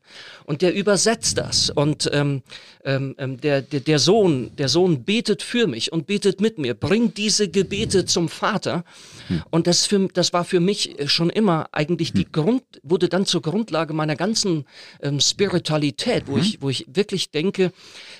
Und 0.46 0.62
der 0.62 0.74
übersetzt 0.74 1.38
das. 1.38 1.70
Und 1.70 2.10
ähm, 2.14 2.42
ähm, 2.88 3.16
ähm, 3.18 3.42
der, 3.42 3.62
der, 3.62 3.82
der 3.82 4.00
Sohn, 4.00 4.52
der 4.58 4.70
Sohn 4.70 5.04
betet 5.04 5.44
für 5.44 5.68
mich 5.68 5.92
und 5.92 6.08
betet 6.08 6.40
mit 6.40 6.58
mir, 6.58 6.74
bringt 6.74 7.18
diese 7.18 7.50
Gebete 7.50 8.06
zum 8.06 8.30
Vater. 8.30 8.86
Hm. 9.28 9.44
Und 9.50 9.68
das, 9.68 9.86
für, 9.86 10.08
das 10.08 10.32
war 10.32 10.46
für 10.46 10.62
mich 10.62 10.96
schon 11.08 11.30
immer 11.30 11.68
eigentlich 11.74 12.14
die 12.14 12.24
hm. 12.24 12.32
Grund, 12.32 12.64
wurde 12.84 13.10
dann 13.10 13.26
zur 13.26 13.42
Grundlage 13.42 13.94
meiner 13.94 14.16
ganzen 14.16 14.64
ähm, 15.02 15.20
Spiritualität, 15.20 16.28
wo, 16.28 16.38
mhm. 16.38 16.42
ich, 16.42 16.62
wo 16.62 16.70
ich 16.70 16.86
wirklich 16.88 17.32
denke, 17.32 17.74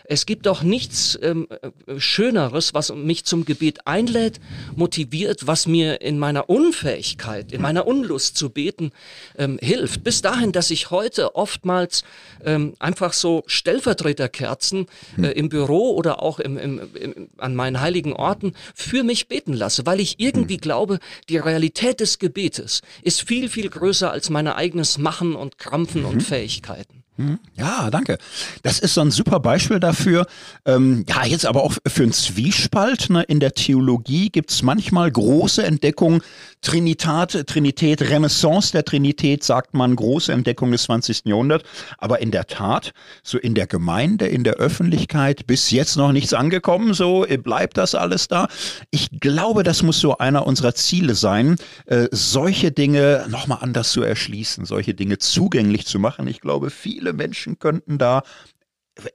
es 0.04 0.26
gibt 0.26 0.48
doch 0.48 0.64
nichts 0.64 1.18
ähm, 1.22 1.48
äh, 1.50 2.00
Schöneres, 2.00 2.74
was 2.74 2.94
mich 2.94 3.24
zum 3.24 3.46
Gebet 3.46 3.88
einlädt, 3.88 4.42
motiviert, 4.76 5.48
was 5.48 5.66
mir 5.66 6.02
in 6.02 6.20
meiner 6.20 6.50
Unfähigkeit, 6.50 7.37
in 7.52 7.62
meiner 7.62 7.88
Unlust 7.88 8.38
zu 8.38 8.50
beten 8.50 8.92
ähm, 9.38 9.58
hilft. 9.62 10.04
Bis 10.04 10.22
dahin, 10.22 10.52
dass 10.52 10.72
ich 10.72 10.92
heute 10.92 11.36
oftmals 11.36 12.04
ähm, 12.44 12.74
einfach 12.80 13.14
so 13.14 13.44
Stellvertreterkerzen 13.48 14.88
hm. 15.16 15.24
äh, 15.24 15.32
im 15.32 15.50
Büro 15.50 15.96
oder 15.96 16.22
auch 16.22 16.40
im, 16.40 16.58
im, 16.58 16.82
im, 16.96 17.30
an 17.38 17.56
meinen 17.56 17.82
heiligen 17.82 18.14
Orten 18.14 18.54
für 18.74 19.04
mich 19.04 19.28
beten 19.28 19.54
lasse, 19.54 19.86
weil 19.86 20.00
ich 20.00 20.20
irgendwie 20.20 20.56
hm. 20.56 20.62
glaube, 20.62 21.00
die 21.30 21.38
Realität 21.38 22.00
des 22.00 22.20
Gebetes 22.20 22.82
ist 23.02 23.22
viel, 23.22 23.50
viel 23.50 23.70
größer 23.70 24.12
als 24.12 24.30
mein 24.30 24.48
eigenes 24.48 24.98
Machen 24.98 25.36
und 25.36 25.58
Krampfen 25.58 26.02
mhm. 26.02 26.08
und 26.08 26.24
Fähigkeiten. 26.24 26.97
Hm? 27.18 27.40
Ja, 27.56 27.90
danke. 27.90 28.18
Das 28.62 28.80
ist 28.80 28.94
so 28.94 29.02
ein 29.02 29.10
super 29.10 29.40
Beispiel 29.40 29.80
dafür. 29.80 30.28
Ähm, 30.66 31.04
ja, 31.10 31.26
jetzt 31.26 31.46
aber 31.46 31.64
auch 31.64 31.74
für 31.88 32.04
einen 32.04 32.14
Zwiespalt. 32.14 33.10
Ne? 33.10 33.24
In 33.24 33.40
der 33.40 33.54
Theologie 33.54 34.30
gibt 34.30 34.52
es 34.52 34.62
manchmal 34.62 35.12
große 35.12 35.66
Entdeckungen. 35.66 36.22
Trinitat, 36.62 37.48
Trinität, 37.48 38.02
Renaissance 38.02 38.72
der 38.72 38.84
Trinität, 38.84 39.44
sagt 39.44 39.74
man, 39.74 39.96
große 39.96 40.32
Entdeckung 40.32 40.72
des 40.72 40.84
20. 40.84 41.26
Jahrhunderts. 41.26 41.66
Aber 41.98 42.20
in 42.20 42.32
der 42.32 42.46
Tat, 42.46 42.94
so 43.24 43.38
in 43.38 43.56
der 43.56 43.68
Gemeinde, 43.68 44.28
in 44.28 44.44
der 44.44 44.56
Öffentlichkeit, 44.56 45.48
bis 45.48 45.72
jetzt 45.72 45.98
noch 45.98 46.12
nichts 46.12 46.34
angekommen. 46.34 46.94
So 46.94 47.26
bleibt 47.44 47.78
das 47.78 47.96
alles 47.96 48.28
da. 48.28 48.48
Ich 48.92 49.10
glaube, 49.20 49.64
das 49.64 49.82
muss 49.82 50.00
so 50.00 50.18
einer 50.18 50.46
unserer 50.46 50.76
Ziele 50.76 51.16
sein, 51.16 51.56
äh, 51.86 52.08
solche 52.12 52.72
Dinge 52.72 53.26
nochmal 53.30 53.60
anders 53.62 53.92
zu 53.92 54.02
erschließen, 54.02 54.66
solche 54.66 54.94
Dinge 54.94 55.18
zugänglich 55.18 55.86
zu 55.86 56.00
machen. 56.00 56.28
Ich 56.28 56.42
glaube, 56.42 56.70
viele 56.70 57.07
viele 57.08 57.14
Menschen 57.14 57.60
könnten 57.60 57.98
da 57.98 58.24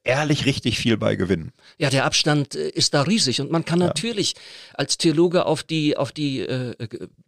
ehrlich 0.05 0.47
richtig 0.47 0.79
viel 0.79 0.97
bei 0.97 1.17
gewinnen. 1.17 1.51
Ja, 1.77 1.91
der 1.91 2.05
Abstand 2.05 2.55
äh, 2.55 2.69
ist 2.69 2.95
da 2.95 3.03
riesig 3.03 3.41
und 3.41 3.51
man 3.51 3.65
kann 3.65 3.81
ja. 3.81 3.89
natürlich 3.89 4.35
als 4.75 4.97
Theologe 4.97 5.45
auf 5.45 5.65
die 5.65 5.97
auf 5.97 6.13
die 6.13 6.39
äh, 6.41 6.77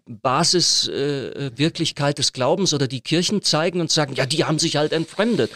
Basiswirklichkeit 0.06 2.14
äh, 2.14 2.20
des 2.20 2.32
Glaubens 2.32 2.72
oder 2.72 2.86
die 2.86 3.00
Kirchen 3.00 3.42
zeigen 3.42 3.80
und 3.80 3.90
sagen, 3.90 4.14
ja, 4.14 4.24
die 4.24 4.44
haben 4.44 4.60
sich 4.60 4.76
halt 4.76 4.92
entfremdet. 4.92 5.50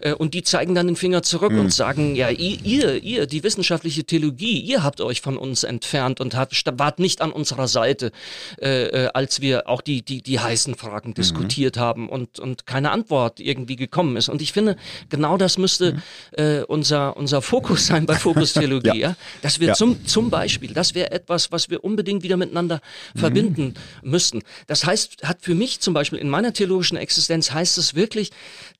Äh, 0.00 0.12
und 0.12 0.34
die 0.34 0.42
zeigen 0.42 0.74
dann 0.74 0.86
den 0.86 0.96
Finger 0.96 1.22
zurück 1.22 1.52
mhm. 1.52 1.60
und 1.60 1.72
sagen, 1.72 2.14
ja, 2.14 2.30
ihr, 2.30 3.02
ihr, 3.02 3.26
die 3.26 3.42
wissenschaftliche 3.42 4.04
Theologie, 4.04 4.60
ihr 4.60 4.82
habt 4.82 5.00
euch 5.00 5.20
von 5.20 5.36
uns 5.36 5.64
entfernt 5.64 6.20
und 6.20 6.34
hat, 6.34 6.52
wart 6.78 6.98
nicht 6.98 7.20
an 7.20 7.32
unserer 7.32 7.68
Seite, 7.68 8.12
äh, 8.60 8.84
äh, 8.84 9.10
als 9.14 9.40
wir 9.40 9.68
auch 9.68 9.80
die, 9.80 10.02
die, 10.02 10.22
die 10.22 10.40
heißen 10.40 10.74
Fragen 10.74 11.10
mhm. 11.10 11.14
diskutiert 11.14 11.76
haben 11.76 12.08
und, 12.08 12.38
und 12.38 12.66
keine 12.66 12.90
Antwort 12.90 13.40
irgendwie 13.40 13.76
gekommen 13.76 14.16
ist. 14.16 14.28
Und 14.28 14.42
ich 14.42 14.52
finde, 14.52 14.76
genau 15.08 15.36
das 15.36 15.58
müsste 15.58 15.94
mhm. 15.94 16.02
äh, 16.32 16.62
unser, 16.62 17.16
unser 17.16 17.42
Fokus 17.42 17.86
sein 17.86 18.06
bei 18.06 18.16
Fokus 18.16 18.52
Theologie, 18.54 19.00
ja. 19.00 19.10
ja. 19.10 19.16
Dass 19.42 19.60
wir 19.60 19.68
ja. 19.68 19.74
zum, 19.74 20.06
zum 20.06 20.30
Beispiel, 20.30 20.72
das 20.72 20.94
wäre 20.94 21.10
etwas, 21.10 21.52
was 21.52 21.70
wir 21.70 21.84
unbedingt 21.84 22.22
wieder 22.22 22.36
miteinander 22.36 22.80
mhm. 23.14 23.18
verbinden 23.18 23.74
müssten. 24.02 24.42
Das 24.66 24.84
heißt, 24.84 25.22
hat 25.22 25.38
für 25.40 25.54
mich 25.54 25.80
zum 25.80 25.94
Beispiel 25.94 26.18
in 26.18 26.28
meiner 26.28 26.52
theologischen 26.52 26.96
Existenz 26.96 27.52
heißt 27.52 27.78
es 27.78 27.94
wirklich, 27.94 28.30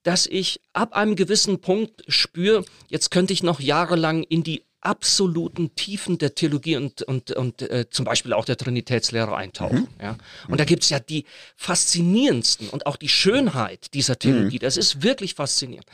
dass 0.02 0.26
ich 0.26 0.60
ab 0.74 0.94
einem 0.94 1.16
gewissen 1.16 1.60
Punkt 1.60 2.04
spüre, 2.08 2.64
jetzt 2.88 3.10
könnte 3.10 3.32
ich 3.32 3.42
noch 3.42 3.60
jahrelang 3.60 4.22
in 4.24 4.42
die 4.42 4.62
absoluten 4.84 5.74
Tiefen 5.74 6.18
der 6.18 6.34
Theologie 6.34 6.76
und, 6.76 7.02
und, 7.02 7.32
und 7.32 7.62
äh, 7.62 7.88
zum 7.88 8.04
Beispiel 8.04 8.34
auch 8.34 8.44
der 8.44 8.58
Trinitätslehre 8.58 9.34
eintauchen. 9.34 9.88
Mhm. 9.98 10.02
Ja? 10.02 10.16
Und 10.46 10.60
da 10.60 10.64
gibt's 10.64 10.90
ja 10.90 11.00
die 11.00 11.24
faszinierendsten 11.56 12.68
und 12.68 12.86
auch 12.86 12.96
die 12.96 13.08
Schönheit 13.08 13.94
dieser 13.94 14.18
Theologie. 14.18 14.56
Mhm. 14.56 14.60
Das 14.60 14.76
ist 14.76 15.02
wirklich 15.02 15.34
faszinierend. 15.34 15.86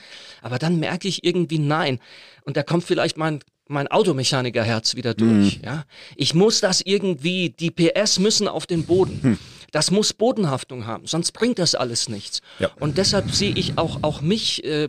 Aber 0.42 0.58
dann 0.58 0.80
merke 0.80 1.06
ich 1.06 1.24
irgendwie, 1.24 1.60
nein. 1.60 2.00
Und 2.42 2.56
da 2.56 2.64
kommt 2.64 2.84
vielleicht 2.84 3.16
mein 3.16 3.40
mein 3.70 3.86
Automechanikerherz 3.86 4.96
wieder 4.96 5.14
durch. 5.14 5.58
Mhm. 5.58 5.64
Ja? 5.64 5.84
Ich 6.16 6.34
muss 6.34 6.60
das 6.60 6.80
irgendwie, 6.84 7.50
die 7.50 7.70
PS 7.70 8.18
müssen 8.18 8.48
auf 8.48 8.66
den 8.66 8.84
Boden. 8.84 9.38
Das 9.72 9.90
muss 9.90 10.12
Bodenhaftung 10.12 10.86
haben, 10.86 11.06
sonst 11.06 11.32
bringt 11.32 11.58
das 11.58 11.74
alles 11.74 12.08
nichts. 12.08 12.40
Ja. 12.58 12.70
Und 12.78 12.98
deshalb 12.98 13.30
sehe 13.30 13.54
ich 13.54 13.78
auch, 13.78 13.98
auch 14.02 14.20
mich 14.20 14.64
äh, 14.64 14.88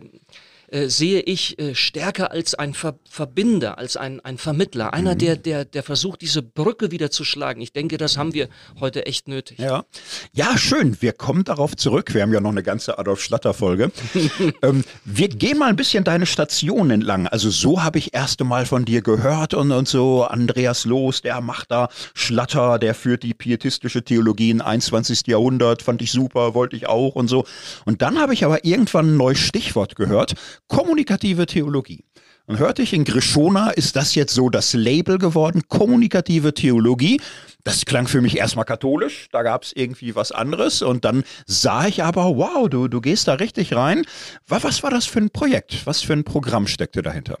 äh, 0.72 0.88
sehe 0.88 1.20
ich 1.20 1.58
äh, 1.58 1.74
stärker 1.74 2.30
als 2.30 2.54
ein 2.54 2.72
Ver 2.72 2.94
Verbinder, 3.08 3.76
als 3.76 3.98
ein, 3.98 4.20
ein 4.20 4.38
Vermittler. 4.38 4.94
Einer, 4.94 5.14
mhm. 5.14 5.18
der, 5.18 5.36
der, 5.36 5.64
der 5.66 5.82
versucht, 5.82 6.22
diese 6.22 6.42
Brücke 6.42 6.90
wieder 6.90 7.10
zu 7.10 7.24
schlagen. 7.24 7.60
Ich 7.60 7.72
denke, 7.72 7.98
das 7.98 8.16
haben 8.16 8.32
wir 8.32 8.48
heute 8.80 9.04
echt 9.04 9.28
nötig. 9.28 9.58
Ja, 9.58 9.84
ja 10.32 10.56
schön. 10.56 10.96
Wir 11.00 11.12
kommen 11.12 11.44
darauf 11.44 11.76
zurück. 11.76 12.14
Wir 12.14 12.22
haben 12.22 12.32
ja 12.32 12.40
noch 12.40 12.50
eine 12.50 12.62
ganze 12.62 12.98
Adolf 12.98 13.20
Schlatter-Folge. 13.20 13.92
ähm, 14.62 14.82
wir 15.04 15.28
gehen 15.28 15.58
mal 15.58 15.68
ein 15.68 15.76
bisschen 15.76 16.04
deine 16.04 16.24
Station 16.24 16.90
entlang. 16.90 17.26
Also 17.26 17.50
so 17.50 17.82
habe 17.82 17.98
ich 17.98 18.14
erst 18.14 18.40
einmal 18.40 18.64
von 18.64 18.86
dir 18.86 19.02
gehört 19.02 19.52
und, 19.52 19.72
und 19.72 19.88
so. 19.88 20.24
Andreas 20.24 20.86
Loos, 20.86 21.20
der 21.20 21.42
macht 21.42 21.70
da 21.70 21.88
Schlatter, 22.14 22.78
der 22.78 22.94
führt 22.94 23.24
die 23.24 23.34
pietistische 23.34 24.02
Theologie 24.02 24.50
im 24.50 24.62
21. 24.62 25.26
Jahrhundert. 25.26 25.82
Fand 25.82 26.00
ich 26.00 26.12
super, 26.12 26.54
wollte 26.54 26.76
ich 26.76 26.88
auch 26.88 27.14
und 27.14 27.28
so. 27.28 27.44
Und 27.84 28.00
dann 28.00 28.18
habe 28.18 28.32
ich 28.32 28.44
aber 28.44 28.64
irgendwann 28.64 29.14
ein 29.14 29.16
neues 29.18 29.38
Stichwort 29.38 29.96
gehört. 29.96 30.34
Kommunikative 30.68 31.46
Theologie. 31.46 32.04
Dann 32.46 32.58
hörte 32.58 32.82
ich, 32.82 32.92
in 32.92 33.04
Grishona 33.04 33.70
ist 33.70 33.94
das 33.94 34.14
jetzt 34.14 34.34
so 34.34 34.50
das 34.50 34.72
Label 34.72 35.18
geworden, 35.18 35.62
kommunikative 35.68 36.52
Theologie. 36.54 37.20
Das 37.62 37.84
klang 37.84 38.08
für 38.08 38.20
mich 38.20 38.36
erstmal 38.36 38.64
katholisch, 38.64 39.28
da 39.30 39.42
gab 39.42 39.62
es 39.62 39.72
irgendwie 39.72 40.16
was 40.16 40.32
anderes 40.32 40.82
und 40.82 41.04
dann 41.04 41.22
sah 41.46 41.86
ich 41.86 42.02
aber, 42.02 42.36
wow, 42.36 42.68
du, 42.68 42.88
du 42.88 43.00
gehst 43.00 43.28
da 43.28 43.34
richtig 43.34 43.74
rein. 43.74 44.04
Was 44.48 44.82
war 44.82 44.90
das 44.90 45.06
für 45.06 45.20
ein 45.20 45.30
Projekt? 45.30 45.86
Was 45.86 46.02
für 46.02 46.14
ein 46.14 46.24
Programm 46.24 46.66
steckte 46.66 47.02
dahinter? 47.02 47.38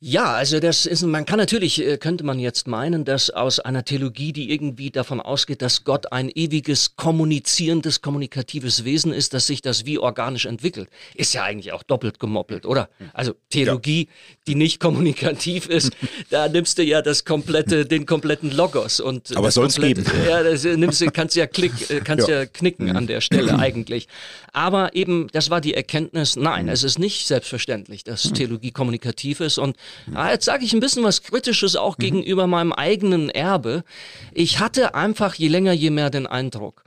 Ja, 0.00 0.34
also 0.34 0.60
das 0.60 0.86
ist, 0.86 1.02
man 1.02 1.26
kann 1.26 1.40
natürlich, 1.40 1.84
äh, 1.84 1.96
könnte 1.96 2.22
man 2.22 2.38
jetzt 2.38 2.68
meinen, 2.68 3.04
dass 3.04 3.30
aus 3.30 3.58
einer 3.58 3.84
Theologie, 3.84 4.32
die 4.32 4.52
irgendwie 4.52 4.92
davon 4.92 5.20
ausgeht, 5.20 5.60
dass 5.60 5.82
Gott 5.82 6.12
ein 6.12 6.30
ewiges, 6.32 6.94
kommunizierendes, 6.94 8.00
kommunikatives 8.00 8.84
Wesen 8.84 9.12
ist, 9.12 9.34
dass 9.34 9.48
sich 9.48 9.60
das 9.60 9.86
wie 9.86 9.98
organisch 9.98 10.46
entwickelt, 10.46 10.88
ist 11.16 11.34
ja 11.34 11.42
eigentlich 11.42 11.72
auch 11.72 11.82
doppelt 11.82 12.20
gemoppelt, 12.20 12.64
oder? 12.64 12.88
Also 13.12 13.34
Theologie, 13.50 14.02
ja. 14.02 14.36
die 14.46 14.54
nicht 14.54 14.78
kommunikativ 14.80 15.68
ist, 15.68 15.90
da 16.30 16.48
nimmst 16.48 16.78
du 16.78 16.84
ja 16.84 17.02
das 17.02 17.24
komplette, 17.24 17.84
den 17.84 18.06
kompletten 18.06 18.52
Logos 18.52 19.00
und 19.00 19.36
aber 19.36 19.50
soll 19.50 19.66
es 19.66 19.80
geben. 19.80 20.04
Ja, 20.28 20.44
das 20.44 20.62
nimmst 20.62 21.00
du, 21.00 21.10
kannst 21.10 21.34
ja 21.34 21.48
klick, 21.48 21.72
äh, 21.90 22.02
kannst 22.02 22.28
ja. 22.28 22.42
ja 22.42 22.46
knicken 22.46 22.94
an 22.96 23.08
der 23.08 23.20
Stelle 23.20 23.58
eigentlich. 23.58 24.06
Aber 24.52 24.94
eben, 24.94 25.26
das 25.32 25.50
war 25.50 25.60
die 25.60 25.74
Erkenntnis, 25.74 26.36
nein, 26.36 26.68
es 26.68 26.84
ist 26.84 27.00
nicht 27.00 27.26
selbstverständlich, 27.26 28.04
dass 28.04 28.32
Theologie 28.32 28.70
kommunikativ 28.70 29.40
ist 29.40 29.58
und 29.58 29.76
Ah, 30.14 30.30
jetzt 30.30 30.44
sage 30.44 30.64
ich 30.64 30.72
ein 30.72 30.80
bisschen 30.80 31.04
was 31.04 31.22
Kritisches 31.22 31.76
auch 31.76 31.98
mhm. 31.98 32.02
gegenüber 32.02 32.46
meinem 32.46 32.72
eigenen 32.72 33.30
Erbe. 33.30 33.84
Ich 34.32 34.58
hatte 34.58 34.94
einfach 34.94 35.34
je 35.34 35.48
länger, 35.48 35.72
je 35.72 35.90
mehr 35.90 36.10
den 36.10 36.26
Eindruck, 36.26 36.84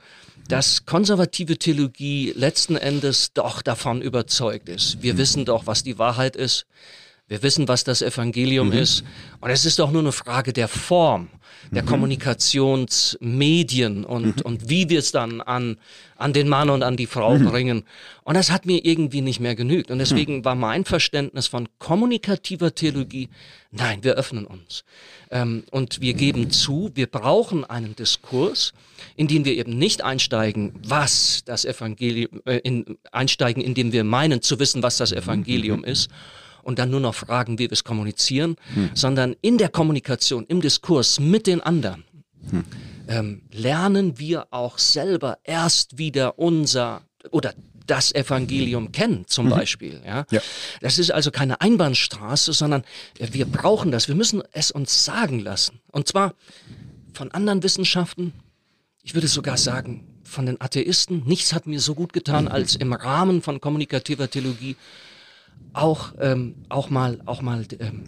dass 0.48 0.86
konservative 0.86 1.58
Theologie 1.58 2.32
letzten 2.36 2.76
Endes 2.76 3.32
doch 3.32 3.62
davon 3.62 4.02
überzeugt 4.02 4.68
ist. 4.68 5.02
Wir 5.02 5.14
mhm. 5.14 5.18
wissen 5.18 5.44
doch, 5.44 5.66
was 5.66 5.82
die 5.82 5.98
Wahrheit 5.98 6.36
ist. 6.36 6.66
Wir 7.32 7.42
wissen, 7.42 7.66
was 7.66 7.82
das 7.82 8.02
Evangelium 8.02 8.66
mhm. 8.66 8.74
ist. 8.74 9.04
Und 9.40 9.48
es 9.48 9.64
ist 9.64 9.78
doch 9.78 9.90
nur 9.90 10.02
eine 10.02 10.12
Frage 10.12 10.52
der 10.52 10.68
Form, 10.68 11.30
der 11.70 11.82
mhm. 11.82 11.86
Kommunikationsmedien 11.86 14.04
und, 14.04 14.36
mhm. 14.36 14.42
und 14.42 14.68
wie 14.68 14.90
wir 14.90 14.98
es 14.98 15.12
dann 15.12 15.40
an, 15.40 15.78
an 16.18 16.34
den 16.34 16.46
Mann 16.46 16.68
und 16.68 16.82
an 16.82 16.98
die 16.98 17.06
Frau 17.06 17.38
mhm. 17.38 17.46
bringen. 17.46 17.84
Und 18.24 18.36
das 18.36 18.50
hat 18.50 18.66
mir 18.66 18.84
irgendwie 18.84 19.22
nicht 19.22 19.40
mehr 19.40 19.54
genügt. 19.54 19.90
Und 19.90 19.98
deswegen 19.98 20.40
mhm. 20.40 20.44
war 20.44 20.54
mein 20.54 20.84
Verständnis 20.84 21.46
von 21.46 21.70
kommunikativer 21.78 22.74
Theologie, 22.74 23.30
nein, 23.70 24.04
wir 24.04 24.16
öffnen 24.16 24.44
uns. 24.44 24.84
Ähm, 25.30 25.64
und 25.70 26.02
wir 26.02 26.12
geben 26.12 26.50
zu, 26.50 26.90
wir 26.92 27.06
brauchen 27.06 27.64
einen 27.64 27.96
Diskurs, 27.96 28.74
in 29.16 29.26
den 29.26 29.46
wir 29.46 29.54
eben 29.54 29.78
nicht 29.78 30.04
einsteigen, 30.04 30.74
was 30.86 31.44
das 31.46 31.64
Evangelium, 31.64 32.42
äh, 32.44 32.58
in, 32.58 32.98
einsteigen, 33.10 33.62
indem 33.62 33.92
wir 33.92 34.04
meinen 34.04 34.42
zu 34.42 34.58
wissen, 34.58 34.82
was 34.82 34.98
das 34.98 35.12
Evangelium 35.12 35.82
ist 35.82 36.10
und 36.62 36.78
dann 36.78 36.90
nur 36.90 37.00
noch 37.00 37.14
fragen, 37.14 37.58
wie 37.58 37.64
wir 37.64 37.72
es 37.72 37.84
kommunizieren, 37.84 38.56
hm. 38.74 38.90
sondern 38.94 39.36
in 39.42 39.58
der 39.58 39.68
Kommunikation, 39.68 40.44
im 40.46 40.60
Diskurs 40.60 41.20
mit 41.20 41.46
den 41.46 41.60
anderen 41.60 42.04
hm. 42.50 42.64
ähm, 43.08 43.42
lernen 43.52 44.18
wir 44.18 44.46
auch 44.50 44.78
selber 44.78 45.38
erst 45.44 45.98
wieder 45.98 46.38
unser 46.38 47.02
oder 47.30 47.54
das 47.86 48.14
Evangelium 48.14 48.92
kennen, 48.92 49.26
zum 49.26 49.46
mhm. 49.46 49.50
Beispiel. 49.50 50.00
Ja? 50.06 50.24
ja? 50.30 50.40
Das 50.80 50.98
ist 50.98 51.10
also 51.10 51.30
keine 51.30 51.60
Einbahnstraße, 51.60 52.52
sondern 52.52 52.84
wir 53.18 53.44
brauchen 53.44 53.90
das. 53.90 54.08
Wir 54.08 54.14
müssen 54.14 54.42
es 54.52 54.70
uns 54.70 55.04
sagen 55.04 55.40
lassen. 55.40 55.80
Und 55.90 56.06
zwar 56.08 56.34
von 57.12 57.30
anderen 57.32 57.62
Wissenschaften, 57.62 58.32
ich 59.02 59.14
würde 59.14 59.28
sogar 59.28 59.56
sagen, 59.56 60.06
von 60.24 60.46
den 60.46 60.60
Atheisten. 60.60 61.24
Nichts 61.26 61.52
hat 61.52 61.66
mir 61.66 61.80
so 61.80 61.94
gut 61.94 62.12
getan, 62.12 62.48
als 62.48 62.74
im 62.74 62.92
Rahmen 62.92 63.42
von 63.42 63.60
kommunikativer 63.60 64.30
Theologie 64.30 64.76
auch, 65.72 66.14
ähm, 66.20 66.56
auch 66.68 66.90
mal, 66.90 67.20
auch 67.26 67.42
mal 67.42 67.64
ähm, 67.78 68.04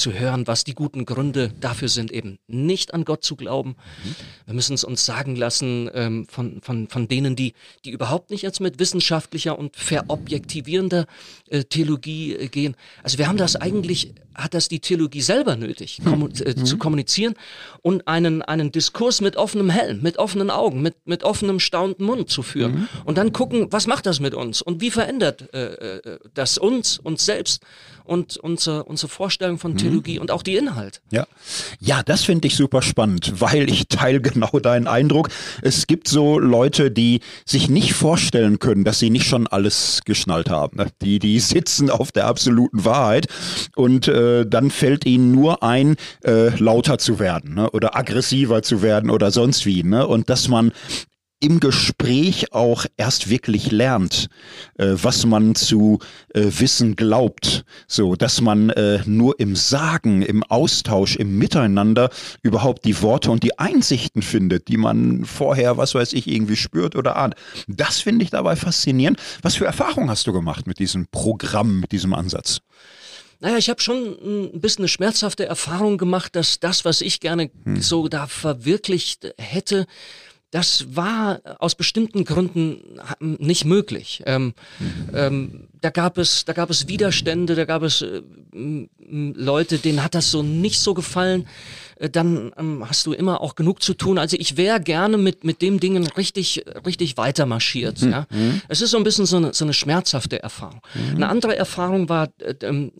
zu 0.00 0.12
hören, 0.12 0.46
was 0.46 0.64
die 0.64 0.74
guten 0.74 1.04
Gründe 1.04 1.52
dafür 1.60 1.88
sind, 1.88 2.10
eben 2.10 2.38
nicht 2.46 2.94
an 2.94 3.04
Gott 3.04 3.22
zu 3.22 3.36
glauben. 3.36 3.76
Mhm. 4.04 4.14
Wir 4.46 4.54
müssen 4.54 4.74
es 4.74 4.84
uns 4.84 5.04
sagen 5.04 5.36
lassen 5.36 5.90
ähm, 5.94 6.26
von, 6.28 6.60
von, 6.62 6.88
von 6.88 7.08
denen, 7.08 7.36
die, 7.36 7.54
die 7.84 7.90
überhaupt 7.90 8.30
nicht 8.30 8.42
jetzt 8.42 8.60
mit 8.60 8.78
wissenschaftlicher 8.78 9.58
und 9.58 9.76
verobjektivierender 9.76 11.06
äh, 11.48 11.64
Theologie 11.64 12.34
äh, 12.34 12.48
gehen. 12.48 12.76
Also 13.02 13.18
wir 13.18 13.28
haben 13.28 13.36
das 13.36 13.56
eigentlich 13.56 14.14
hat 14.34 14.54
das 14.54 14.68
die 14.68 14.80
Theologie 14.80 15.20
selber 15.20 15.56
nötig, 15.56 16.00
kommu 16.04 16.28
äh, 16.28 16.54
mhm. 16.56 16.64
zu 16.64 16.78
kommunizieren 16.78 17.34
und 17.82 18.06
einen, 18.08 18.42
einen 18.42 18.72
Diskurs 18.72 19.20
mit 19.20 19.36
offenem 19.36 19.70
Helm, 19.70 20.00
mit 20.02 20.18
offenen 20.18 20.50
Augen, 20.50 20.82
mit, 20.82 20.94
mit 21.04 21.24
offenem 21.24 21.60
staunenden 21.60 22.06
Mund 22.06 22.30
zu 22.30 22.42
führen. 22.42 22.72
Mhm. 22.72 22.88
Und 23.04 23.18
dann 23.18 23.32
gucken, 23.32 23.68
was 23.70 23.86
macht 23.86 24.06
das 24.06 24.20
mit 24.20 24.34
uns 24.34 24.62
und 24.62 24.80
wie 24.80 24.90
verändert 24.90 25.52
äh, 25.52 25.74
äh 25.74 26.18
das 26.34 26.58
uns, 26.58 26.98
uns 26.98 27.24
selbst 27.24 27.62
und 28.10 28.36
unsere, 28.38 28.82
unsere 28.82 29.08
Vorstellung 29.08 29.58
von 29.58 29.72
mhm. 29.72 29.76
Theologie 29.76 30.16
mhm. 30.16 30.22
und 30.22 30.30
auch 30.32 30.42
die 30.42 30.56
Inhalt. 30.56 31.00
Ja, 31.12 31.28
ja 31.78 32.02
das 32.02 32.24
finde 32.24 32.48
ich 32.48 32.56
super 32.56 32.82
spannend, 32.82 33.40
weil 33.40 33.70
ich 33.70 33.86
teile 33.86 34.20
genau 34.20 34.58
deinen 34.58 34.88
Eindruck. 34.88 35.28
Es 35.62 35.86
gibt 35.86 36.08
so 36.08 36.40
Leute, 36.40 36.90
die 36.90 37.20
sich 37.46 37.70
nicht 37.70 37.92
vorstellen 37.92 38.58
können, 38.58 38.82
dass 38.82 38.98
sie 38.98 39.10
nicht 39.10 39.26
schon 39.26 39.46
alles 39.46 40.00
geschnallt 40.04 40.50
haben. 40.50 40.78
Ne? 40.78 40.86
Die, 41.02 41.20
die 41.20 41.38
sitzen 41.38 41.88
auf 41.88 42.10
der 42.10 42.26
absoluten 42.26 42.84
Wahrheit 42.84 43.28
und 43.76 44.08
äh, 44.08 44.44
dann 44.44 44.72
fällt 44.72 45.06
ihnen 45.06 45.30
nur 45.30 45.62
ein, 45.62 45.94
äh, 46.24 46.48
lauter 46.58 46.98
zu 46.98 47.20
werden 47.20 47.54
ne? 47.54 47.70
oder 47.70 47.96
aggressiver 47.96 48.62
zu 48.62 48.82
werden 48.82 49.08
oder 49.08 49.30
sonst 49.30 49.66
wie. 49.66 49.84
Ne? 49.84 50.04
Und 50.04 50.30
dass 50.30 50.48
man 50.48 50.72
im 51.40 51.58
Gespräch 51.58 52.52
auch 52.52 52.84
erst 52.96 53.30
wirklich 53.30 53.72
lernt, 53.72 54.28
äh, 54.78 54.88
was 54.92 55.24
man 55.24 55.54
zu 55.54 55.98
äh, 56.34 56.44
wissen 56.58 56.96
glaubt, 56.96 57.64
so 57.88 58.14
dass 58.14 58.40
man 58.42 58.70
äh, 58.70 59.00
nur 59.06 59.40
im 59.40 59.56
Sagen, 59.56 60.22
im 60.22 60.42
Austausch, 60.44 61.16
im 61.16 61.38
Miteinander 61.38 62.10
überhaupt 62.42 62.84
die 62.84 63.00
Worte 63.00 63.30
und 63.30 63.42
die 63.42 63.58
Einsichten 63.58 64.20
findet, 64.22 64.68
die 64.68 64.76
man 64.76 65.24
vorher, 65.24 65.78
was 65.78 65.94
weiß 65.94 66.12
ich, 66.12 66.26
irgendwie 66.26 66.56
spürt 66.56 66.94
oder 66.94 67.16
ahnt. 67.16 67.34
Das 67.66 68.00
finde 68.00 68.24
ich 68.24 68.30
dabei 68.30 68.54
faszinierend. 68.54 69.18
Was 69.42 69.56
für 69.56 69.64
Erfahrungen 69.64 70.10
hast 70.10 70.26
du 70.26 70.32
gemacht 70.32 70.66
mit 70.66 70.78
diesem 70.78 71.06
Programm, 71.06 71.80
mit 71.80 71.92
diesem 71.92 72.12
Ansatz? 72.12 72.60
Naja, 73.42 73.56
ich 73.56 73.70
habe 73.70 73.80
schon 73.80 74.52
ein 74.52 74.60
bisschen 74.60 74.82
eine 74.82 74.88
schmerzhafte 74.88 75.46
Erfahrung 75.46 75.96
gemacht, 75.96 76.36
dass 76.36 76.60
das, 76.60 76.84
was 76.84 77.00
ich 77.00 77.20
gerne 77.20 77.50
hm. 77.64 77.80
so 77.80 78.08
da 78.08 78.26
verwirklicht 78.26 79.34
hätte, 79.38 79.86
das 80.50 80.96
war 80.96 81.40
aus 81.58 81.76
bestimmten 81.76 82.24
Gründen 82.24 82.98
nicht 83.20 83.64
möglich. 83.64 84.22
Ähm, 84.26 84.54
ähm, 85.14 85.68
da 85.80 85.90
gab 85.90 86.18
es, 86.18 86.44
da 86.44 86.52
gab 86.52 86.70
es 86.70 86.88
Widerstände, 86.88 87.54
da 87.54 87.64
gab 87.64 87.82
es 87.82 88.02
äh, 88.02 88.22
Leute, 89.08 89.78
denen 89.78 90.02
hat 90.02 90.14
das 90.14 90.30
so 90.30 90.42
nicht 90.42 90.80
so 90.80 90.92
gefallen. 90.92 91.46
Äh, 91.96 92.10
dann 92.10 92.52
ähm, 92.58 92.84
hast 92.88 93.06
du 93.06 93.12
immer 93.12 93.40
auch 93.40 93.54
genug 93.54 93.80
zu 93.82 93.94
tun. 93.94 94.18
Also 94.18 94.36
ich 94.40 94.56
wäre 94.56 94.80
gerne 94.80 95.18
mit 95.18 95.44
mit 95.44 95.62
dem 95.62 95.78
Dingen 95.78 96.06
richtig, 96.08 96.64
richtig 96.84 97.16
weiter 97.16 97.46
marschiert. 97.46 98.02
Mhm. 98.02 98.10
Ja, 98.10 98.26
es 98.68 98.80
ist 98.80 98.90
so 98.90 98.96
ein 98.96 99.04
bisschen 99.04 99.26
so 99.26 99.36
eine, 99.36 99.54
so 99.54 99.64
eine 99.64 99.72
schmerzhafte 99.72 100.42
Erfahrung. 100.42 100.80
Mhm. 100.94 101.16
Eine 101.16 101.28
andere 101.28 101.56
Erfahrung 101.56 102.08
war 102.08 102.28
äh, 102.38 102.54
äh, 102.66 102.90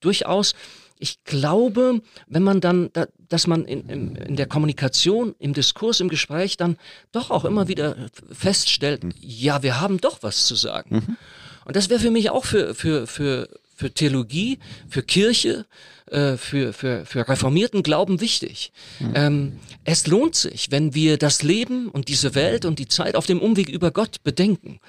durchaus 0.00 0.54
ich 1.00 1.24
glaube, 1.24 2.02
wenn 2.26 2.42
man 2.42 2.60
dann, 2.60 2.90
dass 3.28 3.46
man 3.46 3.64
in, 3.64 3.88
in, 3.88 4.16
in, 4.16 4.36
der 4.36 4.46
Kommunikation, 4.46 5.34
im 5.38 5.54
Diskurs, 5.54 6.00
im 6.00 6.08
Gespräch 6.08 6.56
dann 6.56 6.76
doch 7.10 7.30
auch 7.30 7.44
immer 7.44 7.68
wieder 7.68 7.96
feststellt, 8.30 9.02
mhm. 9.02 9.14
ja, 9.18 9.62
wir 9.62 9.80
haben 9.80 10.00
doch 10.00 10.22
was 10.22 10.46
zu 10.46 10.54
sagen. 10.54 10.96
Mhm. 10.96 11.16
Und 11.64 11.76
das 11.76 11.88
wäre 11.88 12.00
für 12.00 12.10
mich 12.10 12.30
auch 12.30 12.44
für, 12.44 12.74
für, 12.74 13.06
für, 13.06 13.48
für 13.74 13.92
Theologie, 13.92 14.58
für 14.88 15.02
Kirche, 15.02 15.66
äh, 16.10 16.36
für, 16.36 16.72
für, 16.72 17.06
für 17.06 17.28
reformierten 17.28 17.82
Glauben 17.82 18.20
wichtig. 18.20 18.72
Mhm. 18.98 19.12
Ähm, 19.14 19.52
es 19.84 20.06
lohnt 20.06 20.34
sich, 20.34 20.70
wenn 20.70 20.94
wir 20.94 21.16
das 21.16 21.42
Leben 21.42 21.88
und 21.88 22.08
diese 22.08 22.34
Welt 22.34 22.66
und 22.66 22.78
die 22.78 22.88
Zeit 22.88 23.16
auf 23.16 23.26
dem 23.26 23.40
Umweg 23.40 23.68
über 23.70 23.90
Gott 23.90 24.22
bedenken. 24.22 24.80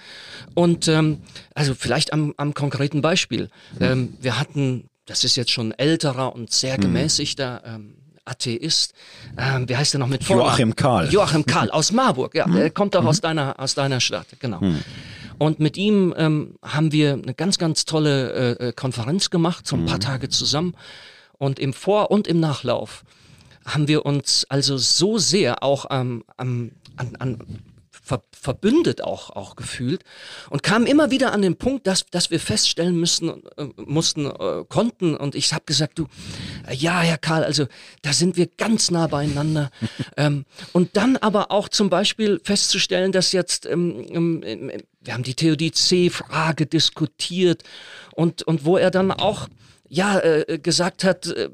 Und 0.56 0.88
ähm, 0.90 1.22
also 1.56 1.74
vielleicht 1.74 2.12
am, 2.12 2.34
am 2.36 2.54
konkreten 2.54 3.02
Beispiel. 3.02 3.50
Mhm. 3.80 3.84
Ähm, 3.86 4.14
wir 4.20 4.40
hatten 4.40 4.90
das 5.06 5.24
ist 5.24 5.36
jetzt 5.36 5.52
schon 5.52 5.72
älterer 5.72 6.36
und 6.36 6.52
sehr 6.52 6.76
hm. 6.76 6.82
gemäßigter 6.82 7.62
ähm, 7.66 7.96
Atheist. 8.26 8.94
Ähm, 9.38 9.68
wie 9.68 9.76
heißt 9.76 9.94
der 9.94 10.00
noch 10.00 10.08
mit 10.08 10.24
Vornamen? 10.24 10.50
Joachim 10.50 10.76
Karl. 10.76 11.12
Joachim 11.12 11.46
Karl 11.46 11.72
aus 11.72 11.92
Marburg, 11.92 12.36
ja, 12.36 12.46
der 12.48 12.66
hm. 12.66 12.74
kommt 12.74 12.96
auch 12.96 13.02
mhm. 13.02 13.08
aus, 13.08 13.22
deiner, 13.22 13.60
aus 13.60 13.76
deiner 13.76 14.00
Stadt, 14.00 14.28
genau. 14.40 14.60
Mhm. 14.62 14.82
Und 15.38 15.60
mit 15.60 15.76
ihm 15.76 16.14
ähm, 16.18 16.56
haben 16.62 16.92
wir 16.92 17.14
eine 17.14 17.34
ganz, 17.34 17.58
ganz 17.58 17.86
tolle 17.86 18.58
äh, 18.60 18.68
äh 18.68 18.74
Konferenz 18.74 19.32
gemacht, 19.32 19.66
so 19.66 19.76
ein 19.76 19.86
paar 19.86 19.96
mhm. 19.96 20.02
Tage 20.02 20.30
zusammen. 20.30 20.76
Und 21.40 21.58
im 21.58 21.74
Vor- 21.74 22.12
und 22.12 22.28
im 22.28 22.40
Nachlauf 22.40 23.04
haben 23.66 23.88
wir 23.88 24.06
uns 24.06 24.46
also 24.50 24.78
so 24.78 25.18
sehr 25.18 25.64
auch 25.64 25.88
ähm, 25.90 26.24
an, 26.38 26.72
an 26.96 27.40
ver 28.02 28.24
verbündet 28.32 29.04
auch, 29.04 29.30
auch 29.30 29.56
gefühlt 29.56 30.04
und 30.50 30.64
kamen 30.64 30.88
immer 30.88 31.12
wieder 31.12 31.32
an 31.32 31.44
den 31.44 31.56
Punkt, 31.56 31.86
dass, 31.86 32.08
dass 32.08 32.32
wir 32.32 32.40
feststellen 32.40 33.00
müssen, 33.00 33.44
äh, 33.58 33.66
mussten, 33.78 34.26
äh, 34.26 34.66
konnten. 34.68 35.16
Und 35.16 35.36
ich 35.36 35.54
habe 35.54 35.64
gesagt, 35.66 36.00
du, 36.00 36.08
äh, 36.68 36.74
ja, 36.74 37.02
Herr 37.02 37.20
Karl, 37.20 37.44
also 37.44 37.68
da 38.02 38.12
sind 38.14 38.38
wir 38.38 38.48
ganz 38.48 38.92
nah 38.92 39.08
beieinander. 39.08 39.70
Ähm, 40.18 40.46
und 40.74 40.98
dann 40.98 41.16
aber 41.18 41.52
auch 41.52 41.70
zum 41.70 41.90
Beispiel 41.90 42.42
festzustellen, 42.44 43.12
dass 43.12 43.32
jetzt, 43.32 43.66
ähm, 43.66 44.06
ähm, 44.10 44.72
wir 45.00 45.14
haben 45.14 45.24
die 45.24 45.36
Theodizee-Frage 45.36 46.66
diskutiert 46.66 47.64
und, 48.14 48.44
und 48.44 48.66
wo 48.66 48.78
er 48.78 48.92
dann 48.92 49.12
auch 49.12 49.48
ja 49.88 50.20
äh, 50.20 50.60
gesagt 50.60 51.04
hat, 51.04 51.28
äh, 51.28 51.50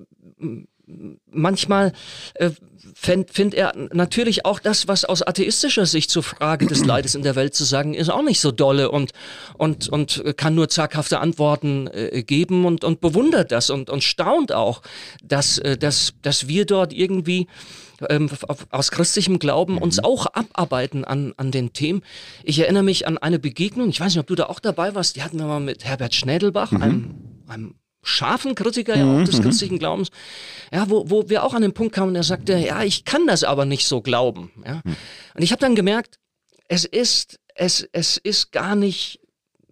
manchmal 1.30 1.92
äh, 2.36 2.52
finde 2.94 3.32
find 3.32 3.54
er 3.54 3.74
natürlich 3.94 4.46
auch 4.46 4.60
das, 4.60 4.88
was 4.88 5.06
aus 5.06 5.22
atheistischer 5.22 5.86
Sicht 5.86 6.10
zur 6.10 6.24
Frage 6.24 6.66
des 6.66 6.86
Leides 6.86 7.16
in 7.16 7.24
der 7.24 7.36
Welt 7.36 7.54
zu 7.54 7.64
sagen 7.64 7.94
ist, 7.94 8.10
auch 8.10 8.24
nicht 8.24 8.40
so 8.40 8.52
dolle 8.52 8.90
und, 8.90 9.12
und, 9.58 9.90
und 9.90 10.24
kann 10.38 10.56
nur 10.56 10.70
zaghafte 10.70 11.20
Antworten 11.20 11.88
äh, 11.88 12.24
geben 12.24 12.66
und, 12.66 12.84
und 12.84 13.02
bewundert 13.02 13.52
das 13.52 13.70
und, 13.70 13.90
und 13.90 14.04
staunt 14.04 14.54
auch, 14.54 14.82
dass, 15.24 15.58
äh, 15.58 15.78
dass, 15.78 16.14
dass 16.22 16.48
wir 16.48 16.66
dort 16.66 16.94
irgendwie 16.94 17.48
ähm, 18.10 18.30
aus 18.70 18.92
christlichem 18.92 19.40
Glauben 19.40 19.74
mhm. 19.74 19.82
uns 19.82 20.00
auch 20.00 20.28
abarbeiten 20.28 21.04
an, 21.04 21.34
an 21.38 21.52
den 21.52 21.74
Themen. 21.74 22.02
Ich 22.44 22.60
erinnere 22.60 22.84
mich 22.84 23.08
an 23.08 23.18
eine 23.18 23.40
Begegnung, 23.40 23.90
ich 23.90 24.00
weiß 24.00 24.14
nicht, 24.14 24.20
ob 24.20 24.28
du 24.28 24.36
da 24.36 24.46
auch 24.46 24.60
dabei 24.60 24.96
warst, 24.96 25.16
die 25.16 25.24
hatten 25.24 25.38
wir 25.38 25.46
mal 25.46 25.60
mit 25.60 25.84
Herbert 25.84 26.16
Schnädelbach, 26.16 26.72
mhm. 26.72 26.82
einem, 26.82 27.16
einem 27.48 27.76
scharfen 28.08 28.56
Kritiker 28.56 28.96
ja 28.98 29.06
auch 29.06 29.24
des 29.24 29.38
mhm. 29.38 29.44
christlichen 29.44 29.80
Glaubens, 29.80 30.10
ja, 30.72 30.90
wo, 30.90 31.10
wo 31.10 31.30
wir 31.30 31.44
auch 31.44 31.54
an 31.54 31.62
den 31.62 31.74
Punkt 31.74 31.94
kamen, 31.94 32.14
der 32.14 32.24
sagte, 32.24 32.58
ja, 32.58 32.84
ich 32.84 33.06
kann 33.06 33.28
das 33.28 33.44
aber 33.44 33.66
nicht 33.66 33.86
so 33.86 34.02
glauben. 34.02 34.52
Ja. 34.66 34.82
Mhm. 34.84 34.96
Und 35.36 35.44
ich 35.44 35.52
habe 35.52 35.60
dann 35.60 35.76
gemerkt, 35.76 36.20
es 36.68 36.86
ist, 36.86 37.40
es, 37.56 37.88
es 37.92 38.18
ist 38.18 38.52
gar 38.52 38.76
nicht, 38.76 39.20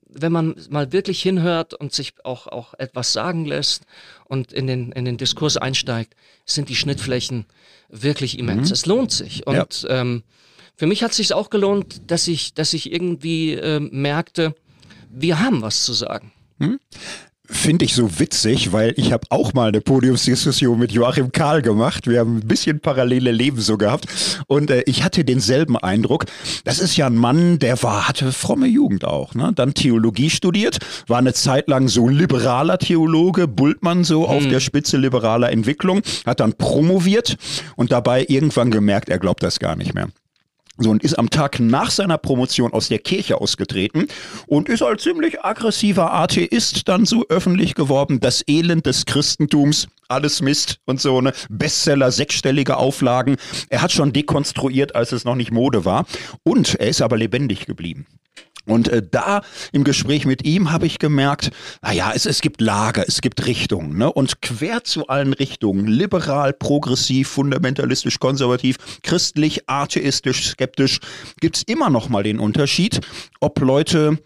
wenn 0.08 0.32
man 0.32 0.56
mal 0.70 0.92
wirklich 0.92 1.22
hinhört 1.22 1.74
und 1.74 1.94
sich 1.94 2.14
auch, 2.24 2.48
auch 2.48 2.74
etwas 2.78 3.14
sagen 3.14 3.46
lässt 3.46 3.84
und 4.26 4.54
in 4.54 4.68
den, 4.68 4.92
in 4.92 5.06
den 5.06 5.18
Diskurs 5.18 5.58
einsteigt, 5.58 6.16
sind 6.46 6.70
die 6.70 6.76
Schnittflächen 6.76 7.46
wirklich 7.90 8.38
immens. 8.38 8.70
Mhm. 8.70 8.74
Es 8.74 8.86
lohnt 8.86 9.12
sich. 9.12 9.48
Und 9.48 9.84
ja. 9.84 9.90
ähm, 9.90 10.24
für 10.76 10.88
mich 10.88 11.04
hat 11.04 11.12
es 11.12 11.18
sich 11.18 11.34
auch 11.34 11.50
gelohnt, 11.50 12.12
dass 12.12 12.28
ich, 12.28 12.54
dass 12.54 12.74
ich 12.74 12.92
irgendwie 12.92 13.54
äh, 13.54 13.80
merkte, 13.80 14.56
wir 15.10 15.40
haben 15.40 15.62
was 15.62 15.86
zu 15.86 15.94
sagen. 15.94 16.34
Mhm 16.58 16.80
finde 17.50 17.86
ich 17.86 17.94
so 17.94 18.20
witzig, 18.20 18.72
weil 18.72 18.94
ich 18.98 19.12
habe 19.12 19.28
auch 19.30 19.54
mal 19.54 19.70
eine 19.70 19.82
Podiumsdiskussion 19.82 20.78
mit 20.78 20.92
Joachim 20.92 21.32
Karl 21.32 21.62
gemacht. 21.62 22.08
Wir 22.08 22.20
haben 22.20 22.38
ein 22.38 22.48
bisschen 22.48 22.80
parallele 22.80 23.32
Leben 23.32 23.60
so 23.60 23.78
gehabt 23.78 24.06
und 24.48 24.72
äh, 24.72 24.84
ich 24.86 25.04
hatte 25.04 25.24
denselben 25.26 25.78
Eindruck. 25.78 26.26
Das 26.64 26.80
ist 26.80 26.98
ja 26.98 27.08
ein 27.08 27.16
Mann, 27.16 27.60
der 27.60 27.82
war 27.84 28.08
hatte 28.08 28.32
fromme 28.32 28.68
Jugend 28.68 29.06
auch, 29.06 29.36
ne? 29.36 29.52
Dann 29.56 29.74
Theologie 29.74 30.30
studiert, 30.30 30.80
war 31.08 31.20
eine 31.20 31.34
Zeit 31.34 31.68
lang 31.68 31.88
so 31.88 32.08
liberaler 32.08 32.78
Theologe, 32.78 33.48
Bultmann 33.48 34.04
so 34.04 34.22
mhm. 34.22 34.28
auf 34.28 34.48
der 34.48 34.60
Spitze 34.60 34.98
liberaler 34.98 35.52
Entwicklung, 35.52 36.02
hat 36.26 36.40
dann 36.40 36.54
promoviert 36.54 37.38
und 37.76 37.92
dabei 37.92 38.26
irgendwann 38.28 38.72
gemerkt, 38.72 39.10
er 39.10 39.20
glaubt 39.20 39.44
das 39.44 39.60
gar 39.60 39.76
nicht 39.76 39.94
mehr. 39.94 40.08
So, 40.78 40.90
und 40.90 41.04
ist 41.04 41.18
am 41.18 41.30
Tag 41.30 41.60
nach 41.62 41.90
seiner 41.90 42.18
Promotion 42.18 42.74
aus 42.74 42.90
der 42.90 43.00
Kirche 43.00 43.40
ausgetreten 43.40 44.08
und 44.46 44.68
ist 44.68 44.82
als 44.82 45.04
ziemlich 45.04 45.44
aggressiver 45.44 46.14
Atheist 46.14 46.88
dann 46.90 47.06
so 47.06 47.26
öffentlich 47.30 47.76
geworben, 47.76 48.20
das 48.20 48.44
Elend 48.46 48.86
des 48.86 49.06
Christentums, 49.06 49.88
alles 50.10 50.42
Mist 50.42 50.80
und 50.86 51.00
so, 51.00 51.22
ne? 51.22 51.32
Bestseller, 51.50 52.12
sechsstellige 52.12 52.76
Auflagen. 52.76 53.38
Er 53.70 53.82
hat 53.82 53.94
schon 53.94 54.12
dekonstruiert, 54.12 54.96
als 54.96 55.14
es 55.14 55.24
noch 55.24 55.36
nicht 55.36 55.52
Mode 55.52 55.86
war. 55.86 56.06
Und 56.44 56.76
er 56.76 56.90
ist 56.90 57.02
aber 57.02 57.16
lebendig 57.16 57.66
geblieben. 57.66 58.06
Und 58.66 58.88
äh, 58.88 59.02
da 59.10 59.42
im 59.72 59.84
Gespräch 59.84 60.26
mit 60.26 60.46
ihm 60.46 60.72
habe 60.72 60.86
ich 60.86 61.00
gemerkt, 61.00 61.52
naja, 61.82 62.12
es, 62.16 62.26
es 62.26 62.42
gibt 62.42 62.62
Lager, 62.62 63.06
es 63.08 63.22
gibt 63.22 63.46
Richtungen. 63.46 63.98
Ne? 63.98 64.12
Und 64.12 64.42
quer 64.42 64.84
zu 64.84 65.08
allen 65.08 65.34
Richtungen, 65.34 65.88
liberal, 65.88 66.54
progressiv, 66.54 67.30
fundamentalistisch, 67.30 68.20
konservativ, 68.20 68.78
christlich, 69.04 69.70
atheistisch, 69.70 70.50
skeptisch, 70.50 71.00
gibt's 71.40 71.64
immer 71.64 71.90
noch 71.90 72.10
mal 72.10 72.24
den 72.24 72.40
Unterschied, 72.40 73.02
ob 73.40 73.60
Leute 73.60 74.18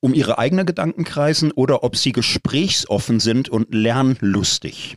um 0.00 0.14
ihre 0.14 0.38
eigenen 0.38 0.66
Gedanken 0.66 1.04
kreisen 1.04 1.52
oder 1.52 1.84
ob 1.84 1.96
sie 1.96 2.12
gesprächsoffen 2.12 3.20
sind 3.20 3.48
und 3.48 3.74
lernlustig. 3.74 4.96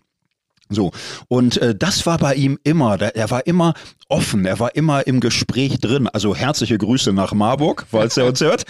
So, 0.74 0.92
und 1.28 1.58
äh, 1.58 1.76
das 1.76 2.06
war 2.06 2.18
bei 2.18 2.36
ihm 2.36 2.60
immer, 2.64 2.98
der, 2.98 3.16
er 3.16 3.30
war 3.30 3.46
immer 3.48 3.74
offen, 4.10 4.46
er 4.46 4.60
war 4.60 4.76
immer 4.76 5.08
im 5.08 5.20
Gespräch 5.20 5.80
drin. 5.80 6.08
Also 6.08 6.36
herzliche 6.36 6.78
Grüße 6.78 7.14
nach 7.14 7.34
Marburg, 7.34 7.86
falls 7.90 8.18
er 8.18 8.26
uns 8.26 8.42
hört. 8.42 8.64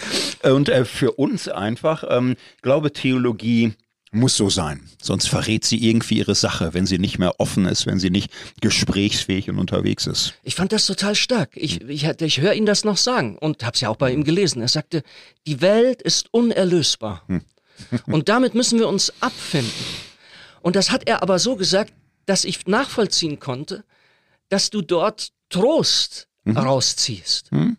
Und 0.43 0.69
äh, 0.69 0.85
für 0.85 1.11
uns 1.11 1.47
einfach, 1.47 2.03
ähm, 2.09 2.35
glaube 2.61 2.91
Theologie 2.93 3.73
muss 4.13 4.37
so 4.37 4.49
sein. 4.49 4.87
Sonst 5.01 5.27
verrät 5.27 5.65
sie 5.65 5.77
irgendwie 5.77 6.19
ihre 6.19 6.35
Sache, 6.35 6.73
wenn 6.73 6.85
sie 6.85 6.99
nicht 6.99 7.19
mehr 7.19 7.39
offen 7.39 7.65
ist, 7.65 7.85
wenn 7.85 7.99
sie 7.99 8.09
nicht 8.09 8.31
gesprächsfähig 8.61 9.49
und 9.49 9.57
unterwegs 9.57 10.07
ist. 10.07 10.35
Ich 10.43 10.55
fand 10.55 10.71
das 10.71 10.85
total 10.85 11.15
stark. 11.15 11.51
Ich, 11.55 11.81
ich, 11.81 12.03
ich 12.05 12.41
höre 12.41 12.53
ihn 12.53 12.65
das 12.65 12.85
noch 12.85 12.97
sagen 12.97 13.37
und 13.37 13.63
habe 13.63 13.73
es 13.73 13.81
ja 13.81 13.89
auch 13.89 13.97
bei 13.97 14.11
ihm 14.11 14.23
gelesen. 14.23 14.61
Er 14.61 14.67
sagte, 14.67 15.03
die 15.47 15.61
Welt 15.61 16.01
ist 16.01 16.27
unerlösbar. 16.31 17.23
Hm. 17.27 17.41
und 18.05 18.29
damit 18.29 18.53
müssen 18.53 18.77
wir 18.77 18.87
uns 18.87 19.11
abfinden. 19.19 19.71
Und 20.63 20.75
das 20.75 20.89
hat 20.89 21.07
er 21.07 21.21
aber 21.21 21.37
so 21.37 21.55
gesagt, 21.55 21.93
dass 22.25 22.45
ich 22.45 22.65
nachvollziehen 22.65 23.39
konnte, 23.39 23.83
dass 24.49 24.69
du 24.69 24.81
dort 24.81 25.29
Trost 25.49 26.27
mhm. 26.45 26.57
rausziehst. 26.57 27.51
Mhm. 27.51 27.77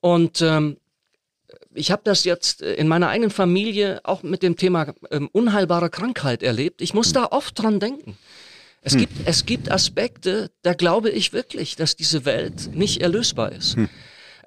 Und 0.00 0.40
ähm, 0.40 0.78
ich 1.74 1.90
habe 1.90 2.02
das 2.04 2.24
jetzt 2.24 2.62
in 2.62 2.88
meiner 2.88 3.08
eigenen 3.08 3.30
Familie 3.30 4.00
auch 4.02 4.22
mit 4.22 4.42
dem 4.42 4.56
Thema 4.56 4.94
ähm, 5.10 5.28
unheilbare 5.30 5.90
Krankheit 5.90 6.42
erlebt. 6.42 6.80
Ich 6.80 6.94
muss 6.94 7.10
mhm. 7.10 7.14
da 7.14 7.24
oft 7.26 7.58
dran 7.60 7.80
denken. 7.80 8.16
Es, 8.80 8.94
mhm. 8.94 9.00
gibt, 9.00 9.12
es 9.26 9.44
gibt 9.44 9.70
Aspekte, 9.70 10.50
da 10.62 10.72
glaube 10.72 11.10
ich 11.10 11.34
wirklich, 11.34 11.76
dass 11.76 11.96
diese 11.96 12.24
Welt 12.24 12.74
nicht 12.74 13.02
erlösbar 13.02 13.52
ist. 13.52 13.76
Mhm. 13.76 13.90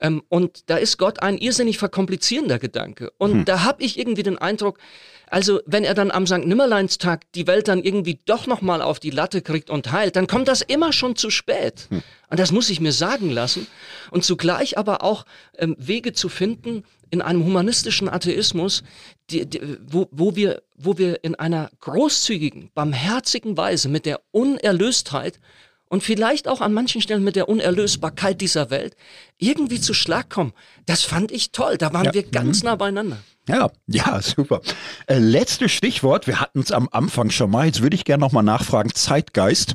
Ähm, 0.01 0.23
und 0.29 0.69
da 0.69 0.77
ist 0.77 0.97
Gott 0.97 1.21
ein 1.21 1.37
irrsinnig 1.37 1.77
verkomplizierender 1.77 2.57
Gedanke. 2.57 3.11
Und 3.17 3.33
mhm. 3.33 3.45
da 3.45 3.63
habe 3.63 3.83
ich 3.83 3.99
irgendwie 3.99 4.23
den 4.23 4.37
Eindruck, 4.37 4.79
also, 5.29 5.61
wenn 5.65 5.83
er 5.83 5.93
dann 5.93 6.11
am 6.11 6.25
St. 6.25 6.45
Nimmerleinstag 6.45 7.31
die 7.33 7.47
Welt 7.47 7.67
dann 7.67 7.83
irgendwie 7.83 8.19
doch 8.25 8.47
nochmal 8.47 8.81
auf 8.81 8.99
die 8.99 9.11
Latte 9.11 9.41
kriegt 9.41 9.69
und 9.69 9.91
heilt, 9.91 10.15
dann 10.15 10.27
kommt 10.27 10.47
das 10.47 10.61
immer 10.61 10.91
schon 10.91 11.15
zu 11.15 11.29
spät. 11.29 11.87
Hm. 11.89 12.01
Und 12.29 12.39
das 12.39 12.51
muss 12.51 12.69
ich 12.69 12.79
mir 12.79 12.91
sagen 12.91 13.29
lassen. 13.29 13.67
Und 14.11 14.23
zugleich 14.23 14.77
aber 14.77 15.03
auch 15.03 15.25
ähm, 15.57 15.75
Wege 15.77 16.13
zu 16.13 16.29
finden 16.29 16.83
in 17.11 17.21
einem 17.21 17.43
humanistischen 17.43 18.09
Atheismus, 18.09 18.83
die, 19.29 19.45
die, 19.45 19.61
wo, 19.87 20.07
wo, 20.11 20.35
wir, 20.35 20.61
wo 20.75 20.97
wir 20.97 21.23
in 21.23 21.35
einer 21.35 21.69
großzügigen, 21.79 22.71
barmherzigen 22.73 23.57
Weise 23.57 23.89
mit 23.89 24.05
der 24.05 24.21
Unerlöstheit 24.31 25.39
und 25.89 26.03
vielleicht 26.03 26.47
auch 26.47 26.61
an 26.61 26.73
manchen 26.73 27.01
Stellen 27.01 27.23
mit 27.23 27.35
der 27.35 27.49
Unerlösbarkeit 27.49 28.41
dieser 28.41 28.69
Welt 28.69 28.95
irgendwie 29.37 29.81
zu 29.81 29.93
Schlag 29.93 30.29
kommen. 30.29 30.53
Das 30.85 31.03
fand 31.03 31.31
ich 31.31 31.51
toll. 31.51 31.77
Da 31.77 31.93
waren 31.93 32.05
ja. 32.05 32.13
wir 32.13 32.23
ganz 32.23 32.61
mhm. 32.61 32.69
nah 32.69 32.75
beieinander. 32.75 33.17
Ja, 33.49 33.71
ja, 33.87 34.21
super. 34.21 34.61
Äh, 35.07 35.17
letztes 35.17 35.71
Stichwort, 35.71 36.27
wir 36.27 36.39
hatten 36.39 36.59
es 36.59 36.71
am 36.71 36.87
Anfang 36.91 37.31
schon 37.31 37.49
mal, 37.49 37.65
jetzt 37.65 37.81
würde 37.81 37.95
ich 37.95 38.05
gerne 38.05 38.21
nochmal 38.21 38.43
nachfragen, 38.43 38.91
Zeitgeist 38.93 39.73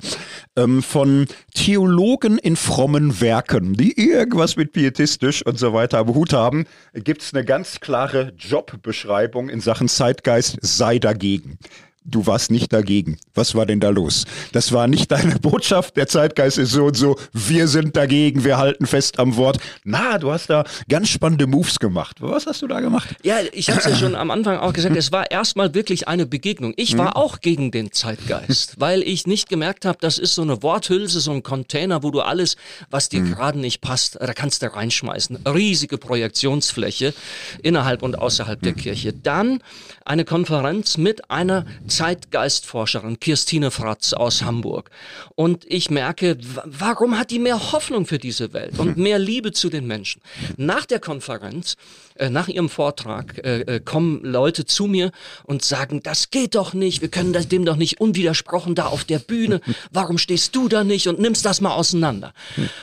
ähm, 0.55 0.81
von 0.81 1.27
Theologen 1.55 2.39
in 2.39 2.55
frommen 2.55 3.20
Werken, 3.20 3.75
die 3.75 3.99
irgendwas 4.01 4.55
mit 4.55 4.72
pietistisch 4.72 5.45
und 5.45 5.59
so 5.59 5.72
weiter 5.72 5.99
am 5.99 6.14
Hut 6.14 6.33
haben, 6.33 6.66
gibt 6.93 7.22
es 7.22 7.35
eine 7.35 7.45
ganz 7.45 7.81
klare 7.81 8.33
Jobbeschreibung 8.39 9.49
in 9.49 9.61
Sachen 9.61 9.89
Zeitgeist, 9.89 10.57
sei 10.61 11.01
dagegen. 11.01 11.59
Du 12.07 12.27
warst 12.27 12.51
nicht 12.51 12.71
dagegen. 12.75 13.17
Was 13.35 13.55
war 13.55 13.65
denn 13.65 13.81
da 13.81 13.89
los? 13.89 14.27
Das 14.53 14.73
war 14.73 14.87
nicht 14.89 15.11
deine 15.11 15.39
Botschaft. 15.41 15.97
Der 15.97 16.07
Zeitgeist 16.07 16.59
ist 16.59 16.73
so 16.73 16.85
und 16.85 16.97
so. 16.97 17.17
Wir 17.33 17.67
sind 17.67 17.97
dagegen. 17.97 18.45
Wir 18.45 18.59
halten 18.59 18.87
fest 18.87 19.19
am 19.19 19.37
Wort. 19.37 19.59
Na, 19.85 20.19
du 20.19 20.31
hast 20.31 20.51
da 20.51 20.65
ganz 20.87 21.09
spannende 21.09 21.47
Moves 21.47 21.79
gemacht. 21.79 22.19
Was 22.21 22.47
hast 22.47 22.61
du 22.61 22.67
da 22.67 22.81
gemacht? 22.81 23.17
Ja, 23.23 23.37
ich 23.53 23.71
habe 23.71 23.79
es 23.79 23.87
ja 23.87 23.97
schon 23.97 24.15
am 24.17 24.31
Anfang 24.31 24.59
auch 24.59 24.75
gesagt. 24.75 24.97
Es 24.97 25.13
war 25.13 25.31
erstmal 25.31 25.73
wirklich 25.73 26.07
eine 26.07 26.27
Begegnung. 26.27 26.75
Ich 26.77 26.99
war 26.99 27.11
mhm. 27.11 27.17
auch 27.17 27.41
gegen 27.41 27.71
den 27.71 27.91
Zeitgeist, 27.91 28.75
weil 28.79 29.03
ich 29.03 29.27
nicht 29.27 29.49
gemerkt 29.49 29.87
habe, 29.87 29.97
das 30.01 30.19
ist 30.19 30.35
so 30.35 30.43
eine 30.43 30.63
Worthülse, 30.63 31.21
so 31.21 31.33
ein 31.33 31.43
Container, 31.43 32.03
wo 32.03 32.11
du 32.11 32.21
alles, 32.21 32.57
was 32.91 33.09
dir 33.09 33.21
mhm. 33.21 33.33
gerade 33.33 33.59
nicht 33.59 33.81
passt, 33.81 34.19
da 34.21 34.35
kannst 34.35 34.61
du 34.61 34.75
reinschmeißen. 34.75 35.39
Riesige 35.47 35.97
Projektionsfläche 35.97 37.15
innerhalb 37.63 38.03
und 38.03 38.19
außerhalb 38.19 38.61
mhm. 38.61 38.65
der 38.65 38.75
Kirche. 38.75 39.15
Dann 39.15 39.61
eine 40.05 40.27
Konferenz 40.27 40.99
mit 40.99 41.31
einer 41.31 41.65
Zeitgeistforscherin 41.95 43.20
Kirstine 43.20 43.70
Fratz 43.70 44.12
aus 44.14 44.42
Hamburg. 44.42 44.90
Und 45.36 45.64
ich 45.68 45.90
merke, 45.90 46.36
warum 46.64 47.16
hat 47.18 47.30
die 47.30 47.38
mehr 47.38 47.72
Hoffnung 47.72 48.05
für 48.05 48.18
diese 48.18 48.53
Welt 48.53 48.78
und 48.80 48.97
mehr 48.97 49.20
Liebe 49.20 49.53
zu 49.53 49.70
den 49.70 49.86
Menschen? 49.86 50.20
Nach 50.57 50.86
der 50.86 50.99
Konferenz 50.99 51.76
äh, 52.16 52.30
nach 52.30 52.47
ihrem 52.47 52.68
Vortrag 52.68 53.45
äh, 53.45 53.61
äh, 53.62 53.80
kommen 53.80 54.22
Leute 54.22 54.64
zu 54.64 54.86
mir 54.86 55.11
und 55.42 55.64
sagen, 55.64 56.01
das 56.01 56.30
geht 56.30 56.55
doch 56.55 56.72
nicht, 56.72 57.01
wir 57.01 57.09
können 57.09 57.32
das, 57.32 57.49
dem 57.49 57.64
doch 57.64 57.74
nicht 57.74 58.01
unwidersprochen 58.01 58.76
da 58.76 58.86
auf 58.86 59.03
der 59.03 59.18
Bühne, 59.18 59.61
warum 59.90 60.18
stehst 60.18 60.55
du 60.55 60.68
da 60.68 60.84
nicht 60.84 61.09
und 61.09 61.18
nimmst 61.18 61.45
das 61.45 61.61
mal 61.61 61.74
auseinander? 61.74 62.32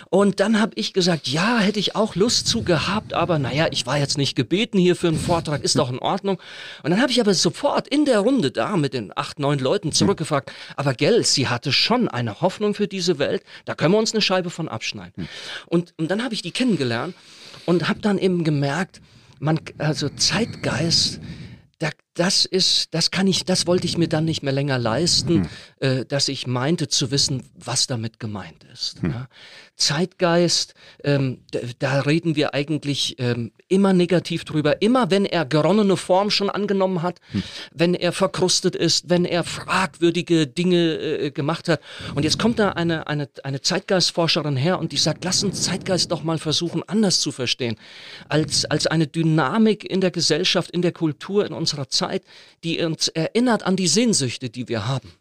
Und 0.09 0.41
dann 0.41 0.59
habe 0.59 0.73
ich 0.75 0.91
gesagt, 0.91 1.29
ja, 1.29 1.59
hätte 1.59 1.79
ich 1.79 1.95
auch 1.95 2.15
Lust 2.15 2.47
zu 2.47 2.63
gehabt, 2.63 3.13
aber 3.13 3.39
naja, 3.39 3.67
ich 3.71 3.85
war 3.85 3.97
jetzt 3.97 4.17
nicht 4.17 4.35
gebeten 4.35 4.77
hier 4.77 4.97
für 4.97 5.07
einen 5.07 5.19
Vortrag, 5.19 5.63
ist 5.63 5.77
doch 5.77 5.89
in 5.89 5.99
Ordnung. 5.99 6.37
Und 6.83 6.91
dann 6.91 7.01
habe 7.01 7.13
ich 7.13 7.21
aber 7.21 7.33
sofort 7.33 7.87
in 7.87 8.03
der 8.03 8.19
Runde 8.19 8.51
da 8.51 8.75
mit 8.75 8.93
den 8.93 9.00
acht, 9.15 9.39
neun 9.39 9.59
Leuten 9.59 9.91
zurückgefragt, 9.91 10.51
aber 10.75 10.93
gell, 10.93 11.23
sie 11.23 11.47
hatte 11.47 11.71
schon 11.71 12.07
eine 12.07 12.41
Hoffnung 12.41 12.75
für 12.75 12.87
diese 12.87 13.17
Welt, 13.17 13.43
da 13.65 13.73
können 13.73 13.93
wir 13.93 13.97
uns 13.97 14.13
eine 14.13 14.21
Scheibe 14.21 14.49
von 14.49 14.67
abschneiden. 14.67 15.27
Und, 15.65 15.93
und 15.97 16.11
dann 16.11 16.23
habe 16.23 16.33
ich 16.33 16.41
die 16.41 16.51
kennengelernt 16.51 17.15
und 17.65 17.87
habe 17.87 17.99
dann 18.01 18.17
eben 18.17 18.43
gemerkt, 18.43 19.01
man, 19.39 19.59
also 19.79 20.09
Zeitgeist, 20.09 21.19
das 22.13 22.43
ist, 22.43 22.93
das 22.93 23.09
kann 23.09 23.25
ich, 23.25 23.45
das 23.45 23.67
wollte 23.67 23.85
ich 23.87 23.97
mir 23.97 24.09
dann 24.09 24.25
nicht 24.25 24.43
mehr 24.43 24.51
länger 24.51 24.77
leisten, 24.77 25.43
hm. 25.43 25.49
äh, 25.79 26.05
dass 26.05 26.27
ich 26.27 26.45
meinte 26.45 26.89
zu 26.89 27.09
wissen, 27.09 27.49
was 27.55 27.87
damit 27.87 28.19
gemeint 28.19 28.65
ist. 28.73 29.01
Hm. 29.01 29.11
Ja. 29.11 29.27
Zeitgeist, 29.77 30.73
ähm, 31.03 31.39
da 31.79 32.01
reden 32.01 32.35
wir 32.35 32.53
eigentlich 32.53 33.15
ähm, 33.17 33.51
immer 33.69 33.93
negativ 33.93 34.43
drüber. 34.43 34.81
Immer 34.81 35.09
wenn 35.09 35.25
er 35.25 35.45
geronnene 35.45 35.95
Form 35.95 36.29
schon 36.29 36.49
angenommen 36.49 37.01
hat, 37.01 37.19
hm. 37.31 37.43
wenn 37.73 37.93
er 37.93 38.11
verkrustet 38.11 38.75
ist, 38.75 39.09
wenn 39.09 39.23
er 39.23 39.45
fragwürdige 39.45 40.47
Dinge 40.47 40.95
äh, 40.95 41.31
gemacht 41.31 41.69
hat. 41.69 41.79
Und 42.13 42.23
jetzt 42.23 42.39
kommt 42.39 42.59
da 42.59 42.71
eine, 42.73 43.07
eine, 43.07 43.29
eine 43.45 43.61
Zeitgeistforscherin 43.61 44.57
her 44.57 44.79
und 44.79 44.91
die 44.91 44.97
sagt, 44.97 45.23
lass 45.23 45.45
uns 45.45 45.63
Zeitgeist 45.63 46.11
doch 46.11 46.23
mal 46.23 46.39
versuchen, 46.39 46.83
anders 46.87 47.21
zu 47.21 47.31
verstehen. 47.31 47.77
Als, 48.27 48.65
als 48.65 48.85
eine 48.85 49.07
Dynamik 49.07 49.89
in 49.89 50.01
der 50.01 50.11
Gesellschaft, 50.11 50.71
in 50.71 50.81
der 50.81 50.91
Kultur, 50.91 51.45
in 51.45 51.53
unserer 51.53 51.87
Zeit, 51.87 52.00
die 52.63 52.79
uns 52.81 53.07
erinnert 53.09 53.63
an 53.63 53.75
die 53.75 53.87
Sehnsüchte, 53.87 54.49
die 54.49 54.67
wir 54.67 54.87
haben. 54.87 55.11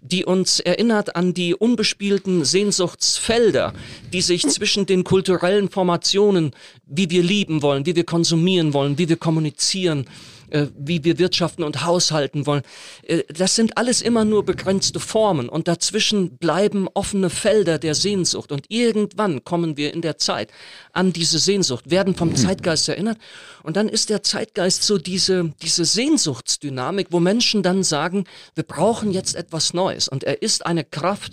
Die 0.00 0.24
uns 0.24 0.58
erinnert 0.58 1.16
an 1.16 1.34
die 1.34 1.54
unbespielten 1.54 2.44
Sehnsuchtsfelder, 2.44 3.74
die 4.12 4.22
sich 4.22 4.48
zwischen 4.48 4.86
den 4.86 5.04
kulturellen 5.04 5.68
Formationen, 5.68 6.52
wie 6.86 7.10
wir 7.10 7.22
lieben 7.22 7.60
wollen, 7.62 7.84
wie 7.84 7.94
wir 7.94 8.04
konsumieren 8.04 8.72
wollen, 8.72 8.96
wie 8.98 9.08
wir 9.08 9.16
kommunizieren, 9.16 10.06
äh, 10.54 10.68
wie 10.78 11.02
wir 11.02 11.18
wirtschaften 11.18 11.64
und 11.64 11.84
haushalten 11.84 12.46
wollen. 12.46 12.62
Äh, 13.02 13.24
das 13.28 13.56
sind 13.56 13.76
alles 13.76 14.00
immer 14.00 14.24
nur 14.24 14.44
begrenzte 14.44 15.00
Formen 15.00 15.48
und 15.48 15.66
dazwischen 15.66 16.38
bleiben 16.38 16.88
offene 16.94 17.28
Felder 17.28 17.78
der 17.78 17.96
Sehnsucht. 17.96 18.52
Und 18.52 18.66
irgendwann 18.68 19.42
kommen 19.42 19.76
wir 19.76 19.92
in 19.92 20.00
der 20.00 20.16
Zeit 20.16 20.50
an 20.92 21.12
diese 21.12 21.40
Sehnsucht, 21.40 21.90
werden 21.90 22.14
vom 22.14 22.36
Zeitgeist 22.36 22.88
erinnert. 22.88 23.18
Und 23.64 23.76
dann 23.76 23.88
ist 23.88 24.10
der 24.10 24.22
Zeitgeist 24.22 24.84
so 24.84 24.96
diese, 24.96 25.52
diese 25.60 25.84
Sehnsuchtsdynamik, 25.84 27.08
wo 27.10 27.18
Menschen 27.18 27.64
dann 27.64 27.82
sagen, 27.82 28.24
wir 28.54 28.64
brauchen 28.64 29.10
jetzt 29.10 29.34
etwas 29.34 29.74
Neues. 29.74 30.06
Und 30.06 30.22
er 30.22 30.40
ist 30.40 30.66
eine 30.66 30.84
Kraft, 30.84 31.32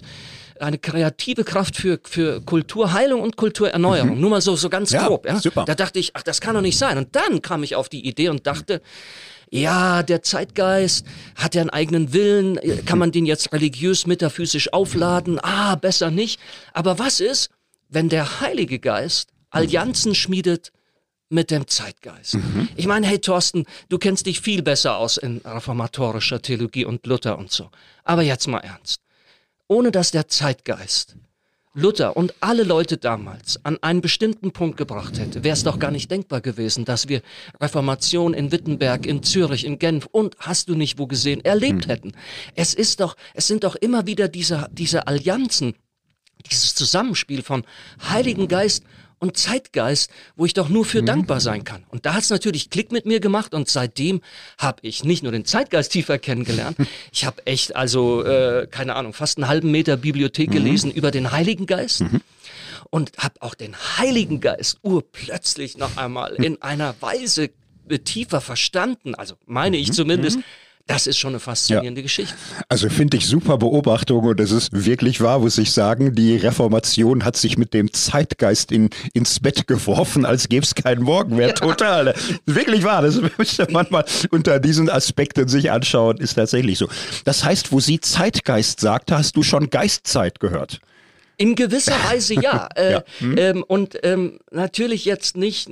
eine 0.62 0.78
kreative 0.78 1.44
Kraft 1.44 1.76
für, 1.76 2.00
für 2.04 2.42
Kulturheilung 2.42 3.22
und 3.22 3.36
Kulturerneuerung. 3.36 4.16
Mhm. 4.16 4.22
Nur 4.22 4.30
mal 4.30 4.42
so, 4.42 4.56
so 4.56 4.70
ganz 4.70 4.92
ja, 4.92 5.08
grob. 5.08 5.26
Ja? 5.26 5.40
Super. 5.40 5.66
Da 5.66 5.76
dachte 5.76 6.00
ich, 6.00 6.16
ach, 6.16 6.24
das 6.24 6.42
kann 6.42 6.56
doch 6.56 6.62
nicht 6.62 6.78
sein. 6.78 6.98
Und 6.98 7.16
dann 7.16 7.42
kam 7.42 7.64
ich 7.64 7.76
auf 7.76 7.90
die 7.90 8.08
Idee 8.08 8.30
und 8.30 8.48
dachte, 8.48 8.82
ja, 9.50 10.02
der 10.02 10.22
Zeitgeist 10.22 11.06
hat 11.36 11.56
ja 11.56 11.62
einen 11.62 11.70
eigenen 11.70 12.14
Willen, 12.14 12.58
kann 12.86 13.00
man 13.00 13.12
den 13.12 13.26
jetzt 13.26 13.52
religiös, 13.52 14.08
metaphysisch 14.08 14.72
aufladen? 14.72 15.40
Ah, 15.44 15.76
besser 15.76 16.10
nicht. 16.10 16.40
Aber 16.74 17.00
was 17.00 17.20
ist, 17.20 17.50
wenn 17.90 18.08
der 18.08 18.40
Heilige 18.40 18.80
Geist 18.80 19.30
Allianzen 19.50 20.16
schmiedet 20.16 20.72
mit 21.28 21.52
dem 21.52 21.68
Zeitgeist? 21.68 22.36
Mhm. 22.36 22.70
Ich 22.78 22.88
meine, 22.88 23.06
hey 23.08 23.20
Thorsten, 23.20 23.66
du 23.90 23.98
kennst 23.98 24.26
dich 24.26 24.40
viel 24.40 24.62
besser 24.62 24.96
aus 24.96 25.18
in 25.18 25.42
reformatorischer 25.44 26.42
Theologie 26.42 26.86
und 26.86 27.06
Luther 27.06 27.38
und 27.38 27.52
so. 27.52 27.70
Aber 28.06 28.22
jetzt 28.22 28.48
mal 28.48 28.60
ernst 28.60 29.02
ohne 29.72 29.90
dass 29.92 30.12
der 30.12 30.28
Zeitgeist 30.28 31.16
Luther 31.74 32.18
und 32.18 32.34
alle 32.42 32.64
Leute 32.64 32.98
damals 32.98 33.64
an 33.64 33.78
einen 33.82 34.02
bestimmten 34.02 34.52
Punkt 34.52 34.76
gebracht 34.76 35.18
hätte, 35.18 35.46
wäre 35.46 35.54
es 35.54 35.64
doch 35.64 35.80
gar 35.80 35.92
nicht 35.92 36.12
denkbar 36.12 36.42
gewesen, 36.42 36.84
dass 36.84 37.08
wir 37.08 37.22
Reformation 37.62 38.34
in 38.34 38.52
Wittenberg, 38.52 39.06
in 39.06 39.24
Zürich, 39.24 39.64
in 39.64 39.80
Genf 39.80 40.10
und 40.12 40.36
hast 40.40 40.68
du 40.68 40.76
nicht 40.76 41.00
wo 41.00 41.08
gesehen, 41.08 41.40
erlebt 41.46 41.86
hm. 41.86 41.90
hätten. 41.90 42.12
Es 42.56 42.74
ist 42.74 43.00
doch, 43.00 43.16
es 43.34 43.48
sind 43.48 43.64
doch 43.64 43.78
immer 43.78 44.06
wieder 44.06 44.28
diese, 44.28 44.68
diese 44.74 45.08
Allianzen, 45.08 45.76
dieses 46.52 46.76
Zusammenspiel 46.76 47.42
von 47.42 47.64
Heiligen 48.10 48.50
Geist 48.50 48.84
und 49.22 49.38
Zeitgeist, 49.38 50.12
wo 50.36 50.46
ich 50.46 50.54
doch 50.54 50.68
nur 50.68 50.84
für 50.84 51.04
mhm. 51.04 51.06
dankbar 51.06 51.40
sein 51.40 51.64
kann. 51.64 51.86
Und 51.90 52.06
da 52.06 52.16
hat 52.16 52.24
es 52.24 52.32
natürlich 52.32 52.72
Klick 52.72 52.92
mit 52.92 53.06
mir 53.06 53.20
gemacht 53.20 53.54
und 53.54 53.70
seitdem 53.70 54.22
habe 54.58 54.80
ich 54.82 55.04
nicht 55.04 55.22
nur 55.22 55.32
den 55.32 55.46
Zeitgeist 55.46 55.92
tiefer 55.92 56.18
kennengelernt, 56.18 56.76
ich 57.14 57.26
habe 57.26 57.46
echt, 57.46 57.76
also, 57.76 58.26
äh, 58.26 58.68
keine 58.70 58.96
Ahnung, 58.96 59.14
fast 59.14 59.38
einen 59.38 59.48
halben 59.48 59.72
Meter 59.72 59.96
Bibliothek 59.96 60.50
mhm. 60.50 60.54
gelesen 60.54 60.92
über 60.92 61.12
den 61.12 61.32
Heiligen 61.32 61.68
Geist. 61.68 62.02
Mhm. 62.02 62.22
Und 62.90 63.12
habe 63.20 63.36
auch 63.42 63.54
den 63.54 63.76
Heiligen 63.98 64.42
Geist 64.42 64.80
urplötzlich 64.82 65.78
noch 65.78 65.96
einmal 65.96 66.34
in 66.34 66.62
einer 66.62 66.96
Weise 67.00 67.52
tiefer 68.04 68.42
verstanden, 68.42 69.16
also 69.16 69.36
meine 69.46 69.78
ich 69.78 69.90
mhm. 69.90 69.94
zumindest, 69.94 70.38
mhm. 70.38 70.44
Das 70.88 71.08
ist 71.08 71.18
schon 71.18 71.32
eine 71.32 71.40
faszinierende 71.40 72.02
ja. 72.02 72.04
Geschichte. 72.04 72.34
Also 72.70 72.90
finde 72.90 73.18
ich 73.18 73.28
super 73.28 73.58
Beobachtung 73.58 74.26
und 74.26 74.40
es 74.40 74.52
ist 74.52 74.86
wirklich 74.86 75.22
wahr, 75.22 75.40
muss 75.40 75.58
ich 75.58 75.72
sagen. 75.72 76.16
Die 76.16 76.36
Reformation 76.36 77.24
hat 77.24 77.38
sich 77.38 77.58
mit 77.58 77.74
dem 77.74 77.94
Zeitgeist 77.94 78.72
in, 78.72 78.90
ins 79.14 79.40
Bett 79.40 79.68
geworfen, 79.68 80.26
als 80.26 80.50
gäbe 80.50 80.66
es 80.66 80.76
keinen 80.76 81.04
Morgen 81.04 81.36
mehr. 81.36 81.50
Ja. 81.50 81.54
Total. 81.54 82.14
Wirklich 82.46 82.84
wahr. 82.84 83.02
Das 83.02 83.20
müsste 83.38 83.68
man 83.72 83.88
mal 83.90 84.06
unter 84.32 84.60
diesen 84.60 84.90
Aspekten 84.90 85.48
sich 85.48 85.72
anschauen. 85.72 86.18
Ist 86.18 86.36
tatsächlich 86.36 86.78
so. 86.78 86.88
Das 87.26 87.44
heißt, 87.44 87.72
wo 87.72 87.80
sie 87.80 88.00
Zeitgeist 88.00 88.80
sagt, 88.80 89.12
hast 89.12 89.36
du 89.36 89.44
schon 89.44 89.70
Geistzeit 89.70 90.40
gehört. 90.40 90.82
In 91.38 91.56
gewisser 91.56 91.96
Weise 92.12 92.36
ja. 92.36 92.68
Äh, 92.76 92.92
ja. 92.92 93.04
Hm. 93.20 93.38
Ähm, 93.38 93.64
und 93.64 93.98
ähm, 94.04 94.40
natürlich 94.52 95.06
jetzt 95.06 95.38
nicht. 95.38 95.70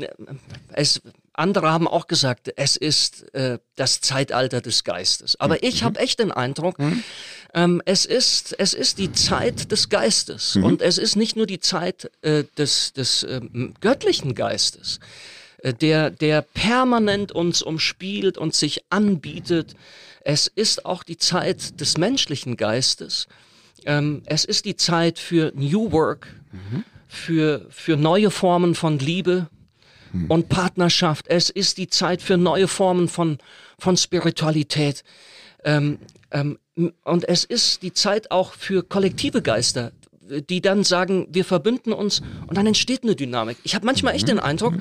Es 0.74 1.02
andere 1.40 1.72
haben 1.72 1.88
auch 1.88 2.08
gesagt, 2.08 2.52
es 2.56 2.76
ist 2.76 3.34
äh, 3.34 3.60
das 3.76 4.02
Zeitalter 4.02 4.62
des 4.62 4.84
Geistes. 4.84 5.40
Aber 5.40 5.56
mhm. 5.56 5.62
ich 5.64 5.84
habe 5.84 6.00
echt 6.00 6.20
den 6.20 6.32
Eindruck, 6.32 6.78
mhm. 6.78 7.04
ähm, 7.54 7.82
es, 7.86 8.06
ist, 8.06 8.54
es 8.60 8.74
ist 8.74 9.00
die 9.00 9.12
Zeit 9.12 9.72
des 9.72 9.90
Geistes. 9.90 10.56
Mhm. 10.56 10.64
Und 10.66 10.82
es 10.82 10.98
ist 10.98 11.16
nicht 11.16 11.36
nur 11.36 11.48
die 11.48 11.60
Zeit 11.60 12.12
äh, 12.22 12.44
des, 12.58 12.94
des 12.94 13.24
äh, 13.24 13.42
göttlichen 13.80 14.36
Geistes, 14.36 15.00
äh, 15.60 15.74
der, 15.74 16.10
der 16.10 16.42
permanent 16.42 17.32
uns 17.32 17.62
umspielt 17.62 18.38
und 18.38 18.54
sich 18.54 18.84
anbietet. 18.90 19.76
Es 20.22 20.48
ist 20.48 20.86
auch 20.86 21.04
die 21.04 21.18
Zeit 21.18 21.80
des 21.80 21.98
menschlichen 21.98 22.58
Geistes. 22.58 23.28
Ähm, 23.86 24.24
es 24.26 24.46
ist 24.46 24.66
die 24.66 24.76
Zeit 24.76 25.18
für 25.18 25.54
New 25.56 25.92
Work, 25.92 26.28
mhm. 26.52 26.84
für, 27.08 27.66
für 27.70 27.96
neue 27.96 28.30
Formen 28.30 28.76
von 28.76 29.00
Liebe, 29.00 29.48
hm. 30.12 30.26
und 30.30 30.50
Partnerschaft. 30.50 31.28
Es 31.28 31.50
ist 31.50 31.78
die 31.78 31.88
Zeit 31.88 32.22
für 32.22 32.38
neue 32.38 32.68
Formen 32.68 33.08
von, 33.08 33.38
von 33.78 33.98
Spiritualität. 33.98 35.04
Ähm, 35.64 36.00
ähm, 36.32 36.58
und 37.04 37.28
es 37.28 37.44
ist 37.44 37.82
die 37.84 37.94
Zeit 37.94 38.32
auch 38.32 38.54
für 38.54 38.84
kollektive 38.84 39.42
Geister, 39.42 39.92
die 40.50 40.62
dann 40.62 40.84
sagen, 40.84 41.28
wir 41.32 41.44
verbünden 41.44 41.92
uns 41.92 42.22
und 42.48 42.56
dann 42.58 42.68
entsteht 42.68 43.04
eine 43.04 43.16
Dynamik. 43.16 43.58
Ich 43.64 43.76
habe 43.76 43.86
manchmal 43.86 44.16
echt 44.16 44.28
den 44.28 44.40
Eindruck, 44.40 44.76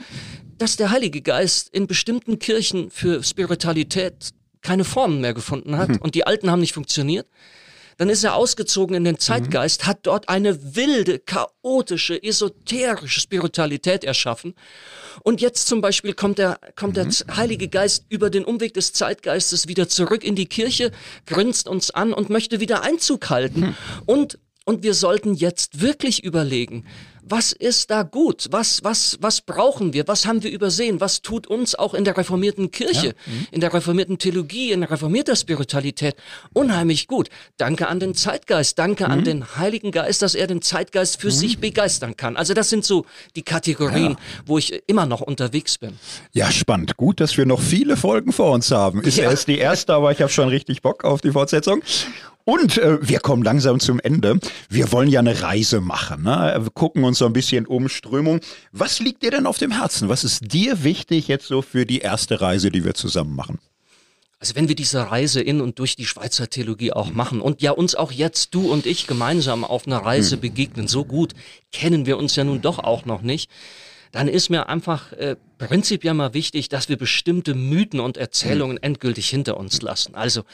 dass 0.58 0.76
der 0.76 0.90
Heilige 0.90 1.22
Geist 1.22 1.74
in 1.74 1.86
bestimmten 1.86 2.38
Kirchen 2.38 2.90
für 2.90 3.22
Spiritualität 3.22 4.30
keine 4.60 4.84
Formen 4.84 5.20
mehr 5.20 5.34
gefunden 5.34 5.76
hat 5.76 5.88
hm. 5.88 5.98
und 5.98 6.14
die 6.14 6.26
alten 6.26 6.50
haben 6.50 6.60
nicht 6.60 6.74
funktioniert. 6.74 7.26
Dann 7.98 8.08
ist 8.08 8.24
er 8.24 8.34
ausgezogen 8.34 8.96
in 8.96 9.04
den 9.04 9.18
Zeitgeist, 9.18 9.86
hat 9.86 9.98
dort 10.02 10.28
eine 10.28 10.76
wilde, 10.76 11.18
chaotische, 11.18 12.20
esoterische 12.22 13.20
Spiritualität 13.20 14.04
erschaffen 14.04 14.54
und 15.22 15.40
jetzt 15.40 15.66
zum 15.66 15.80
Beispiel 15.80 16.14
kommt 16.14 16.38
der, 16.38 16.58
kommt 16.76 16.96
mhm. 16.96 17.10
der 17.26 17.36
Heilige 17.36 17.68
Geist 17.68 18.04
über 18.08 18.30
den 18.30 18.44
Umweg 18.44 18.74
des 18.74 18.92
Zeitgeistes 18.92 19.68
wieder 19.68 19.88
zurück 19.88 20.24
in 20.24 20.34
die 20.34 20.46
Kirche, 20.46 20.92
grinst 21.26 21.68
uns 21.68 21.90
an 21.90 22.12
und 22.12 22.30
möchte 22.30 22.60
wieder 22.60 22.82
Einzug 22.82 23.30
halten. 23.30 23.60
Mhm. 23.60 23.76
Und, 24.06 24.38
und 24.64 24.82
wir 24.82 24.94
sollten 24.94 25.34
jetzt 25.34 25.80
wirklich 25.80 26.24
überlegen, 26.24 26.84
was 27.30 27.52
ist 27.52 27.90
da 27.90 28.02
gut? 28.02 28.48
Was, 28.50 28.82
was, 28.82 29.18
was 29.20 29.40
brauchen 29.40 29.92
wir? 29.92 30.08
Was 30.08 30.26
haben 30.26 30.42
wir 30.42 30.50
übersehen? 30.50 31.00
Was 31.00 31.22
tut 31.22 31.46
uns 31.46 31.74
auch 31.74 31.94
in 31.94 32.04
der 32.04 32.16
reformierten 32.16 32.70
Kirche, 32.70 33.08
ja. 33.08 33.12
mhm. 33.26 33.46
in 33.50 33.60
der 33.60 33.72
reformierten 33.72 34.18
Theologie, 34.18 34.72
in 34.72 34.80
der 34.80 34.90
reformierten 34.90 35.36
Spiritualität 35.36 36.16
unheimlich 36.52 37.06
gut? 37.06 37.28
Danke 37.56 37.88
an 37.88 38.00
den 38.00 38.14
Zeitgeist, 38.14 38.78
danke 38.78 39.04
mhm. 39.04 39.10
an 39.10 39.24
den 39.24 39.56
Heiligen 39.56 39.90
Geist, 39.90 40.22
dass 40.22 40.34
er 40.34 40.46
den 40.46 40.62
Zeitgeist 40.62 41.20
für 41.20 41.28
mhm. 41.28 41.32
sich 41.32 41.58
begeistern 41.58 42.16
kann. 42.16 42.36
Also 42.36 42.54
das 42.54 42.70
sind 42.70 42.84
so 42.84 43.06
die 43.36 43.42
Kategorien, 43.42 44.12
ja. 44.12 44.18
wo 44.46 44.58
ich 44.58 44.82
immer 44.86 45.06
noch 45.06 45.20
unterwegs 45.20 45.78
bin. 45.78 45.98
Ja, 46.32 46.50
spannend. 46.50 46.96
Gut, 46.96 47.20
dass 47.20 47.36
wir 47.36 47.46
noch 47.46 47.60
viele 47.60 47.96
Folgen 47.96 48.32
vor 48.32 48.52
uns 48.52 48.70
haben. 48.70 49.02
Ist 49.02 49.18
ja. 49.18 49.24
erst 49.24 49.48
die 49.48 49.58
erste, 49.58 49.94
aber 49.94 50.12
ich 50.12 50.20
habe 50.20 50.30
schon 50.30 50.48
richtig 50.48 50.82
Bock 50.82 51.04
auf 51.04 51.20
die 51.20 51.32
Fortsetzung. 51.32 51.82
Und 52.48 52.78
äh, 52.78 53.06
wir 53.06 53.20
kommen 53.20 53.42
langsam 53.42 53.78
zum 53.78 54.00
Ende. 54.00 54.40
Wir 54.70 54.90
wollen 54.90 55.10
ja 55.10 55.20
eine 55.20 55.42
Reise 55.42 55.82
machen. 55.82 56.22
Ne? 56.22 56.56
Wir 56.58 56.70
gucken 56.70 57.04
uns 57.04 57.18
so 57.18 57.26
ein 57.26 57.34
bisschen 57.34 57.66
um 57.66 57.90
Strömung. 57.90 58.40
Was 58.72 59.00
liegt 59.00 59.22
dir 59.22 59.30
denn 59.30 59.44
auf 59.44 59.58
dem 59.58 59.70
Herzen? 59.70 60.08
Was 60.08 60.24
ist 60.24 60.50
dir 60.50 60.82
wichtig 60.82 61.28
jetzt 61.28 61.46
so 61.46 61.60
für 61.60 61.84
die 61.84 61.98
erste 61.98 62.40
Reise, 62.40 62.70
die 62.70 62.86
wir 62.86 62.94
zusammen 62.94 63.36
machen? 63.36 63.58
Also 64.38 64.54
wenn 64.54 64.66
wir 64.66 64.74
diese 64.74 65.10
Reise 65.10 65.42
in 65.42 65.60
und 65.60 65.78
durch 65.78 65.94
die 65.94 66.06
Schweizer 66.06 66.48
Theologie 66.48 66.90
auch 66.90 67.10
machen 67.10 67.42
und 67.42 67.60
ja 67.60 67.72
uns 67.72 67.94
auch 67.94 68.12
jetzt 68.12 68.54
du 68.54 68.72
und 68.72 68.86
ich 68.86 69.06
gemeinsam 69.06 69.62
auf 69.62 69.86
einer 69.86 69.98
Reise 69.98 70.36
hm. 70.36 70.40
begegnen, 70.40 70.88
so 70.88 71.04
gut 71.04 71.34
kennen 71.70 72.06
wir 72.06 72.16
uns 72.16 72.34
ja 72.34 72.44
nun 72.44 72.62
doch 72.62 72.78
auch 72.78 73.04
noch 73.04 73.20
nicht. 73.20 73.50
dann 74.10 74.26
ist 74.26 74.48
mir 74.48 74.70
einfach 74.70 75.12
äh, 75.12 75.36
prinzipiell 75.58 76.14
mal 76.14 76.34
wichtig, 76.34 76.68
dass 76.68 76.88
wir 76.88 76.96
bestimmte 76.96 77.54
Mythen 77.54 78.00
und 78.00 78.16
Erzählungen 78.16 78.76
mhm. 78.76 78.82
endgültig 78.82 79.28
hinter 79.28 79.56
uns 79.56 79.82
lassen. 79.82 80.14
Also 80.14 80.44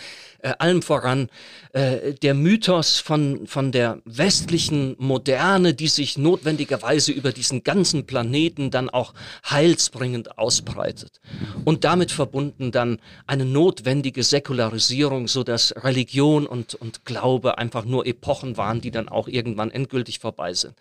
äh, 0.41 0.53
allem 0.59 0.83
voran 0.83 1.29
äh, 1.73 2.15
der 2.15 2.35
Mythos 2.35 2.99
von, 2.99 3.47
von 3.47 3.73
der 3.73 4.01
westlichen 4.05 4.97
Moderne, 4.99 5.75
die 5.75 5.89
sich 5.89 6.19
notwendigerweise 6.19 7.13
über 7.13 7.33
diesen 7.33 7.63
ganzen 7.63 8.07
Planeten 8.07 8.71
dann 8.71 8.91
auch 8.91 9.15
heilsbringend 9.49 10.39
ausbreitet. 10.39 11.21
Und 11.65 11.85
damit 11.85 12.11
verbunden 12.11 12.73
dann 12.73 12.99
eine 13.27 13.45
notwendige 13.45 14.23
Säkularisierung, 14.23 15.29
so 15.29 15.45
dass 15.45 15.75
Religion 15.85 16.47
und, 16.47 16.75
und 16.75 17.05
Glaube 17.05 17.59
einfach 17.59 17.85
nur 17.85 18.07
Epochen 18.07 18.57
waren, 18.57 18.81
die 18.81 18.91
dann 18.91 19.09
auch 19.09 19.29
irgendwann 19.29 19.71
endgültig 19.71 20.19
vorbei 20.19 20.55
sind. 20.55 20.75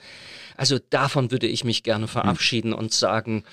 Also 0.58 0.80
davon 0.90 1.32
würde 1.32 1.48
ich 1.48 1.64
mich 1.64 1.84
gerne 1.84 2.08
verabschieden 2.08 2.74
und 2.74 2.94
sagen, 2.94 3.44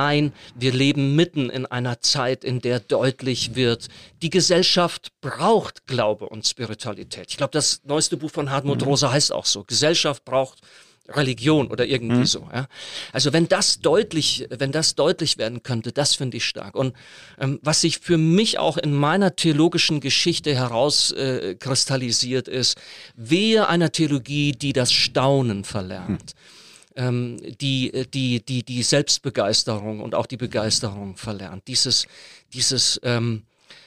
nein, 0.00 0.32
wir 0.54 0.72
leben 0.72 1.14
mitten 1.14 1.50
in 1.50 1.66
einer 1.66 2.00
Zeit, 2.00 2.42
in 2.42 2.60
der 2.60 2.80
deutlich 2.80 3.54
wird, 3.54 3.88
die 4.22 4.30
Gesellschaft 4.30 5.12
braucht 5.20 5.86
Glaube 5.86 6.26
und 6.28 6.46
Spiritualität. 6.46 7.26
Ich 7.28 7.36
glaube, 7.36 7.52
das 7.52 7.82
neueste 7.84 8.16
Buch 8.16 8.30
von 8.30 8.50
Hartmut 8.50 8.80
mhm. 8.80 8.88
Rosa 8.88 9.12
heißt 9.12 9.32
auch 9.32 9.44
so, 9.44 9.62
Gesellschaft 9.64 10.24
braucht 10.24 10.60
Religion 11.08 11.66
oder 11.68 11.84
irgendwie 11.84 12.20
mhm. 12.20 12.26
so. 12.26 12.48
Ja? 12.52 12.66
Also 13.12 13.32
wenn 13.32 13.46
das 13.48 13.80
deutlich, 13.80 14.46
wenn 14.50 14.72
das 14.72 14.94
deutlich 14.94 15.36
werden 15.36 15.62
könnte, 15.62 15.92
das 15.92 16.14
finde 16.14 16.38
ich 16.38 16.44
stark. 16.46 16.74
Und 16.76 16.94
ähm, 17.38 17.58
was 17.62 17.82
sich 17.82 17.98
für 17.98 18.16
mich 18.16 18.58
auch 18.58 18.78
in 18.78 18.94
meiner 18.94 19.36
theologischen 19.36 20.00
Geschichte 20.00 20.54
herauskristallisiert 20.54 22.48
äh, 22.48 22.58
ist, 22.58 22.78
wehe 23.16 23.68
einer 23.68 23.92
Theologie, 23.92 24.52
die 24.52 24.72
das 24.72 24.92
Staunen 24.92 25.64
verlernt. 25.64 26.34
Mhm 26.34 26.59
die, 27.00 28.06
die, 28.12 28.44
die, 28.44 28.62
die 28.62 28.82
Selbstbegeisterung 28.82 30.00
und 30.00 30.14
auch 30.14 30.26
die 30.26 30.36
Begeisterung 30.36 31.16
verlernt. 31.16 31.66
Dieses, 31.66 32.06
dieses 32.52 33.00
ähm, 33.02 33.44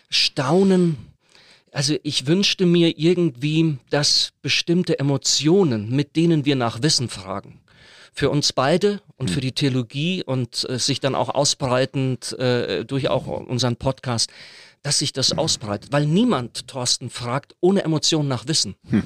Staunen, 0.10 0.98
also 1.72 1.96
ich 2.04 2.28
wünschte 2.28 2.66
mir 2.66 2.98
irgendwie, 2.98 3.78
dass 3.90 4.32
bestimmte 4.42 4.98
Emotionen, 4.98 5.90
mit 5.96 6.16
denen 6.16 6.46
wir 6.46 6.56
nach 6.56 6.82
Wissen 6.82 7.10
fragen, 7.10 7.62
für 8.14 8.30
uns 8.30 8.54
beide 8.54 9.02
und 9.18 9.30
für 9.30 9.38
hm. 9.38 9.42
die 9.42 9.52
Theologie 9.54 10.24
und 10.24 10.68
äh, 10.70 10.78
sich 10.78 11.00
dann 11.00 11.16
auch 11.16 11.30
ausbreitend 11.30 12.38
äh, 12.40 12.86
durch 12.86 13.10
auch 13.10 13.26
unseren 13.28 13.76
Podcast, 13.76 14.32
dass 14.84 15.00
sich 15.00 15.14
das 15.14 15.36
ausbreitet, 15.38 15.92
weil 15.92 16.06
niemand, 16.06 16.68
Thorsten, 16.68 17.10
fragt 17.10 17.56
ohne 17.62 17.84
Emotionen 17.84 18.28
nach 18.28 18.48
Wissen. 18.48 18.76
Hm. 18.90 19.04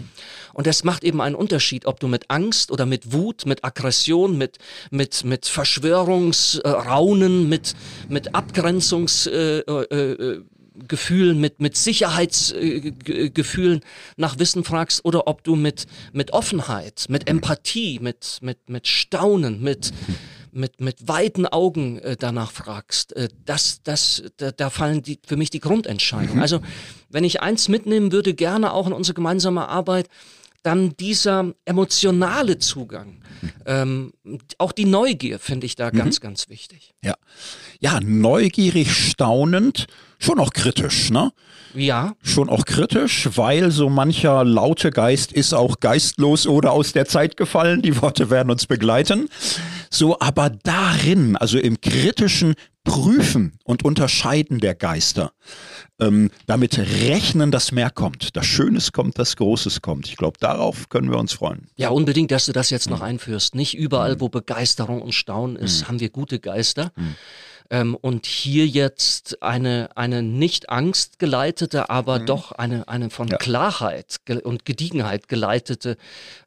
Und 0.53 0.67
es 0.67 0.83
macht 0.83 1.03
eben 1.03 1.21
einen 1.21 1.35
Unterschied, 1.35 1.85
ob 1.85 1.99
du 1.99 2.07
mit 2.07 2.25
Angst 2.29 2.71
oder 2.71 2.87
mit 2.87 3.13
Wut, 3.13 3.45
mit 3.45 3.63
Aggression, 3.63 4.37
mit, 4.37 4.57
mit, 4.89 5.23
mit 5.23 5.45
Verschwörungsraunen, 5.45 7.47
mit, 7.47 7.75
mit 8.09 8.35
Abgrenzungs... 8.35 9.27
Äh, 9.27 9.59
äh, 9.59 9.93
äh 9.93 10.41
Gefühlen, 10.87 11.41
mit, 11.41 11.59
mit 11.59 11.75
Sicherheitsgefühlen 11.75 13.81
nach 14.15 14.37
Wissen 14.37 14.63
fragst 14.63 15.03
oder 15.05 15.27
ob 15.27 15.43
du 15.43 15.55
mit, 15.55 15.87
mit 16.13 16.33
Offenheit, 16.33 17.07
mit 17.09 17.27
Empathie, 17.27 17.97
mit, 17.99 18.37
mit, 18.41 18.69
mit 18.69 18.87
Staunen, 18.87 19.63
mit, 19.63 19.91
mit, 20.51 20.81
mit 20.81 21.07
weiten 21.07 21.45
Augen 21.45 21.99
äh, 21.99 22.15
danach 22.17 22.51
fragst. 22.51 23.15
Äh, 23.15 23.29
das, 23.45 23.81
das, 23.83 24.23
da, 24.37 24.51
da 24.51 24.69
fallen 24.69 25.01
die, 25.01 25.19
für 25.25 25.37
mich 25.37 25.49
die 25.49 25.59
Grundentscheidungen. 25.59 26.37
Mhm. 26.37 26.41
Also 26.41 26.61
wenn 27.09 27.23
ich 27.23 27.41
eins 27.41 27.69
mitnehmen 27.69 28.11
würde, 28.11 28.33
gerne 28.33 28.73
auch 28.73 28.87
in 28.87 28.93
unsere 28.93 29.15
gemeinsame 29.15 29.67
Arbeit, 29.67 30.09
dann 30.63 30.97
dieser 30.97 31.53
emotionale 31.65 32.57
Zugang, 32.57 33.21
ähm, 33.65 34.11
auch 34.57 34.71
die 34.71 34.85
Neugier 34.85 35.39
finde 35.39 35.65
ich 35.65 35.75
da 35.75 35.91
mhm. 35.91 35.97
ganz, 35.97 36.19
ganz 36.19 36.49
wichtig. 36.49 36.93
Ja, 37.03 37.15
ja, 37.79 37.99
neugierig, 38.01 38.91
staunend, 38.91 39.87
schon 40.19 40.39
auch 40.39 40.51
kritisch, 40.51 41.09
ne? 41.09 41.31
Ja. 41.73 42.15
Schon 42.23 42.49
auch 42.49 42.65
kritisch, 42.65 43.29
weil 43.35 43.71
so 43.71 43.89
mancher 43.89 44.43
laute 44.43 44.89
Geist 44.89 45.31
ist 45.31 45.53
auch 45.53 45.79
geistlos 45.79 46.47
oder 46.47 46.71
aus 46.71 46.93
der 46.93 47.05
Zeit 47.05 47.37
gefallen. 47.37 47.81
Die 47.81 48.01
Worte 48.01 48.29
werden 48.29 48.49
uns 48.49 48.65
begleiten. 48.65 49.29
So, 49.89 50.19
aber 50.19 50.49
darin, 50.49 51.35
also 51.35 51.57
im 51.59 51.79
kritischen 51.79 52.55
Prüfen 52.83 53.59
und 53.65 53.83
Unterscheiden 53.83 54.59
der 54.59 54.73
Geister, 54.73 55.33
ähm, 55.99 56.31
damit 56.45 56.77
rechnen, 56.77 57.51
dass 57.51 57.73
mehr 57.73 57.89
kommt. 57.89 58.35
Das 58.37 58.45
Schönes 58.45 58.93
kommt, 58.93 59.19
das 59.19 59.35
Großes 59.35 59.81
kommt. 59.81 60.07
Ich 60.07 60.15
glaube, 60.15 60.37
darauf 60.39 60.87
können 60.87 61.11
wir 61.11 61.17
uns 61.17 61.33
freuen. 61.33 61.67
Ja, 61.75 61.89
unbedingt, 61.89 62.31
dass 62.31 62.45
du 62.45 62.53
das 62.53 62.69
jetzt 62.69 62.89
noch 62.89 62.99
mhm. 62.99 63.05
einführst. 63.05 63.55
Nicht 63.55 63.77
überall, 63.77 64.15
mhm. 64.15 64.21
wo 64.21 64.29
Begeisterung 64.29 65.01
und 65.01 65.13
Staunen 65.13 65.57
ist, 65.57 65.81
mhm. 65.81 65.87
haben 65.87 65.99
wir 65.99 66.09
gute 66.09 66.39
Geister. 66.39 66.91
Ähm, 67.69 67.95
und 67.95 68.25
hier 68.25 68.67
jetzt 68.67 69.41
eine, 69.43 69.89
eine 69.95 70.21
nicht 70.21 70.69
angstgeleitete, 70.69 71.89
aber 71.89 72.19
mhm. 72.19 72.25
doch 72.25 72.51
eine, 72.51 72.87
eine 72.87 73.09
von 73.09 73.27
ja. 73.27 73.37
Klarheit 73.37 74.17
und 74.43 74.65
Gediegenheit 74.65 75.27
geleitete 75.27 75.97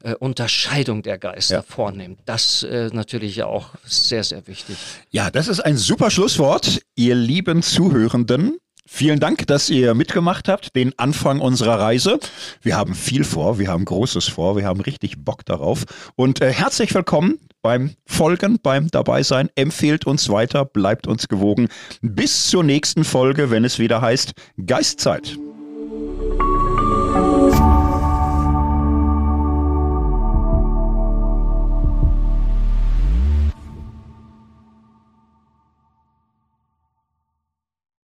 äh, 0.03 0.15
Unterscheidung 0.15 1.03
der 1.03 1.17
Geister 1.17 1.57
ja. 1.57 1.61
vornimmt. 1.61 2.19
Das 2.25 2.63
äh, 2.63 2.89
natürlich 2.91 3.43
auch 3.43 3.69
sehr, 3.83 4.23
sehr 4.23 4.47
wichtig. 4.47 4.77
Ja, 5.11 5.29
das 5.29 5.47
ist 5.47 5.59
ein 5.59 5.77
super 5.77 6.11
Schlusswort, 6.11 6.81
ihr 6.95 7.15
lieben 7.15 7.61
Zuhörenden. 7.61 8.57
Vielen 8.93 9.21
Dank, 9.21 9.47
dass 9.47 9.69
ihr 9.69 9.93
mitgemacht 9.93 10.49
habt, 10.49 10.75
den 10.75 10.91
Anfang 10.99 11.39
unserer 11.39 11.79
Reise. 11.79 12.19
Wir 12.61 12.75
haben 12.75 12.93
viel 12.93 13.23
vor, 13.23 13.57
wir 13.57 13.69
haben 13.69 13.85
Großes 13.85 14.27
vor, 14.27 14.57
wir 14.57 14.65
haben 14.65 14.81
richtig 14.81 15.23
Bock 15.23 15.45
darauf. 15.45 15.85
Und 16.17 16.41
äh, 16.41 16.51
herzlich 16.51 16.93
willkommen 16.93 17.39
beim 17.61 17.95
Folgen, 18.05 18.59
beim 18.61 18.91
Dabeisein. 18.91 19.49
Empfehlt 19.55 20.05
uns 20.05 20.27
weiter, 20.27 20.65
bleibt 20.65 21.07
uns 21.07 21.29
gewogen. 21.29 21.69
Bis 22.01 22.49
zur 22.49 22.65
nächsten 22.65 23.05
Folge, 23.05 23.49
wenn 23.49 23.63
es 23.63 23.79
wieder 23.79 24.01
heißt 24.01 24.33
Geistzeit. 24.67 25.37